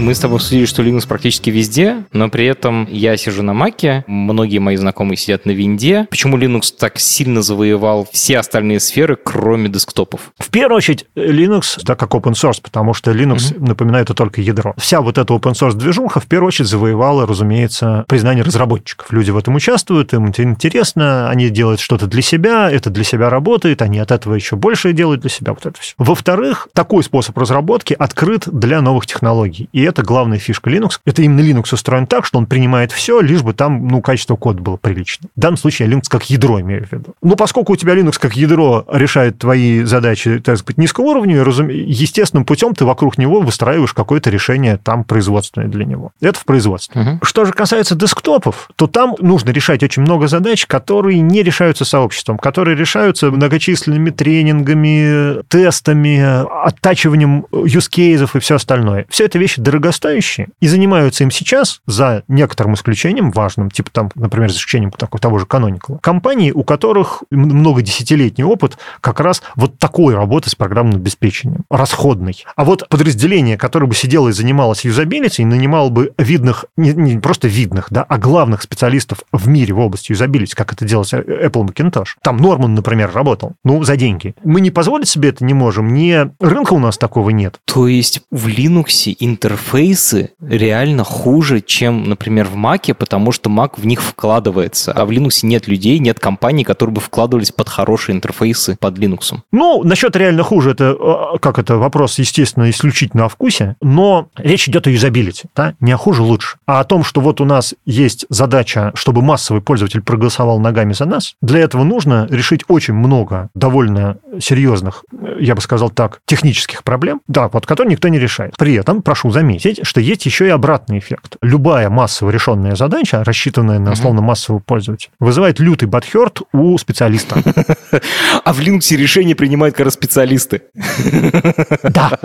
мы 0.01 0.15
с 0.15 0.19
тобой 0.19 0.37
обсудили, 0.37 0.65
что 0.65 0.81
Linux 0.81 1.07
практически 1.07 1.49
везде, 1.49 2.05
но 2.11 2.27
при 2.29 2.45
этом 2.45 2.87
я 2.89 3.15
сижу 3.17 3.43
на 3.43 3.53
Маке, 3.53 4.03
многие 4.07 4.57
мои 4.57 4.75
знакомые 4.75 5.15
сидят 5.15 5.45
на 5.45 5.51
Винде. 5.51 6.07
Почему 6.09 6.37
Linux 6.37 6.73
так 6.77 6.99
сильно 6.99 7.41
завоевал 7.41 8.07
все 8.11 8.39
остальные 8.39 8.79
сферы, 8.79 9.15
кроме 9.15 9.69
десктопов? 9.69 10.31
В 10.39 10.49
первую 10.49 10.77
очередь 10.77 11.05
Linux, 11.15 11.81
так 11.85 11.99
как 11.99 12.15
open 12.15 12.33
source, 12.33 12.61
потому 12.61 12.93
что 12.93 13.11
Linux, 13.11 13.53
mm-hmm. 13.53 13.67
напоминаю, 13.67 14.03
это 14.03 14.13
только 14.13 14.41
ядро. 14.41 14.73
Вся 14.77 15.01
вот 15.01 15.17
эта 15.17 15.33
open 15.33 15.53
source 15.53 15.75
движуха 15.75 16.19
в 16.19 16.25
первую 16.25 16.47
очередь 16.47 16.69
завоевала, 16.69 17.27
разумеется, 17.27 18.03
признание 18.07 18.43
разработчиков. 18.43 19.11
Люди 19.11 19.29
в 19.29 19.37
этом 19.37 19.55
участвуют, 19.55 20.13
им 20.13 20.25
это 20.25 20.41
интересно, 20.41 21.29
они 21.29 21.49
делают 21.49 21.79
что-то 21.79 22.07
для 22.07 22.23
себя, 22.23 22.71
это 22.71 22.89
для 22.89 23.03
себя 23.03 23.29
работает, 23.29 23.83
они 23.83 23.99
от 23.99 24.11
этого 24.11 24.33
еще 24.33 24.55
больше 24.55 24.93
делают 24.93 25.21
для 25.21 25.29
себя, 25.29 25.53
вот 25.53 25.65
это 25.65 25.79
все. 25.79 25.93
Во-вторых, 25.97 26.67
такой 26.73 27.03
способ 27.03 27.37
разработки 27.37 27.93
открыт 27.97 28.49
для 28.51 28.81
новых 28.81 29.05
технологий. 29.05 29.69
И 29.71 29.90
это 29.91 30.03
главная 30.03 30.39
фишка 30.39 30.69
Linux. 30.69 30.99
Это 31.05 31.21
именно 31.21 31.41
Linux 31.41 31.73
устроен 31.73 32.07
так, 32.07 32.25
что 32.25 32.37
он 32.37 32.45
принимает 32.45 32.91
все, 32.91 33.21
лишь 33.21 33.43
бы 33.43 33.53
там, 33.53 33.87
ну, 33.87 34.01
качество 34.01 34.35
кода 34.35 34.61
было 34.61 34.77
прилично. 34.77 35.29
В 35.35 35.39
данном 35.39 35.57
случае 35.57 35.87
я 35.87 35.95
Linux 35.95 36.03
как 36.09 36.29
ядро 36.29 36.59
имею 36.61 36.85
в 36.85 36.91
виду. 36.91 37.13
Ну, 37.21 37.35
поскольку 37.35 37.73
у 37.73 37.75
тебя 37.75 37.95
Linux 37.95 38.17
как 38.19 38.35
ядро 38.35 38.85
решает 38.91 39.37
твои 39.37 39.83
задачи, 39.83 40.39
так 40.39 40.57
сказать, 40.57 40.77
низкого 40.77 41.05
уровня, 41.05 41.43
разум... 41.43 41.69
естественным 41.69 42.45
путем 42.45 42.73
ты 42.73 42.85
вокруг 42.85 43.17
него 43.17 43.41
выстраиваешь 43.41 43.93
какое-то 43.93 44.29
решение 44.29 44.77
там 44.77 45.03
производственное 45.03 45.67
для 45.67 45.85
него. 45.85 46.11
Это 46.21 46.39
в 46.39 46.45
производстве. 46.45 47.01
Угу. 47.01 47.19
Что 47.23 47.45
же 47.45 47.53
касается 47.53 47.95
десктопов, 47.95 48.69
то 48.75 48.87
там 48.87 49.15
нужно 49.19 49.51
решать 49.51 49.83
очень 49.83 50.01
много 50.01 50.27
задач, 50.27 50.65
которые 50.65 51.19
не 51.19 51.43
решаются 51.43 51.85
сообществом, 51.85 52.37
которые 52.37 52.77
решаются 52.77 53.29
многочисленными 53.31 54.09
тренингами, 54.09 55.43
тестами, 55.43 56.43
оттачиванием 56.65 57.45
юзкейзов 57.51 58.35
и 58.35 58.39
все 58.39 58.55
остальное. 58.55 59.05
Все 59.09 59.25
это 59.25 59.37
вещи 59.37 59.59
дорогостоящие, 59.71 60.49
и 60.59 60.67
занимаются 60.67 61.23
им 61.23 61.31
сейчас, 61.31 61.81
за 61.87 62.23
некоторым 62.27 62.75
исключением 62.75 63.31
важным, 63.31 63.71
типа 63.71 63.89
там, 63.91 64.11
например, 64.15 64.49
за 64.49 64.57
исключением 64.57 64.91
того 64.91 65.39
же 65.39 65.45
Canonical, 65.45 65.99
компании, 66.01 66.51
у 66.51 66.63
которых 66.63 67.23
много 67.31 67.81
десятилетний 67.81 68.43
опыт 68.43 68.77
как 68.99 69.19
раз 69.19 69.41
вот 69.55 69.77
такой 69.77 70.15
работы 70.15 70.49
с 70.49 70.55
программным 70.55 70.97
обеспечением, 70.97 71.63
расходной. 71.69 72.43
А 72.55 72.65
вот 72.65 72.87
подразделение, 72.89 73.57
которое 73.57 73.87
бы 73.87 73.95
сидело 73.95 74.29
и 74.29 74.33
занималось 74.33 74.85
юзабилити, 74.85 75.41
и 75.41 75.45
нанимало 75.45 75.89
бы 75.89 76.13
видных, 76.17 76.65
не, 76.75 76.93
не 76.93 77.17
просто 77.19 77.47
видных, 77.47 77.87
да, 77.89 78.03
а 78.03 78.17
главных 78.17 78.61
специалистов 78.61 79.19
в 79.31 79.47
мире 79.47 79.73
в 79.73 79.79
области 79.79 80.11
юзабилити, 80.11 80.55
как 80.55 80.73
это 80.73 80.85
делался 80.85 81.19
Apple 81.19 81.67
Macintosh. 81.67 82.09
Там 82.21 82.37
Норман, 82.37 82.75
например, 82.75 83.11
работал, 83.13 83.53
ну, 83.63 83.83
за 83.83 83.95
деньги. 83.95 84.35
Мы 84.43 84.61
не 84.61 84.71
позволить 84.71 85.07
себе 85.07 85.29
это 85.29 85.45
не 85.45 85.53
можем, 85.53 85.93
не 85.93 86.31
рынка 86.39 86.73
у 86.73 86.79
нас 86.79 86.97
такого 86.97 87.29
нет. 87.29 87.59
То 87.65 87.87
есть 87.87 88.21
в 88.31 88.47
Linux 88.47 89.15
интерфейс 89.19 89.60
интерфейсы 89.61 90.31
реально 90.41 91.03
хуже, 91.03 91.61
чем, 91.61 92.09
например, 92.09 92.47
в 92.47 92.55
Mac, 92.55 92.93
потому 92.93 93.31
что 93.31 93.49
Mac 93.49 93.73
в 93.77 93.85
них 93.85 94.01
вкладывается, 94.01 94.91
а 94.91 95.05
в 95.05 95.11
Linux 95.11 95.39
нет 95.43 95.67
людей, 95.67 95.99
нет 95.99 96.19
компаний, 96.19 96.63
которые 96.63 96.95
бы 96.95 97.01
вкладывались 97.01 97.51
под 97.51 97.69
хорошие 97.69 98.15
интерфейсы 98.15 98.75
под 98.79 98.97
Linux. 98.97 99.35
Ну, 99.51 99.83
насчет 99.83 100.15
реально 100.15 100.43
хуже, 100.43 100.71
это 100.71 100.95
а, 100.99 101.37
как 101.39 101.59
это 101.59 101.77
вопрос, 101.77 102.19
естественно, 102.19 102.69
исключительно 102.69 103.25
о 103.25 103.29
вкусе, 103.29 103.75
но 103.81 104.29
речь 104.35 104.67
идет 104.67 104.87
о 104.87 104.89
юзабилити, 104.89 105.43
да? 105.55 105.75
не 105.79 105.91
о 105.91 105.97
хуже 105.97 106.23
лучше, 106.23 106.57
а 106.65 106.79
о 106.79 106.83
том, 106.83 107.03
что 107.03 107.21
вот 107.21 107.39
у 107.39 107.45
нас 107.45 107.75
есть 107.85 108.25
задача, 108.29 108.91
чтобы 108.95 109.21
массовый 109.21 109.61
пользователь 109.61 110.01
проголосовал 110.01 110.59
ногами 110.59 110.93
за 110.93 111.05
нас. 111.05 111.35
Для 111.41 111.59
этого 111.59 111.83
нужно 111.83 112.27
решить 112.29 112.61
очень 112.67 112.95
много 112.95 113.49
довольно 113.53 114.17
серьезных, 114.39 115.05
я 115.39 115.55
бы 115.55 115.61
сказал 115.61 115.89
так, 115.89 116.19
технических 116.25 116.83
проблем, 116.83 117.21
да, 117.27 117.47
вот 117.47 117.65
которые 117.65 117.91
никто 117.91 118.07
не 118.07 118.19
решает. 118.19 118.55
При 118.57 118.73
этом, 118.73 119.01
прошу 119.01 119.31
заметить, 119.31 119.50
заметить, 119.59 119.81
что 119.83 119.99
есть 120.01 120.25
еще 120.25 120.47
и 120.47 120.49
обратный 120.49 120.99
эффект. 120.99 121.37
Любая 121.41 121.89
массово 121.89 122.29
решенная 122.29 122.75
задача, 122.75 123.23
рассчитанная 123.23 123.79
на 123.79 123.93
условно 123.93 124.21
массового 124.21 124.61
пользователя, 124.61 125.11
вызывает 125.19 125.59
лютый 125.59 125.85
бадхерт 125.85 126.41
у 126.53 126.77
специалиста. 126.77 127.37
А 128.43 128.53
в 128.53 128.59
Linux 128.59 128.95
решения 128.95 129.35
принимают 129.35 129.75
как 129.75 129.85
раз 129.85 129.93
специалисты. 129.93 130.63
Да. 131.83 132.19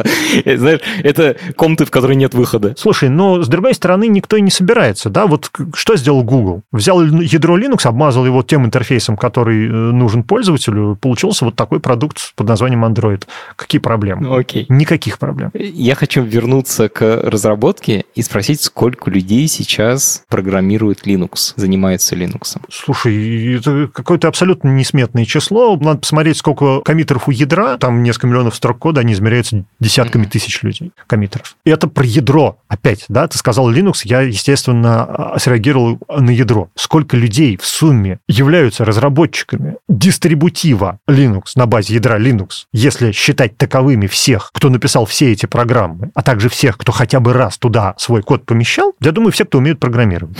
Знаешь, 0.44 0.80
это 1.02 1.36
комнаты, 1.56 1.84
в 1.84 1.90
которой 1.90 2.16
нет 2.16 2.34
выхода. 2.34 2.74
Слушай, 2.76 3.08
но 3.08 3.42
с 3.42 3.48
другой 3.48 3.74
стороны, 3.74 4.06
никто 4.06 4.36
и 4.36 4.40
не 4.40 4.50
собирается, 4.50 5.10
да? 5.10 5.26
Вот 5.26 5.50
что 5.74 5.96
сделал 5.96 6.22
Google? 6.22 6.62
Взял 6.72 7.02
ядро 7.02 7.58
Linux, 7.58 7.86
обмазал 7.86 8.26
его 8.26 8.42
тем 8.42 8.64
интерфейсом, 8.64 9.16
который 9.16 9.66
э, 9.66 9.70
нужен 9.70 10.22
пользователю, 10.22 10.96
получился 11.00 11.44
вот 11.44 11.56
такой 11.56 11.80
продукт 11.80 12.34
под 12.36 12.48
названием 12.48 12.84
Android. 12.84 13.16
Android. 13.16 13.26
Какие 13.56 13.80
проблемы? 13.80 14.22
Ну, 14.22 14.36
окей. 14.36 14.66
Никаких 14.68 15.18
проблем. 15.18 15.50
Я 15.54 15.94
хочу 15.94 16.22
вернуться 16.22 16.88
к 16.88 17.15
разработке 17.22 18.04
и 18.14 18.22
спросить, 18.22 18.62
сколько 18.62 19.10
людей 19.10 19.46
сейчас 19.48 20.24
программирует 20.28 21.06
Linux, 21.06 21.52
занимается 21.56 22.14
Linux. 22.14 22.58
Слушай, 22.70 23.56
это 23.58 23.88
какое-то 23.92 24.28
абсолютно 24.28 24.68
несметное 24.68 25.24
число. 25.24 25.76
Надо 25.76 26.00
посмотреть, 26.00 26.36
сколько 26.36 26.80
коммитеров 26.80 27.28
у 27.28 27.30
ядра. 27.30 27.76
Там 27.78 28.02
несколько 28.02 28.26
миллионов 28.26 28.54
строк 28.54 28.78
кода, 28.78 29.00
они 29.00 29.12
измеряются 29.12 29.64
десятками 29.80 30.24
mm-hmm. 30.24 30.30
тысяч 30.30 30.62
людей, 30.62 30.92
коммитеров. 31.06 31.56
И 31.64 31.70
это 31.70 31.88
про 31.88 32.04
ядро 32.04 32.58
опять, 32.68 33.04
да? 33.08 33.26
Ты 33.28 33.38
сказал 33.38 33.72
Linux, 33.72 34.00
я, 34.04 34.20
естественно, 34.20 35.04
а, 35.04 35.38
среагировал 35.38 35.98
на 36.08 36.30
ядро. 36.30 36.70
Сколько 36.74 37.16
людей 37.16 37.56
в 37.56 37.66
сумме 37.66 38.18
являются 38.28 38.84
разработчиками 38.84 39.76
дистрибутива 39.88 40.98
Linux 41.08 41.52
на 41.56 41.66
базе 41.66 41.94
ядра 41.94 42.18
Linux, 42.18 42.64
если 42.72 43.12
считать 43.12 43.56
таковыми 43.56 44.06
всех, 44.06 44.50
кто 44.52 44.68
написал 44.68 45.06
все 45.06 45.32
эти 45.32 45.46
программы, 45.46 46.10
а 46.14 46.22
также 46.22 46.48
всех, 46.48 46.78
кто 46.78 46.92
хотя 47.06 47.20
бы 47.20 47.32
раз 47.32 47.56
туда 47.56 47.94
свой 47.98 48.20
код 48.20 48.44
помещал, 48.44 48.92
я 49.00 49.12
думаю, 49.12 49.30
все, 49.30 49.44
кто 49.44 49.58
умеют 49.58 49.78
программировать. 49.78 50.36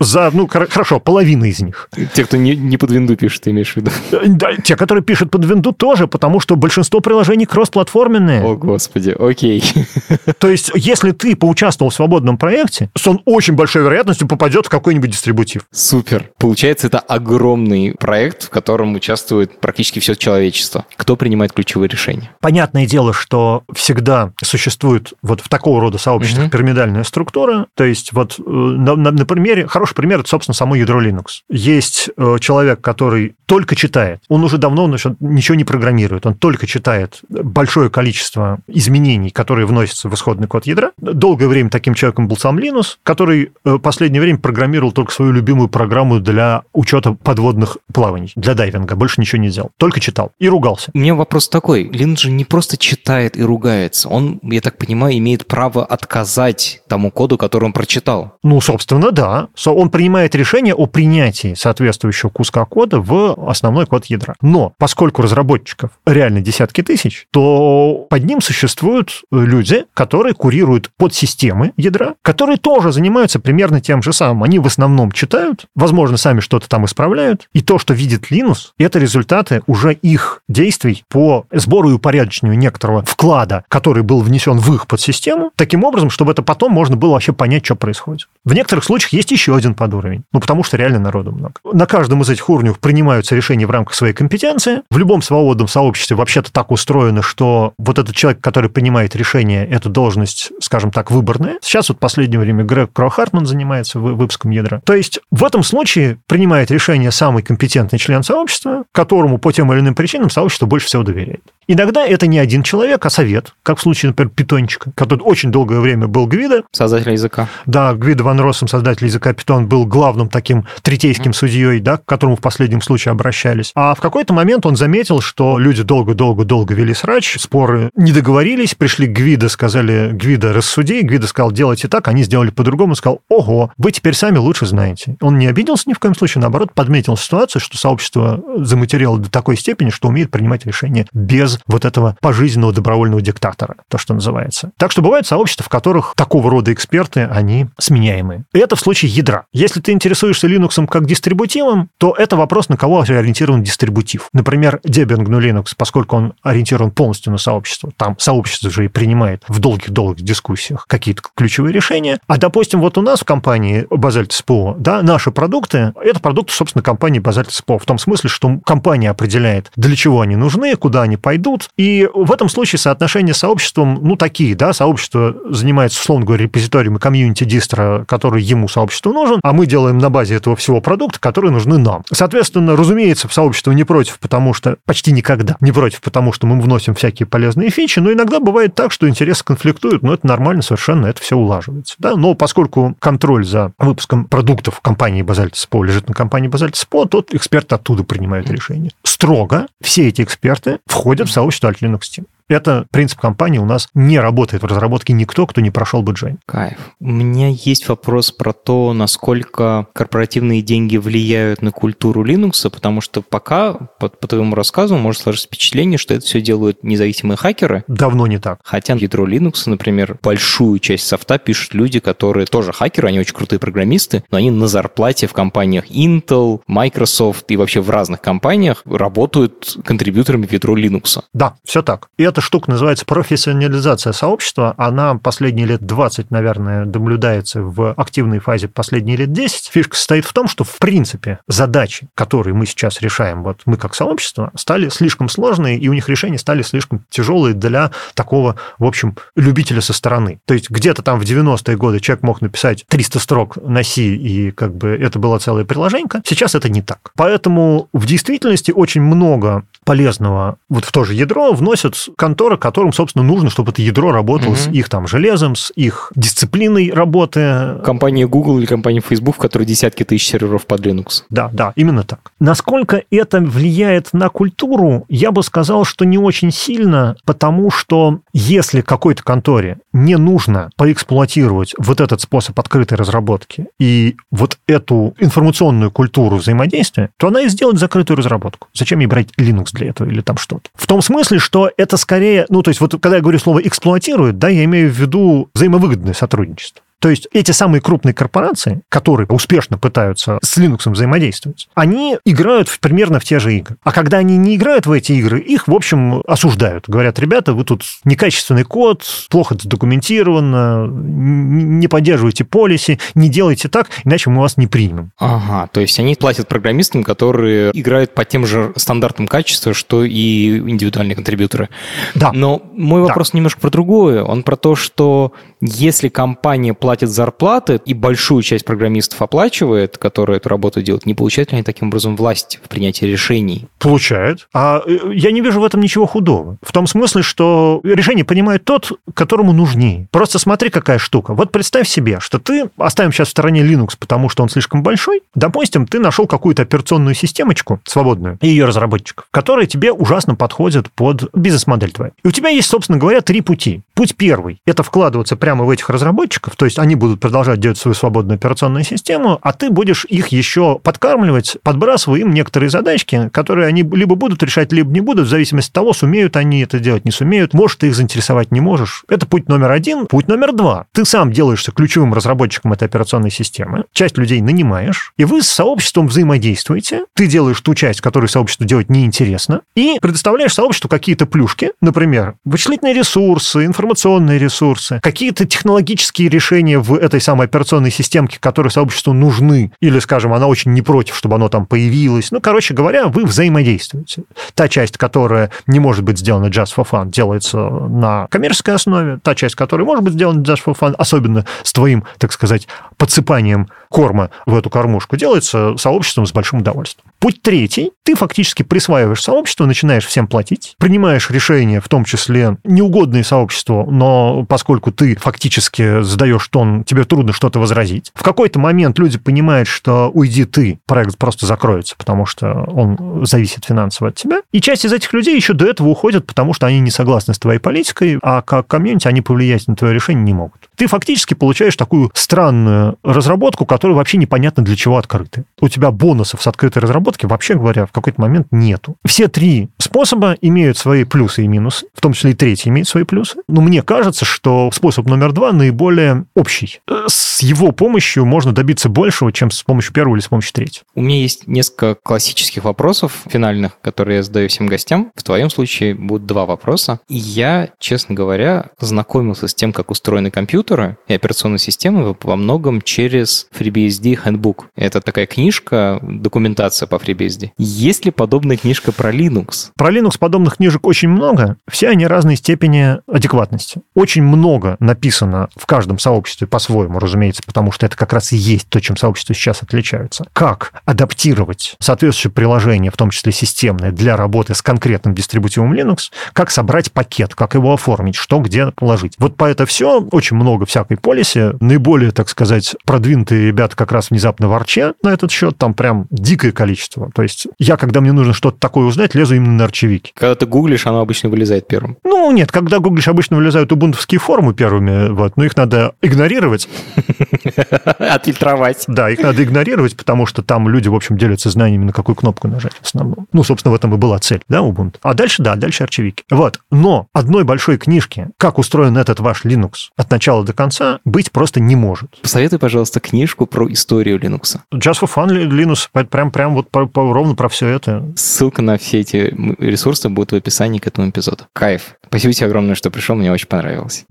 За, 0.00 0.30
ну, 0.32 0.46
хорошо, 0.48 1.00
половина 1.00 1.44
из 1.44 1.60
них. 1.60 1.88
Те, 2.14 2.24
кто 2.24 2.36
не, 2.36 2.56
не 2.56 2.76
под 2.76 2.90
винду 2.90 3.16
пишет, 3.16 3.42
ты 3.42 3.50
имеешь 3.50 3.72
в 3.72 3.76
виду? 3.76 3.90
Э, 4.12 4.20
да, 4.26 4.56
те, 4.56 4.76
которые 4.76 5.02
пишут 5.02 5.30
под 5.30 5.44
винду 5.44 5.72
тоже, 5.72 6.06
потому 6.06 6.40
что 6.40 6.56
большинство 6.56 7.00
приложений 7.00 7.46
кросс-платформенные. 7.46 8.42
О, 8.42 8.56
господи, 8.56 9.14
окей. 9.18 9.62
То 10.38 10.48
есть, 10.48 10.70
если 10.74 11.12
ты 11.12 11.36
поучаствовал 11.36 11.90
в 11.90 11.94
свободном 11.94 12.38
проекте, 12.38 12.90
то 12.92 13.10
он 13.10 13.22
очень 13.24 13.54
большой 13.54 13.82
вероятностью 13.82 14.28
попадет 14.28 14.66
в 14.66 14.68
какой-нибудь 14.68 15.10
дистрибутив. 15.10 15.62
Супер. 15.72 16.30
Получается, 16.38 16.86
это 16.86 16.98
огромный 16.98 17.94
проект, 17.98 18.44
в 18.44 18.50
котором 18.50 18.94
участвует 18.94 19.60
практически 19.60 19.98
все 20.00 20.14
человечество. 20.14 20.84
Кто 20.96 21.16
принимает 21.16 21.52
ключевые 21.52 21.88
решения? 21.88 22.30
Понятное 22.40 22.86
дело, 22.86 23.12
что 23.12 23.64
всегда 23.72 24.32
существует 24.42 25.12
вот 25.22 25.40
в 25.40 25.48
такого 25.48 25.80
рода 25.80 25.98
сообществах 25.98 26.46
угу. 26.46 26.52
пирамидальная 26.52 27.04
структура. 27.04 27.66
То 27.74 27.84
есть, 27.84 28.12
вот 28.12 28.38
э, 28.38 28.42
на, 28.46 28.96
на, 28.96 29.23
на 29.24 29.26
примере, 29.26 29.66
хороший 29.66 29.94
пример, 29.94 30.20
это, 30.20 30.28
собственно, 30.28 30.54
само 30.54 30.74
ядро 30.74 31.02
Linux. 31.02 31.40
Есть 31.48 32.10
э, 32.16 32.36
человек, 32.40 32.80
который 32.80 33.34
только 33.46 33.74
читает. 33.74 34.20
Он 34.28 34.44
уже 34.44 34.58
давно 34.58 34.86
ничего 34.86 35.54
не 35.54 35.64
программирует. 35.64 36.26
Он 36.26 36.34
только 36.34 36.66
читает 36.66 37.20
большое 37.28 37.90
количество 37.90 38.58
изменений, 38.66 39.30
которые 39.30 39.66
вносятся 39.66 40.08
в 40.08 40.14
исходный 40.14 40.46
код 40.46 40.66
ядра. 40.66 40.92
Долгое 40.98 41.48
время 41.48 41.70
таким 41.70 41.94
человеком 41.94 42.28
был 42.28 42.36
сам 42.36 42.58
Linus, 42.58 42.96
который 43.02 43.52
э, 43.64 43.78
последнее 43.78 44.20
время 44.20 44.38
программировал 44.38 44.92
только 44.92 45.12
свою 45.12 45.32
любимую 45.32 45.68
программу 45.68 46.20
для 46.20 46.62
учета 46.72 47.12
подводных 47.12 47.78
плаваний, 47.92 48.32
для 48.36 48.54
дайвинга. 48.54 48.94
Больше 48.94 49.20
ничего 49.20 49.40
не 49.40 49.50
делал. 49.50 49.70
Только 49.78 50.00
читал. 50.00 50.32
И 50.38 50.48
ругался. 50.48 50.90
У 50.94 50.98
меня 50.98 51.14
вопрос 51.14 51.48
такой. 51.48 51.88
Linux 51.88 52.18
же 52.18 52.30
не 52.30 52.44
просто 52.44 52.76
читает 52.76 53.38
и 53.38 53.42
ругается. 53.42 54.08
Он, 54.08 54.38
я 54.42 54.60
так 54.60 54.76
понимаю, 54.76 55.16
имеет 55.18 55.46
право 55.46 55.84
отказать 55.84 56.82
тому 56.88 57.10
коду, 57.10 57.38
который 57.38 57.64
он 57.64 57.72
прочитал. 57.72 58.36
Ну, 58.42 58.60
собственно, 58.60 59.10
да. 59.14 59.48
Он 59.66 59.88
принимает 59.88 60.34
решение 60.34 60.74
о 60.74 60.86
принятии 60.86 61.54
соответствующего 61.54 62.30
куска 62.30 62.64
кода 62.64 63.00
в 63.00 63.48
основной 63.48 63.86
код 63.86 64.06
ядра. 64.06 64.34
Но 64.42 64.74
поскольку 64.78 65.22
разработчиков 65.22 65.90
реально 66.06 66.40
десятки 66.40 66.82
тысяч, 66.82 67.26
то 67.30 68.06
под 68.10 68.24
ним 68.24 68.40
существуют 68.40 69.22
люди, 69.30 69.86
которые 69.94 70.34
курируют 70.34 70.90
подсистемы 70.96 71.72
ядра, 71.76 72.14
которые 72.22 72.58
тоже 72.58 72.92
занимаются 72.92 73.40
примерно 73.40 73.80
тем 73.80 74.02
же 74.02 74.12
самым. 74.12 74.42
Они 74.42 74.58
в 74.58 74.66
основном 74.66 75.12
читают, 75.12 75.66
возможно, 75.74 76.16
сами 76.16 76.40
что-то 76.40 76.68
там 76.68 76.84
исправляют, 76.84 77.48
и 77.52 77.62
то, 77.62 77.78
что 77.78 77.94
видит 77.94 78.30
Linux, 78.30 78.72
это 78.78 78.98
результаты 78.98 79.62
уже 79.66 79.92
их 79.92 80.42
действий 80.48 81.04
по 81.08 81.46
сбору 81.52 81.90
и 81.90 81.94
упорядочению 81.94 82.58
некоторого 82.58 83.02
вклада, 83.02 83.64
который 83.68 84.02
был 84.02 84.20
внесен 84.20 84.58
в 84.58 84.74
их 84.74 84.86
подсистему, 84.86 85.52
таким 85.56 85.84
образом, 85.84 86.10
чтобы 86.10 86.32
это 86.32 86.42
потом 86.42 86.72
можно 86.72 86.96
было 86.96 87.12
вообще 87.12 87.32
понять, 87.32 87.64
что 87.64 87.76
происходит. 87.76 88.28
В 88.44 88.54
некоторых 88.54 88.84
случаях 88.84 89.03
есть 89.08 89.30
еще 89.30 89.56
один 89.56 89.74
подуровень, 89.74 90.24
ну, 90.32 90.40
потому 90.40 90.62
что 90.64 90.76
реально 90.76 90.98
народу 90.98 91.32
много. 91.32 91.54
На 91.64 91.86
каждом 91.86 92.22
из 92.22 92.30
этих 92.30 92.48
уровней 92.48 92.72
принимаются 92.78 93.34
решения 93.34 93.66
в 93.66 93.70
рамках 93.70 93.94
своей 93.94 94.12
компетенции. 94.12 94.82
В 94.90 94.98
любом 94.98 95.22
свободном 95.22 95.68
сообществе 95.68 96.16
вообще-то 96.16 96.52
так 96.52 96.70
устроено, 96.70 97.22
что 97.22 97.74
вот 97.78 97.98
этот 97.98 98.14
человек, 98.14 98.40
который 98.40 98.70
принимает 98.70 99.16
решение, 99.16 99.66
эта 99.66 99.88
должность, 99.88 100.52
скажем 100.60 100.90
так, 100.90 101.10
выборная. 101.10 101.58
Сейчас 101.62 101.88
вот 101.88 101.98
в 101.98 102.00
последнее 102.00 102.40
время 102.40 102.64
Грег 102.64 102.90
Кроу-Хартман 102.92 103.46
занимается 103.46 103.98
выпуском 103.98 104.50
ядра. 104.50 104.80
То 104.84 104.94
есть 104.94 105.20
в 105.30 105.44
этом 105.44 105.62
случае 105.62 106.18
принимает 106.26 106.70
решение 106.70 107.10
самый 107.10 107.42
компетентный 107.42 107.98
член 107.98 108.22
сообщества, 108.22 108.84
которому 108.92 109.38
по 109.38 109.52
тем 109.52 109.72
или 109.72 109.80
иным 109.80 109.94
причинам 109.94 110.30
сообщество 110.30 110.66
больше 110.66 110.86
всего 110.86 111.02
доверяет. 111.02 111.42
Иногда 111.66 112.06
это 112.06 112.26
не 112.26 112.38
один 112.38 112.62
человек, 112.62 113.04
а 113.06 113.10
совет, 113.10 113.54
как 113.62 113.78
в 113.78 113.80
случае, 113.80 114.10
например, 114.10 114.30
питончика, 114.30 114.92
который 114.94 115.20
очень 115.20 115.50
долгое 115.50 115.80
время 115.80 116.06
был 116.06 116.26
Гвида. 116.26 116.64
Создатель 116.72 117.12
языка. 117.12 117.48
Да, 117.66 117.94
Гвида 117.94 118.24
Ван 118.24 118.40
Россом, 118.40 118.68
создатель 118.68 118.93
языка 119.02 119.32
Питон, 119.32 119.66
был 119.66 119.86
главным 119.86 120.28
таким 120.28 120.66
третейским 120.82 121.32
судьей, 121.32 121.80
да, 121.80 121.96
к 121.96 122.04
которому 122.04 122.36
в 122.36 122.40
последнем 122.40 122.82
случае 122.82 123.12
обращались. 123.12 123.72
А 123.74 123.94
в 123.94 124.00
какой-то 124.00 124.32
момент 124.32 124.66
он 124.66 124.76
заметил, 124.76 125.20
что 125.20 125.58
люди 125.58 125.82
долго-долго-долго 125.82 126.74
вели 126.74 126.94
срач, 126.94 127.36
споры 127.38 127.90
не 127.96 128.12
договорились, 128.12 128.74
пришли 128.74 129.06
к 129.06 129.12
Гвида, 129.12 129.48
сказали, 129.48 130.10
Гвида, 130.12 130.52
рассуди, 130.52 131.02
Гвида 131.02 131.26
сказал, 131.26 131.52
делайте 131.52 131.88
так, 131.88 132.08
они 132.08 132.22
сделали 132.24 132.50
по-другому, 132.50 132.94
сказал, 132.94 133.20
ого, 133.28 133.72
вы 133.78 133.92
теперь 133.92 134.14
сами 134.14 134.38
лучше 134.38 134.66
знаете. 134.66 135.16
Он 135.20 135.38
не 135.38 135.46
обиделся 135.46 135.88
ни 135.88 135.94
в 135.94 135.98
коем 135.98 136.14
случае, 136.14 136.42
наоборот, 136.42 136.72
подметил 136.74 137.16
ситуацию, 137.16 137.60
что 137.60 137.76
сообщество 137.76 138.40
заматериало 138.56 139.18
до 139.18 139.30
такой 139.30 139.56
степени, 139.56 139.90
что 139.90 140.08
умеет 140.08 140.30
принимать 140.30 140.66
решения 140.66 141.06
без 141.12 141.58
вот 141.66 141.84
этого 141.84 142.16
пожизненного 142.20 142.72
добровольного 142.72 143.22
диктатора, 143.22 143.76
то, 143.88 143.98
что 143.98 144.14
называется. 144.14 144.72
Так 144.78 144.90
что 144.90 145.02
бывают 145.02 145.26
сообщества, 145.26 145.64
в 145.64 145.68
которых 145.68 146.14
такого 146.16 146.50
рода 146.50 146.72
эксперты, 146.72 147.22
они 147.22 147.66
сменяемые. 147.78 148.44
И 148.52 148.58
это 148.58 148.76
в 148.76 148.80
случае 148.84 149.10
ядра. 149.10 149.46
Если 149.52 149.80
ты 149.80 149.92
интересуешься 149.92 150.46
Linux 150.46 150.86
как 150.86 151.06
дистрибутивом, 151.06 151.88
то 151.98 152.14
это 152.16 152.36
вопрос, 152.36 152.68
на 152.68 152.76
кого 152.76 153.00
ориентирован 153.00 153.62
дистрибутив. 153.62 154.28
Например, 154.32 154.80
Debian 154.86 155.24
GNU 155.24 155.40
Linux, 155.40 155.72
поскольку 155.76 156.16
он 156.16 156.34
ориентирован 156.42 156.90
полностью 156.90 157.32
на 157.32 157.38
сообщество, 157.38 157.90
там 157.96 158.16
сообщество 158.18 158.70
же 158.70 158.84
и 158.84 158.88
принимает 158.88 159.42
в 159.48 159.58
долгих-долгих 159.58 160.24
дискуссиях 160.24 160.86
какие-то 160.86 161.22
ключевые 161.34 161.72
решения. 161.72 162.18
А, 162.26 162.36
допустим, 162.36 162.80
вот 162.80 162.98
у 162.98 163.02
нас 163.02 163.20
в 163.20 163.24
компании 163.24 163.86
Basalt 163.90 164.30
SPO, 164.30 164.76
да, 164.78 165.02
наши 165.02 165.30
продукты, 165.30 165.92
это 166.02 166.20
продукты, 166.20 166.52
собственно, 166.52 166.82
компании 166.82 167.20
Basalt 167.20 167.48
SPO, 167.48 167.78
в 167.78 167.84
том 167.86 167.98
смысле, 167.98 168.28
что 168.30 168.58
компания 168.64 169.10
определяет, 169.10 169.72
для 169.76 169.96
чего 169.96 170.20
они 170.20 170.36
нужны, 170.36 170.76
куда 170.76 171.02
они 171.02 171.16
пойдут, 171.16 171.70
и 171.76 172.08
в 172.12 172.30
этом 172.32 172.48
случае 172.48 172.78
соотношения 172.78 173.34
с 173.34 173.38
сообществом, 173.38 174.00
ну, 174.02 174.16
такие, 174.16 174.54
да, 174.54 174.72
сообщество 174.72 175.34
занимается, 175.50 176.00
условно 176.00 176.26
говоря, 176.26 176.44
репозиторием 176.44 176.96
и 176.96 177.00
комьюнити 177.00 177.44
дистро, 177.44 178.04
который 178.06 178.42
ему 178.42 178.68
сообществу 178.74 179.12
нужен, 179.12 179.40
а 179.42 179.52
мы 179.52 179.66
делаем 179.66 179.98
на 179.98 180.10
базе 180.10 180.34
этого 180.34 180.56
всего 180.56 180.80
продукта, 180.80 181.18
которые 181.20 181.50
нужны 181.50 181.78
нам. 181.78 182.02
Соответственно, 182.12 182.76
разумеется, 182.76 183.28
сообщество 183.30 183.72
не 183.72 183.84
против, 183.84 184.18
потому 184.18 184.52
что 184.54 184.76
почти 184.84 185.12
никогда 185.12 185.56
не 185.60 185.72
против, 185.72 186.00
потому 186.02 186.32
что 186.32 186.46
мы 186.46 186.60
вносим 186.60 186.94
всякие 186.94 187.26
полезные 187.26 187.70
фичи, 187.70 188.00
но 188.00 188.12
иногда 188.12 188.40
бывает 188.40 188.74
так, 188.74 188.92
что 188.92 189.08
интересы 189.08 189.44
конфликтуют, 189.44 190.02
но 190.02 190.14
это 190.14 190.26
нормально 190.26 190.62
совершенно, 190.62 191.06
это 191.06 191.20
все 191.22 191.36
улаживается. 191.36 191.94
Да? 191.98 192.16
Но 192.16 192.34
поскольку 192.34 192.96
контроль 192.98 193.46
за 193.46 193.72
выпуском 193.78 194.26
продуктов 194.26 194.80
компании 194.80 195.22
Basalt 195.22 195.52
SPO 195.52 195.84
лежит 195.84 196.08
на 196.08 196.14
компании 196.14 196.50
Basalt 196.50 196.74
SPO, 196.74 197.08
тот 197.08 197.34
эксперты 197.34 197.74
оттуда 197.74 198.04
принимают 198.04 198.50
решения. 198.50 198.90
Строго 199.02 199.66
все 199.80 200.08
эти 200.08 200.22
эксперты 200.22 200.78
входят 200.86 201.28
в 201.28 201.32
сообщество 201.32 201.68
Alt 201.68 201.78
Linux 201.80 202.00
Team. 202.00 202.24
Это 202.48 202.86
принцип 202.90 203.20
компании 203.20 203.58
у 203.58 203.64
нас 203.64 203.88
не 203.94 204.20
работает 204.20 204.62
в 204.62 204.66
разработке 204.66 205.14
никто, 205.14 205.46
кто 205.46 205.62
не 205.62 205.70
прошел 205.70 206.02
бы 206.02 206.12
Джейн. 206.12 206.38
Кайф. 206.46 206.76
У 207.00 207.10
меня 207.10 207.48
есть 207.48 207.88
вопрос 207.88 208.32
про 208.32 208.52
то, 208.52 208.92
насколько 208.92 209.86
корпоративные 209.94 210.60
деньги 210.60 210.98
влияют 210.98 211.62
на 211.62 211.70
культуру 211.70 212.22
Linux, 212.24 212.68
потому 212.68 213.00
что 213.00 213.22
пока, 213.22 213.72
по, 213.72 214.08
по 214.08 214.28
твоему 214.28 214.54
рассказу, 214.54 214.96
может 214.96 215.22
сложиться 215.22 215.46
впечатление, 215.46 215.96
что 215.96 216.12
это 216.12 216.26
все 216.26 216.42
делают 216.42 216.84
независимые 216.84 217.38
хакеры. 217.38 217.84
Давно 217.88 218.26
не 218.26 218.38
так. 218.38 218.58
Хотя 218.62 218.94
ядро 218.94 219.26
Linux, 219.26 219.62
например, 219.66 220.18
большую 220.22 220.78
часть 220.80 221.06
софта 221.06 221.38
пишут 221.38 221.72
люди, 221.72 221.98
которые 221.98 222.46
тоже 222.46 222.72
хакеры, 222.72 223.08
они 223.08 223.20
очень 223.20 223.34
крутые 223.34 223.58
программисты, 223.58 224.22
но 224.30 224.36
они 224.36 224.50
на 224.50 224.66
зарплате 224.66 225.26
в 225.26 225.32
компаниях 225.32 225.86
Intel, 225.90 226.60
Microsoft 226.66 227.50
и 227.50 227.56
вообще 227.56 227.80
в 227.80 227.88
разных 227.88 228.20
компаниях 228.20 228.82
работают 228.84 229.78
контрибьюторами 229.82 230.46
в 230.46 230.52
ядро 230.52 230.76
Linux. 230.76 231.22
Да, 231.32 231.56
все 231.64 231.82
так. 231.82 232.08
И 232.18 232.33
эта 232.34 232.40
штука 232.40 232.68
называется 232.68 233.06
профессионализация 233.06 234.12
сообщества. 234.12 234.74
Она 234.76 235.14
последние 235.14 235.66
лет 235.66 235.86
20, 235.86 236.32
наверное, 236.32 236.84
наблюдается 236.84 237.62
в 237.62 237.92
активной 237.92 238.40
фазе 238.40 238.66
последние 238.66 239.16
лет 239.16 239.32
10. 239.32 239.68
Фишка 239.68 239.96
состоит 239.96 240.24
в 240.24 240.32
том, 240.32 240.48
что, 240.48 240.64
в 240.64 240.78
принципе, 240.78 241.38
задачи, 241.46 242.08
которые 242.16 242.52
мы 242.52 242.66
сейчас 242.66 243.00
решаем, 243.00 243.44
вот 243.44 243.60
мы 243.66 243.76
как 243.76 243.94
сообщество, 243.94 244.50
стали 244.56 244.88
слишком 244.88 245.28
сложные, 245.28 245.78
и 245.78 245.88
у 245.88 245.92
них 245.92 246.08
решения 246.08 246.36
стали 246.36 246.62
слишком 246.62 247.04
тяжелые 247.08 247.54
для 247.54 247.92
такого, 248.14 248.56
в 248.80 248.84
общем, 248.84 249.16
любителя 249.36 249.80
со 249.80 249.92
стороны. 249.92 250.40
То 250.44 250.54
есть 250.54 250.70
где-то 250.70 251.02
там 251.02 251.20
в 251.20 251.22
90-е 251.22 251.76
годы 251.76 252.00
человек 252.00 252.24
мог 252.24 252.40
написать 252.40 252.84
300 252.88 253.18
строк 253.20 253.58
на 253.62 253.84
C, 253.84 254.02
и 254.02 254.50
как 254.50 254.74
бы 254.74 254.88
это 254.88 255.20
было 255.20 255.38
целое 255.38 255.64
приложение. 255.64 255.94
Сейчас 256.24 256.56
это 256.56 256.68
не 256.68 256.82
так. 256.82 257.12
Поэтому 257.16 257.88
в 257.92 258.06
действительности 258.06 258.72
очень 258.72 259.02
много 259.02 259.62
полезного 259.84 260.56
вот 260.68 260.84
в 260.84 260.90
то 260.90 261.04
же 261.04 261.14
ядро 261.14 261.52
вносят 261.52 262.08
конторы, 262.24 262.56
которым, 262.56 262.94
собственно, 262.94 263.22
нужно, 263.22 263.50
чтобы 263.50 263.72
это 263.72 263.82
ядро 263.82 264.10
работало 264.10 264.52
угу. 264.52 264.56
с 264.56 264.68
их 264.68 264.88
там 264.88 265.06
железом, 265.06 265.56
с 265.56 265.70
их 265.76 266.10
дисциплиной 266.14 266.90
работы. 266.90 267.82
Компания 267.84 268.26
Google 268.26 268.60
или 268.60 268.64
компания 268.64 269.02
Facebook, 269.06 269.36
в 269.36 269.38
которой 269.38 269.64
десятки 269.64 270.04
тысяч 270.04 270.28
серверов 270.28 270.64
под 270.64 270.80
Linux. 270.86 271.24
Да, 271.28 271.50
да, 271.52 271.74
именно 271.76 272.02
так. 272.02 272.32
Насколько 272.40 273.02
это 273.10 273.40
влияет 273.40 274.14
на 274.14 274.30
культуру, 274.30 275.04
я 275.10 275.32
бы 275.32 275.42
сказал, 275.42 275.84
что 275.84 276.06
не 276.06 276.16
очень 276.16 276.50
сильно, 276.50 277.14
потому 277.26 277.70
что 277.70 278.20
если 278.32 278.80
какой-то 278.80 279.22
конторе 279.22 279.80
не 279.92 280.16
нужно 280.16 280.70
поэксплуатировать 280.78 281.74
вот 281.76 282.00
этот 282.00 282.22
способ 282.22 282.58
открытой 282.58 282.96
разработки 282.96 283.66
и 283.78 284.16
вот 284.30 284.56
эту 284.66 285.14
информационную 285.18 285.90
культуру 285.90 286.36
взаимодействия, 286.36 287.10
то 287.18 287.26
она 287.26 287.42
и 287.42 287.48
сделает 287.48 287.78
закрытую 287.78 288.16
разработку. 288.16 288.68
Зачем 288.72 289.00
ей 289.00 289.06
брать 289.06 289.28
Linux 289.38 289.68
для 289.72 289.90
этого 289.90 290.08
или 290.08 290.22
там 290.22 290.38
что-то? 290.38 290.70
В 290.74 290.86
том 290.86 291.02
смысле, 291.02 291.38
что 291.38 291.70
это 291.76 291.98
скорее, 291.98 292.13
ну, 292.48 292.62
то 292.62 292.70
есть 292.70 292.80
вот 292.80 292.92
когда 293.00 293.16
я 293.16 293.22
говорю 293.22 293.38
слово 293.38 293.60
«эксплуатирует», 293.60 294.38
да, 294.38 294.48
я 294.48 294.64
имею 294.64 294.90
в 294.90 294.98
виду 294.98 295.50
взаимовыгодное 295.54 296.14
сотрудничество. 296.14 296.82
То 297.04 297.10
есть 297.10 297.28
эти 297.34 297.50
самые 297.50 297.82
крупные 297.82 298.14
корпорации, 298.14 298.80
которые 298.88 299.26
успешно 299.28 299.76
пытаются 299.76 300.38
с 300.42 300.56
Linux 300.56 300.90
взаимодействовать, 300.90 301.68
они 301.74 302.16
играют 302.24 302.68
в, 302.68 302.80
примерно 302.80 303.20
в 303.20 303.24
те 303.24 303.40
же 303.40 303.54
игры. 303.54 303.76
А 303.84 303.92
когда 303.92 304.16
они 304.16 304.38
не 304.38 304.56
играют 304.56 304.86
в 304.86 304.90
эти 304.90 305.12
игры, 305.12 305.38
их, 305.38 305.68
в 305.68 305.74
общем, 305.74 306.22
осуждают. 306.26 306.88
Говорят, 306.88 307.18
ребята, 307.18 307.52
вы 307.52 307.64
тут 307.64 307.82
некачественный 308.04 308.64
код, 308.64 309.04
плохо 309.28 309.54
задокументировано, 309.60 310.86
не 310.88 311.86
поддерживаете 311.88 312.44
полиси, 312.44 312.98
не 313.14 313.28
делайте 313.28 313.68
так, 313.68 313.90
иначе 314.04 314.30
мы 314.30 314.40
вас 314.40 314.56
не 314.56 314.66
примем. 314.66 315.12
Ага, 315.18 315.68
то 315.70 315.82
есть 315.82 316.00
они 316.00 316.14
платят 316.14 316.48
программистам, 316.48 317.04
которые 317.04 317.70
играют 317.78 318.14
по 318.14 318.24
тем 318.24 318.46
же 318.46 318.72
стандартам 318.76 319.28
качества, 319.28 319.74
что 319.74 320.04
и 320.04 320.56
индивидуальные 320.56 321.16
контрибьюторы. 321.16 321.68
Да. 322.14 322.32
Но 322.32 322.62
мой 322.72 323.02
вопрос 323.02 323.32
да. 323.32 323.36
немножко 323.36 323.60
про 323.60 323.68
другое. 323.68 324.24
Он 324.24 324.42
про 324.42 324.56
то, 324.56 324.74
что 324.74 325.34
если 325.60 326.08
компания 326.08 326.72
платит 326.72 326.93
платит 326.94 327.10
зарплаты 327.10 327.80
и 327.84 327.92
большую 327.92 328.42
часть 328.42 328.64
программистов 328.64 329.20
оплачивает, 329.20 329.98
которые 329.98 330.36
эту 330.36 330.48
работу 330.48 330.80
делают, 330.80 331.06
не 331.06 331.14
получают 331.14 331.50
ли 331.50 331.56
они 331.56 331.64
таким 331.64 331.88
образом 331.88 332.14
власть 332.14 332.60
в 332.62 332.68
принятии 332.68 333.04
решений? 333.04 333.66
Получают. 333.80 334.46
А 334.54 334.80
э, 334.86 335.12
я 335.12 335.32
не 335.32 335.40
вижу 335.40 335.60
в 335.60 335.64
этом 335.64 335.80
ничего 335.80 336.06
худого. 336.06 336.56
В 336.62 336.70
том 336.70 336.86
смысле, 336.86 337.22
что 337.22 337.80
решение 337.82 338.24
понимает 338.24 338.64
тот, 338.64 338.92
которому 339.12 339.52
нужнее. 339.52 340.06
Просто 340.12 340.38
смотри, 340.38 340.70
какая 340.70 340.98
штука. 340.98 341.34
Вот 341.34 341.50
представь 341.50 341.88
себе, 341.88 342.20
что 342.20 342.38
ты, 342.38 342.70
оставим 342.76 343.10
сейчас 343.10 343.26
в 343.26 343.30
стороне 343.32 343.62
Linux, 343.62 343.96
потому 343.98 344.28
что 344.28 344.44
он 344.44 344.48
слишком 344.48 344.84
большой, 344.84 345.22
допустим, 345.34 345.88
ты 345.88 345.98
нашел 345.98 346.28
какую-то 346.28 346.62
операционную 346.62 347.16
системочку 347.16 347.80
свободную 347.82 348.38
и 348.40 348.46
ее 348.46 348.66
разработчиков, 348.66 349.26
которая 349.32 349.66
тебе 349.66 349.90
ужасно 349.90 350.36
подходит 350.36 350.92
под 350.92 351.34
бизнес-модель 351.34 351.90
твою. 351.90 352.12
И 352.22 352.28
у 352.28 352.30
тебя 352.30 352.50
есть, 352.50 352.68
собственно 352.68 352.98
говоря, 352.98 353.20
три 353.20 353.40
пути. 353.40 353.82
Путь 353.94 354.14
первый– 354.14 354.60
это 354.64 354.84
вкладываться 354.84 355.34
прямо 355.34 355.64
в 355.64 355.70
этих 355.70 355.90
разработчиков, 355.90 356.54
то 356.54 356.66
есть 356.66 356.73
они 356.78 356.94
будут 356.94 357.20
продолжать 357.20 357.60
делать 357.60 357.78
свою 357.78 357.94
свободную 357.94 358.36
операционную 358.36 358.84
систему, 358.84 359.38
а 359.42 359.52
ты 359.52 359.70
будешь 359.70 360.04
их 360.04 360.28
еще 360.28 360.78
подкармливать, 360.82 361.56
подбрасывая 361.62 362.20
им 362.20 362.32
некоторые 362.32 362.70
задачки, 362.70 363.30
которые 363.32 363.66
они 363.66 363.82
либо 363.82 364.14
будут 364.14 364.42
решать, 364.42 364.72
либо 364.72 364.90
не 364.90 365.00
будут, 365.00 365.26
в 365.26 365.30
зависимости 365.30 365.70
от 365.70 365.74
того, 365.74 365.92
сумеют 365.92 366.36
они 366.36 366.60
это 366.60 366.78
делать, 366.78 367.04
не 367.04 367.10
сумеют. 367.10 367.54
Может, 367.54 367.80
ты 367.80 367.88
их 367.88 367.94
заинтересовать 367.94 368.50
не 368.52 368.60
можешь. 368.60 369.04
Это 369.08 369.26
путь 369.26 369.48
номер 369.48 369.70
один. 369.70 370.06
Путь 370.06 370.28
номер 370.28 370.52
два. 370.52 370.86
Ты 370.92 371.04
сам 371.04 371.32
делаешься 371.32 371.72
ключевым 371.72 372.14
разработчиком 372.14 372.72
этой 372.72 372.84
операционной 372.84 373.30
системы, 373.30 373.84
часть 373.92 374.16
людей 374.18 374.40
нанимаешь, 374.40 375.12
и 375.16 375.24
вы 375.24 375.42
с 375.42 375.48
сообществом 375.48 376.08
взаимодействуете. 376.08 377.04
Ты 377.14 377.26
делаешь 377.26 377.60
ту 377.60 377.74
часть, 377.74 378.00
которую 378.00 378.28
сообществу 378.28 378.66
делать 378.66 378.90
неинтересно, 378.90 379.62
и 379.74 379.98
предоставляешь 380.00 380.54
сообществу 380.54 380.88
какие-то 380.88 381.26
плюшки, 381.26 381.72
например, 381.80 382.34
вычислительные 382.44 382.94
ресурсы, 382.94 383.64
информационные 383.64 384.38
ресурсы, 384.38 385.00
какие-то 385.02 385.46
технологические 385.46 386.28
решения 386.28 386.63
в 386.74 386.94
этой 386.94 387.20
самой 387.20 387.46
операционной 387.46 387.90
системке, 387.90 388.38
которые 388.40 388.70
сообществу 388.70 389.12
нужны, 389.12 389.72
или, 389.80 389.98
скажем, 389.98 390.32
она 390.32 390.46
очень 390.46 390.72
не 390.72 390.82
против, 390.82 391.16
чтобы 391.16 391.36
оно 391.36 391.48
там 391.48 391.66
появилось. 391.66 392.30
Ну, 392.30 392.40
короче 392.40 392.74
говоря, 392.74 393.08
вы 393.08 393.24
взаимодействуете. 393.24 394.24
Та 394.54 394.68
часть, 394.68 394.96
которая 394.96 395.50
не 395.66 395.80
может 395.80 396.04
быть 396.04 396.18
сделана 396.18 396.46
just 396.46 396.74
for 396.76 396.86
fun, 396.90 397.10
делается 397.10 397.58
на 397.58 398.26
коммерческой 398.30 398.76
основе. 398.76 399.18
Та 399.22 399.34
часть, 399.34 399.54
которая 399.54 399.86
может 399.86 400.02
быть 400.02 400.14
сделана 400.14 400.40
just 400.40 400.60
for 400.64 400.76
fun, 400.78 400.94
особенно 400.96 401.44
с 401.62 401.72
твоим, 401.72 402.04
так 402.18 402.32
сказать, 402.32 402.66
подсыпанием 402.96 403.68
корма 403.88 404.30
в 404.46 404.54
эту 404.56 404.70
кормушку, 404.70 405.16
делается 405.16 405.76
сообществом 405.76 406.26
с 406.26 406.32
большим 406.32 406.60
удовольствием. 406.60 407.08
Путь 407.20 407.42
третий. 407.42 407.92
Ты 408.02 408.16
фактически 408.16 408.62
присваиваешь 408.62 409.22
сообщество, 409.22 409.66
начинаешь 409.66 410.04
всем 410.04 410.26
платить, 410.26 410.74
принимаешь 410.78 411.30
решения, 411.30 411.80
в 411.80 411.88
том 411.88 412.04
числе 412.04 412.58
неугодные 412.64 413.24
сообществу, 413.24 413.88
но 413.90 414.44
поскольку 414.48 414.90
ты 414.90 415.16
фактически 415.16 416.02
задаешь 416.02 416.46
тон, 416.48 416.84
тебе 416.84 417.04
трудно 417.04 417.32
что-то 417.32 417.60
возразить. 417.60 418.10
В 418.14 418.22
какой-то 418.22 418.58
момент 418.58 418.98
люди 418.98 419.18
понимают, 419.18 419.68
что 419.68 420.10
уйди 420.12 420.44
ты, 420.44 420.80
проект 420.86 421.16
просто 421.16 421.46
закроется, 421.46 421.94
потому 421.96 422.26
что 422.26 422.52
он 422.52 423.24
зависит 423.24 423.64
финансово 423.64 424.08
от 424.08 424.16
тебя. 424.16 424.42
И 424.52 424.60
часть 424.60 424.84
из 424.84 424.92
этих 424.92 425.12
людей 425.12 425.36
еще 425.36 425.52
до 425.52 425.66
этого 425.66 425.88
уходят, 425.88 426.26
потому 426.26 426.52
что 426.52 426.66
они 426.66 426.80
не 426.80 426.90
согласны 426.90 427.32
с 427.32 427.38
твоей 427.38 427.58
политикой, 427.58 428.18
а 428.22 428.42
как 428.42 428.66
комьюнити 428.66 429.08
они 429.08 429.22
повлиять 429.22 429.68
на 429.68 429.76
твое 429.76 429.94
решение 429.94 430.24
не 430.24 430.34
могут. 430.34 430.63
Ты 430.76 430.86
фактически 430.86 431.34
получаешь 431.34 431.76
такую 431.76 432.10
странную 432.14 432.98
разработку, 433.02 433.66
которая 433.66 433.96
вообще 433.96 434.18
непонятно 434.18 434.64
для 434.64 434.76
чего 434.76 434.98
открыта. 434.98 435.44
У 435.60 435.68
тебя 435.68 435.90
бонусов 435.90 436.42
с 436.42 436.46
открытой 436.46 436.82
разработки, 436.82 437.26
вообще 437.26 437.54
говоря, 437.54 437.86
в 437.86 437.92
какой-то 437.92 438.20
момент 438.20 438.48
нету. 438.50 438.96
Все 439.06 439.28
три 439.28 439.68
способа 439.78 440.36
имеют 440.40 440.76
свои 440.76 441.04
плюсы 441.04 441.44
и 441.44 441.48
минусы, 441.48 441.86
в 441.94 442.00
том 442.00 442.12
числе 442.12 442.32
и 442.32 442.34
третий 442.34 442.70
имеет 442.70 442.88
свои 442.88 443.04
плюсы. 443.04 443.38
Но 443.48 443.60
мне 443.60 443.82
кажется, 443.82 444.24
что 444.24 444.70
способ 444.72 445.06
номер 445.06 445.32
два 445.32 445.52
наиболее 445.52 446.26
общий. 446.34 446.80
С 447.06 447.42
его 447.42 447.72
помощью 447.72 448.24
можно 448.24 448.52
добиться 448.52 448.88
большего, 448.88 449.32
чем 449.32 449.50
с 449.50 449.62
помощью 449.62 449.92
первого 449.92 450.16
или 450.16 450.22
с 450.22 450.28
помощью 450.28 450.52
третьего. 450.52 450.84
У 450.94 451.02
меня 451.02 451.20
есть 451.20 451.46
несколько 451.46 451.96
классических 452.02 452.64
вопросов 452.64 453.22
финальных, 453.26 453.78
которые 453.80 454.16
я 454.16 454.22
задаю 454.22 454.48
всем 454.48 454.66
гостям. 454.66 455.12
В 455.14 455.22
твоем 455.22 455.50
случае 455.50 455.94
будут 455.94 456.26
два 456.26 456.46
вопроса. 456.46 457.00
И 457.08 457.16
я, 457.16 457.70
честно 457.78 458.14
говоря, 458.14 458.70
знакомился 458.80 459.48
с 459.48 459.54
тем, 459.54 459.72
как 459.72 459.90
устроены 459.90 460.30
компьютеры 460.30 460.63
и 461.08 461.14
операционные 461.14 461.58
системы 461.58 462.16
во 462.22 462.36
многом 462.36 462.82
через 462.82 463.48
FreeBSD 463.58 464.24
Handbook. 464.24 464.64
Это 464.76 465.00
такая 465.00 465.26
книжка, 465.26 465.98
документация 466.02 466.86
по 466.86 466.96
FreeBSD. 466.96 467.50
Есть 467.58 468.04
ли 468.04 468.10
подобная 468.10 468.56
книжка 468.56 468.92
про 468.92 469.12
Linux? 469.12 469.70
Про 469.76 469.92
Linux 469.92 470.18
подобных 470.18 470.56
книжек 470.56 470.86
очень 470.86 471.08
много. 471.08 471.56
Все 471.68 471.88
они 471.88 472.06
разной 472.06 472.36
степени 472.36 472.98
адекватности. 473.06 473.82
Очень 473.94 474.22
много 474.22 474.76
написано 474.80 475.48
в 475.56 475.66
каждом 475.66 475.98
сообществе 475.98 476.46
по-своему, 476.46 476.98
разумеется, 476.98 477.42
потому 477.44 477.72
что 477.72 477.86
это 477.86 477.96
как 477.96 478.12
раз 478.12 478.32
и 478.32 478.36
есть 478.36 478.68
то, 478.68 478.80
чем 478.80 478.96
сообщества 478.96 479.34
сейчас 479.34 479.62
отличаются. 479.62 480.26
Как 480.32 480.72
адаптировать 480.84 481.76
соответствующее 481.78 482.32
приложение, 482.32 482.90
в 482.90 482.96
том 482.96 483.10
числе 483.10 483.32
системное, 483.32 483.92
для 483.92 484.16
работы 484.16 484.54
с 484.54 484.62
конкретным 484.62 485.14
дистрибутивом 485.14 485.72
Linux, 485.72 486.10
как 486.32 486.50
собрать 486.50 486.92
пакет, 486.92 487.34
как 487.34 487.54
его 487.54 487.74
оформить, 487.74 488.16
что 488.16 488.38
где 488.38 488.70
положить. 488.72 489.14
Вот 489.18 489.36
по 489.36 489.44
это 489.44 489.66
все 489.66 490.00
очень 490.00 490.36
много 490.36 490.53
всякой 490.66 490.96
полиси. 490.96 491.52
Наиболее, 491.60 492.10
так 492.10 492.28
сказать, 492.28 492.76
продвинутые 492.84 493.48
ребята 493.48 493.76
как 493.76 493.92
раз 493.92 494.10
внезапно 494.10 494.48
ворчат 494.48 494.96
на 495.02 495.08
этот 495.10 495.30
счет. 495.30 495.56
Там 495.58 495.74
прям 495.74 496.06
дикое 496.10 496.52
количество 496.52 496.74
количество. 496.74 497.10
То 497.14 497.22
есть 497.22 497.46
я, 497.58 497.76
когда 497.76 498.00
мне 498.00 498.12
нужно 498.12 498.32
что-то 498.32 498.58
такое 498.58 498.86
узнать, 498.86 499.14
лезу 499.14 499.34
именно 499.34 499.52
на 499.52 499.64
арчевики. 499.64 500.12
Когда 500.14 500.34
ты 500.34 500.46
гуглишь, 500.46 500.86
оно 500.86 501.00
обычно 501.00 501.28
вылезает 501.28 501.66
первым. 501.66 501.96
Ну, 502.04 502.30
нет, 502.32 502.50
когда 502.52 502.78
гуглишь, 502.78 503.08
обычно 503.08 503.36
вылезают 503.36 503.72
убунтовские 503.72 504.18
формы 504.18 504.54
первыми, 504.54 505.10
вот, 505.10 505.36
но 505.36 505.44
их 505.44 505.56
надо 505.56 505.94
игнорировать. 506.02 506.68
Отфильтровать. 507.98 508.84
Да, 508.88 509.10
их 509.10 509.20
надо 509.20 509.42
игнорировать, 509.42 509.96
потому 509.96 510.26
что 510.26 510.42
там 510.42 510.68
люди, 510.68 510.88
в 510.88 510.94
общем, 510.94 511.16
делятся 511.16 511.50
знаниями, 511.50 511.84
на 511.84 511.92
какую 511.92 512.16
кнопку 512.16 512.48
нажать 512.48 512.74
в 512.80 512.86
основном. 512.86 513.26
Ну, 513.32 513.44
собственно, 513.44 513.72
в 513.72 513.74
этом 513.74 513.94
и 513.94 513.96
была 513.96 514.18
цель, 514.18 514.42
да, 514.48 514.58
Ubuntu. 514.58 514.96
А 515.02 515.14
дальше, 515.14 515.42
да, 515.42 515.56
дальше 515.56 515.84
арчевики. 515.84 516.24
Вот. 516.30 516.60
Но 516.70 517.08
одной 517.12 517.44
большой 517.44 517.78
книжки, 517.78 518.28
как 518.36 518.58
устроен 518.58 518.96
этот 518.96 519.20
ваш 519.20 519.44
Linux 519.44 519.72
от 519.96 520.10
начала 520.10 520.43
до 520.44 520.52
конца, 520.52 521.00
быть 521.04 521.32
просто 521.32 521.60
не 521.60 521.76
может. 521.76 522.10
Посоветуй, 522.22 522.58
пожалуйста, 522.58 523.00
книжку 523.00 523.46
про 523.46 523.70
историю 523.72 524.18
Linux. 524.18 524.58
Just 524.72 525.00
for 525.02 525.10
Fun 525.14 525.28
Linux, 525.28 525.88
прям, 526.08 526.30
прям 526.30 526.54
вот 526.54 526.70
по, 526.70 526.86
по, 526.86 527.12
ровно 527.12 527.34
про 527.34 527.48
все 527.48 527.68
это. 527.68 528.12
Ссылка 528.16 528.62
на 528.62 528.78
все 528.78 529.00
эти 529.00 529.34
ресурсы 529.58 530.08
будет 530.08 530.32
в 530.32 530.36
описании 530.36 530.78
к 530.78 530.86
этому 530.86 531.10
эпизоду. 531.10 531.44
Кайф. 531.52 531.96
Спасибо 532.06 532.32
тебе 532.32 532.46
огромное, 532.46 532.74
что 532.74 532.90
пришел, 532.90 533.16
мне 533.16 533.32
очень 533.32 533.48
понравилось. 533.48 534.06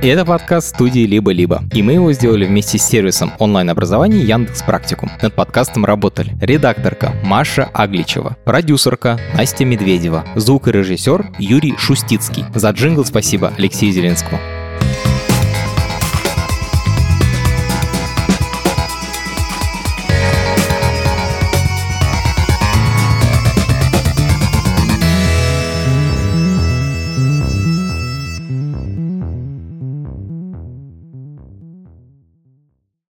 И 0.00 0.06
это 0.06 0.24
подкаст 0.24 0.74
студии 0.74 1.00
«Либо-либо». 1.00 1.64
И 1.72 1.82
мы 1.82 1.94
его 1.94 2.12
сделали 2.12 2.46
вместе 2.46 2.78
с 2.78 2.84
сервисом 2.84 3.32
онлайн-образования 3.38 4.20
Яндекс 4.20 4.62
Практикум. 4.62 5.10
Над 5.20 5.34
подкастом 5.34 5.84
работали 5.84 6.36
редакторка 6.40 7.12
Маша 7.24 7.68
Агличева, 7.72 8.36
продюсерка 8.44 9.18
Настя 9.34 9.64
Медведева, 9.64 10.24
звукорежиссер 10.36 11.32
Юрий 11.40 11.74
Шустицкий. 11.76 12.44
За 12.54 12.70
джингл 12.70 13.04
спасибо 13.04 13.52
Алексею 13.56 13.92
Зеленскому. 13.92 14.38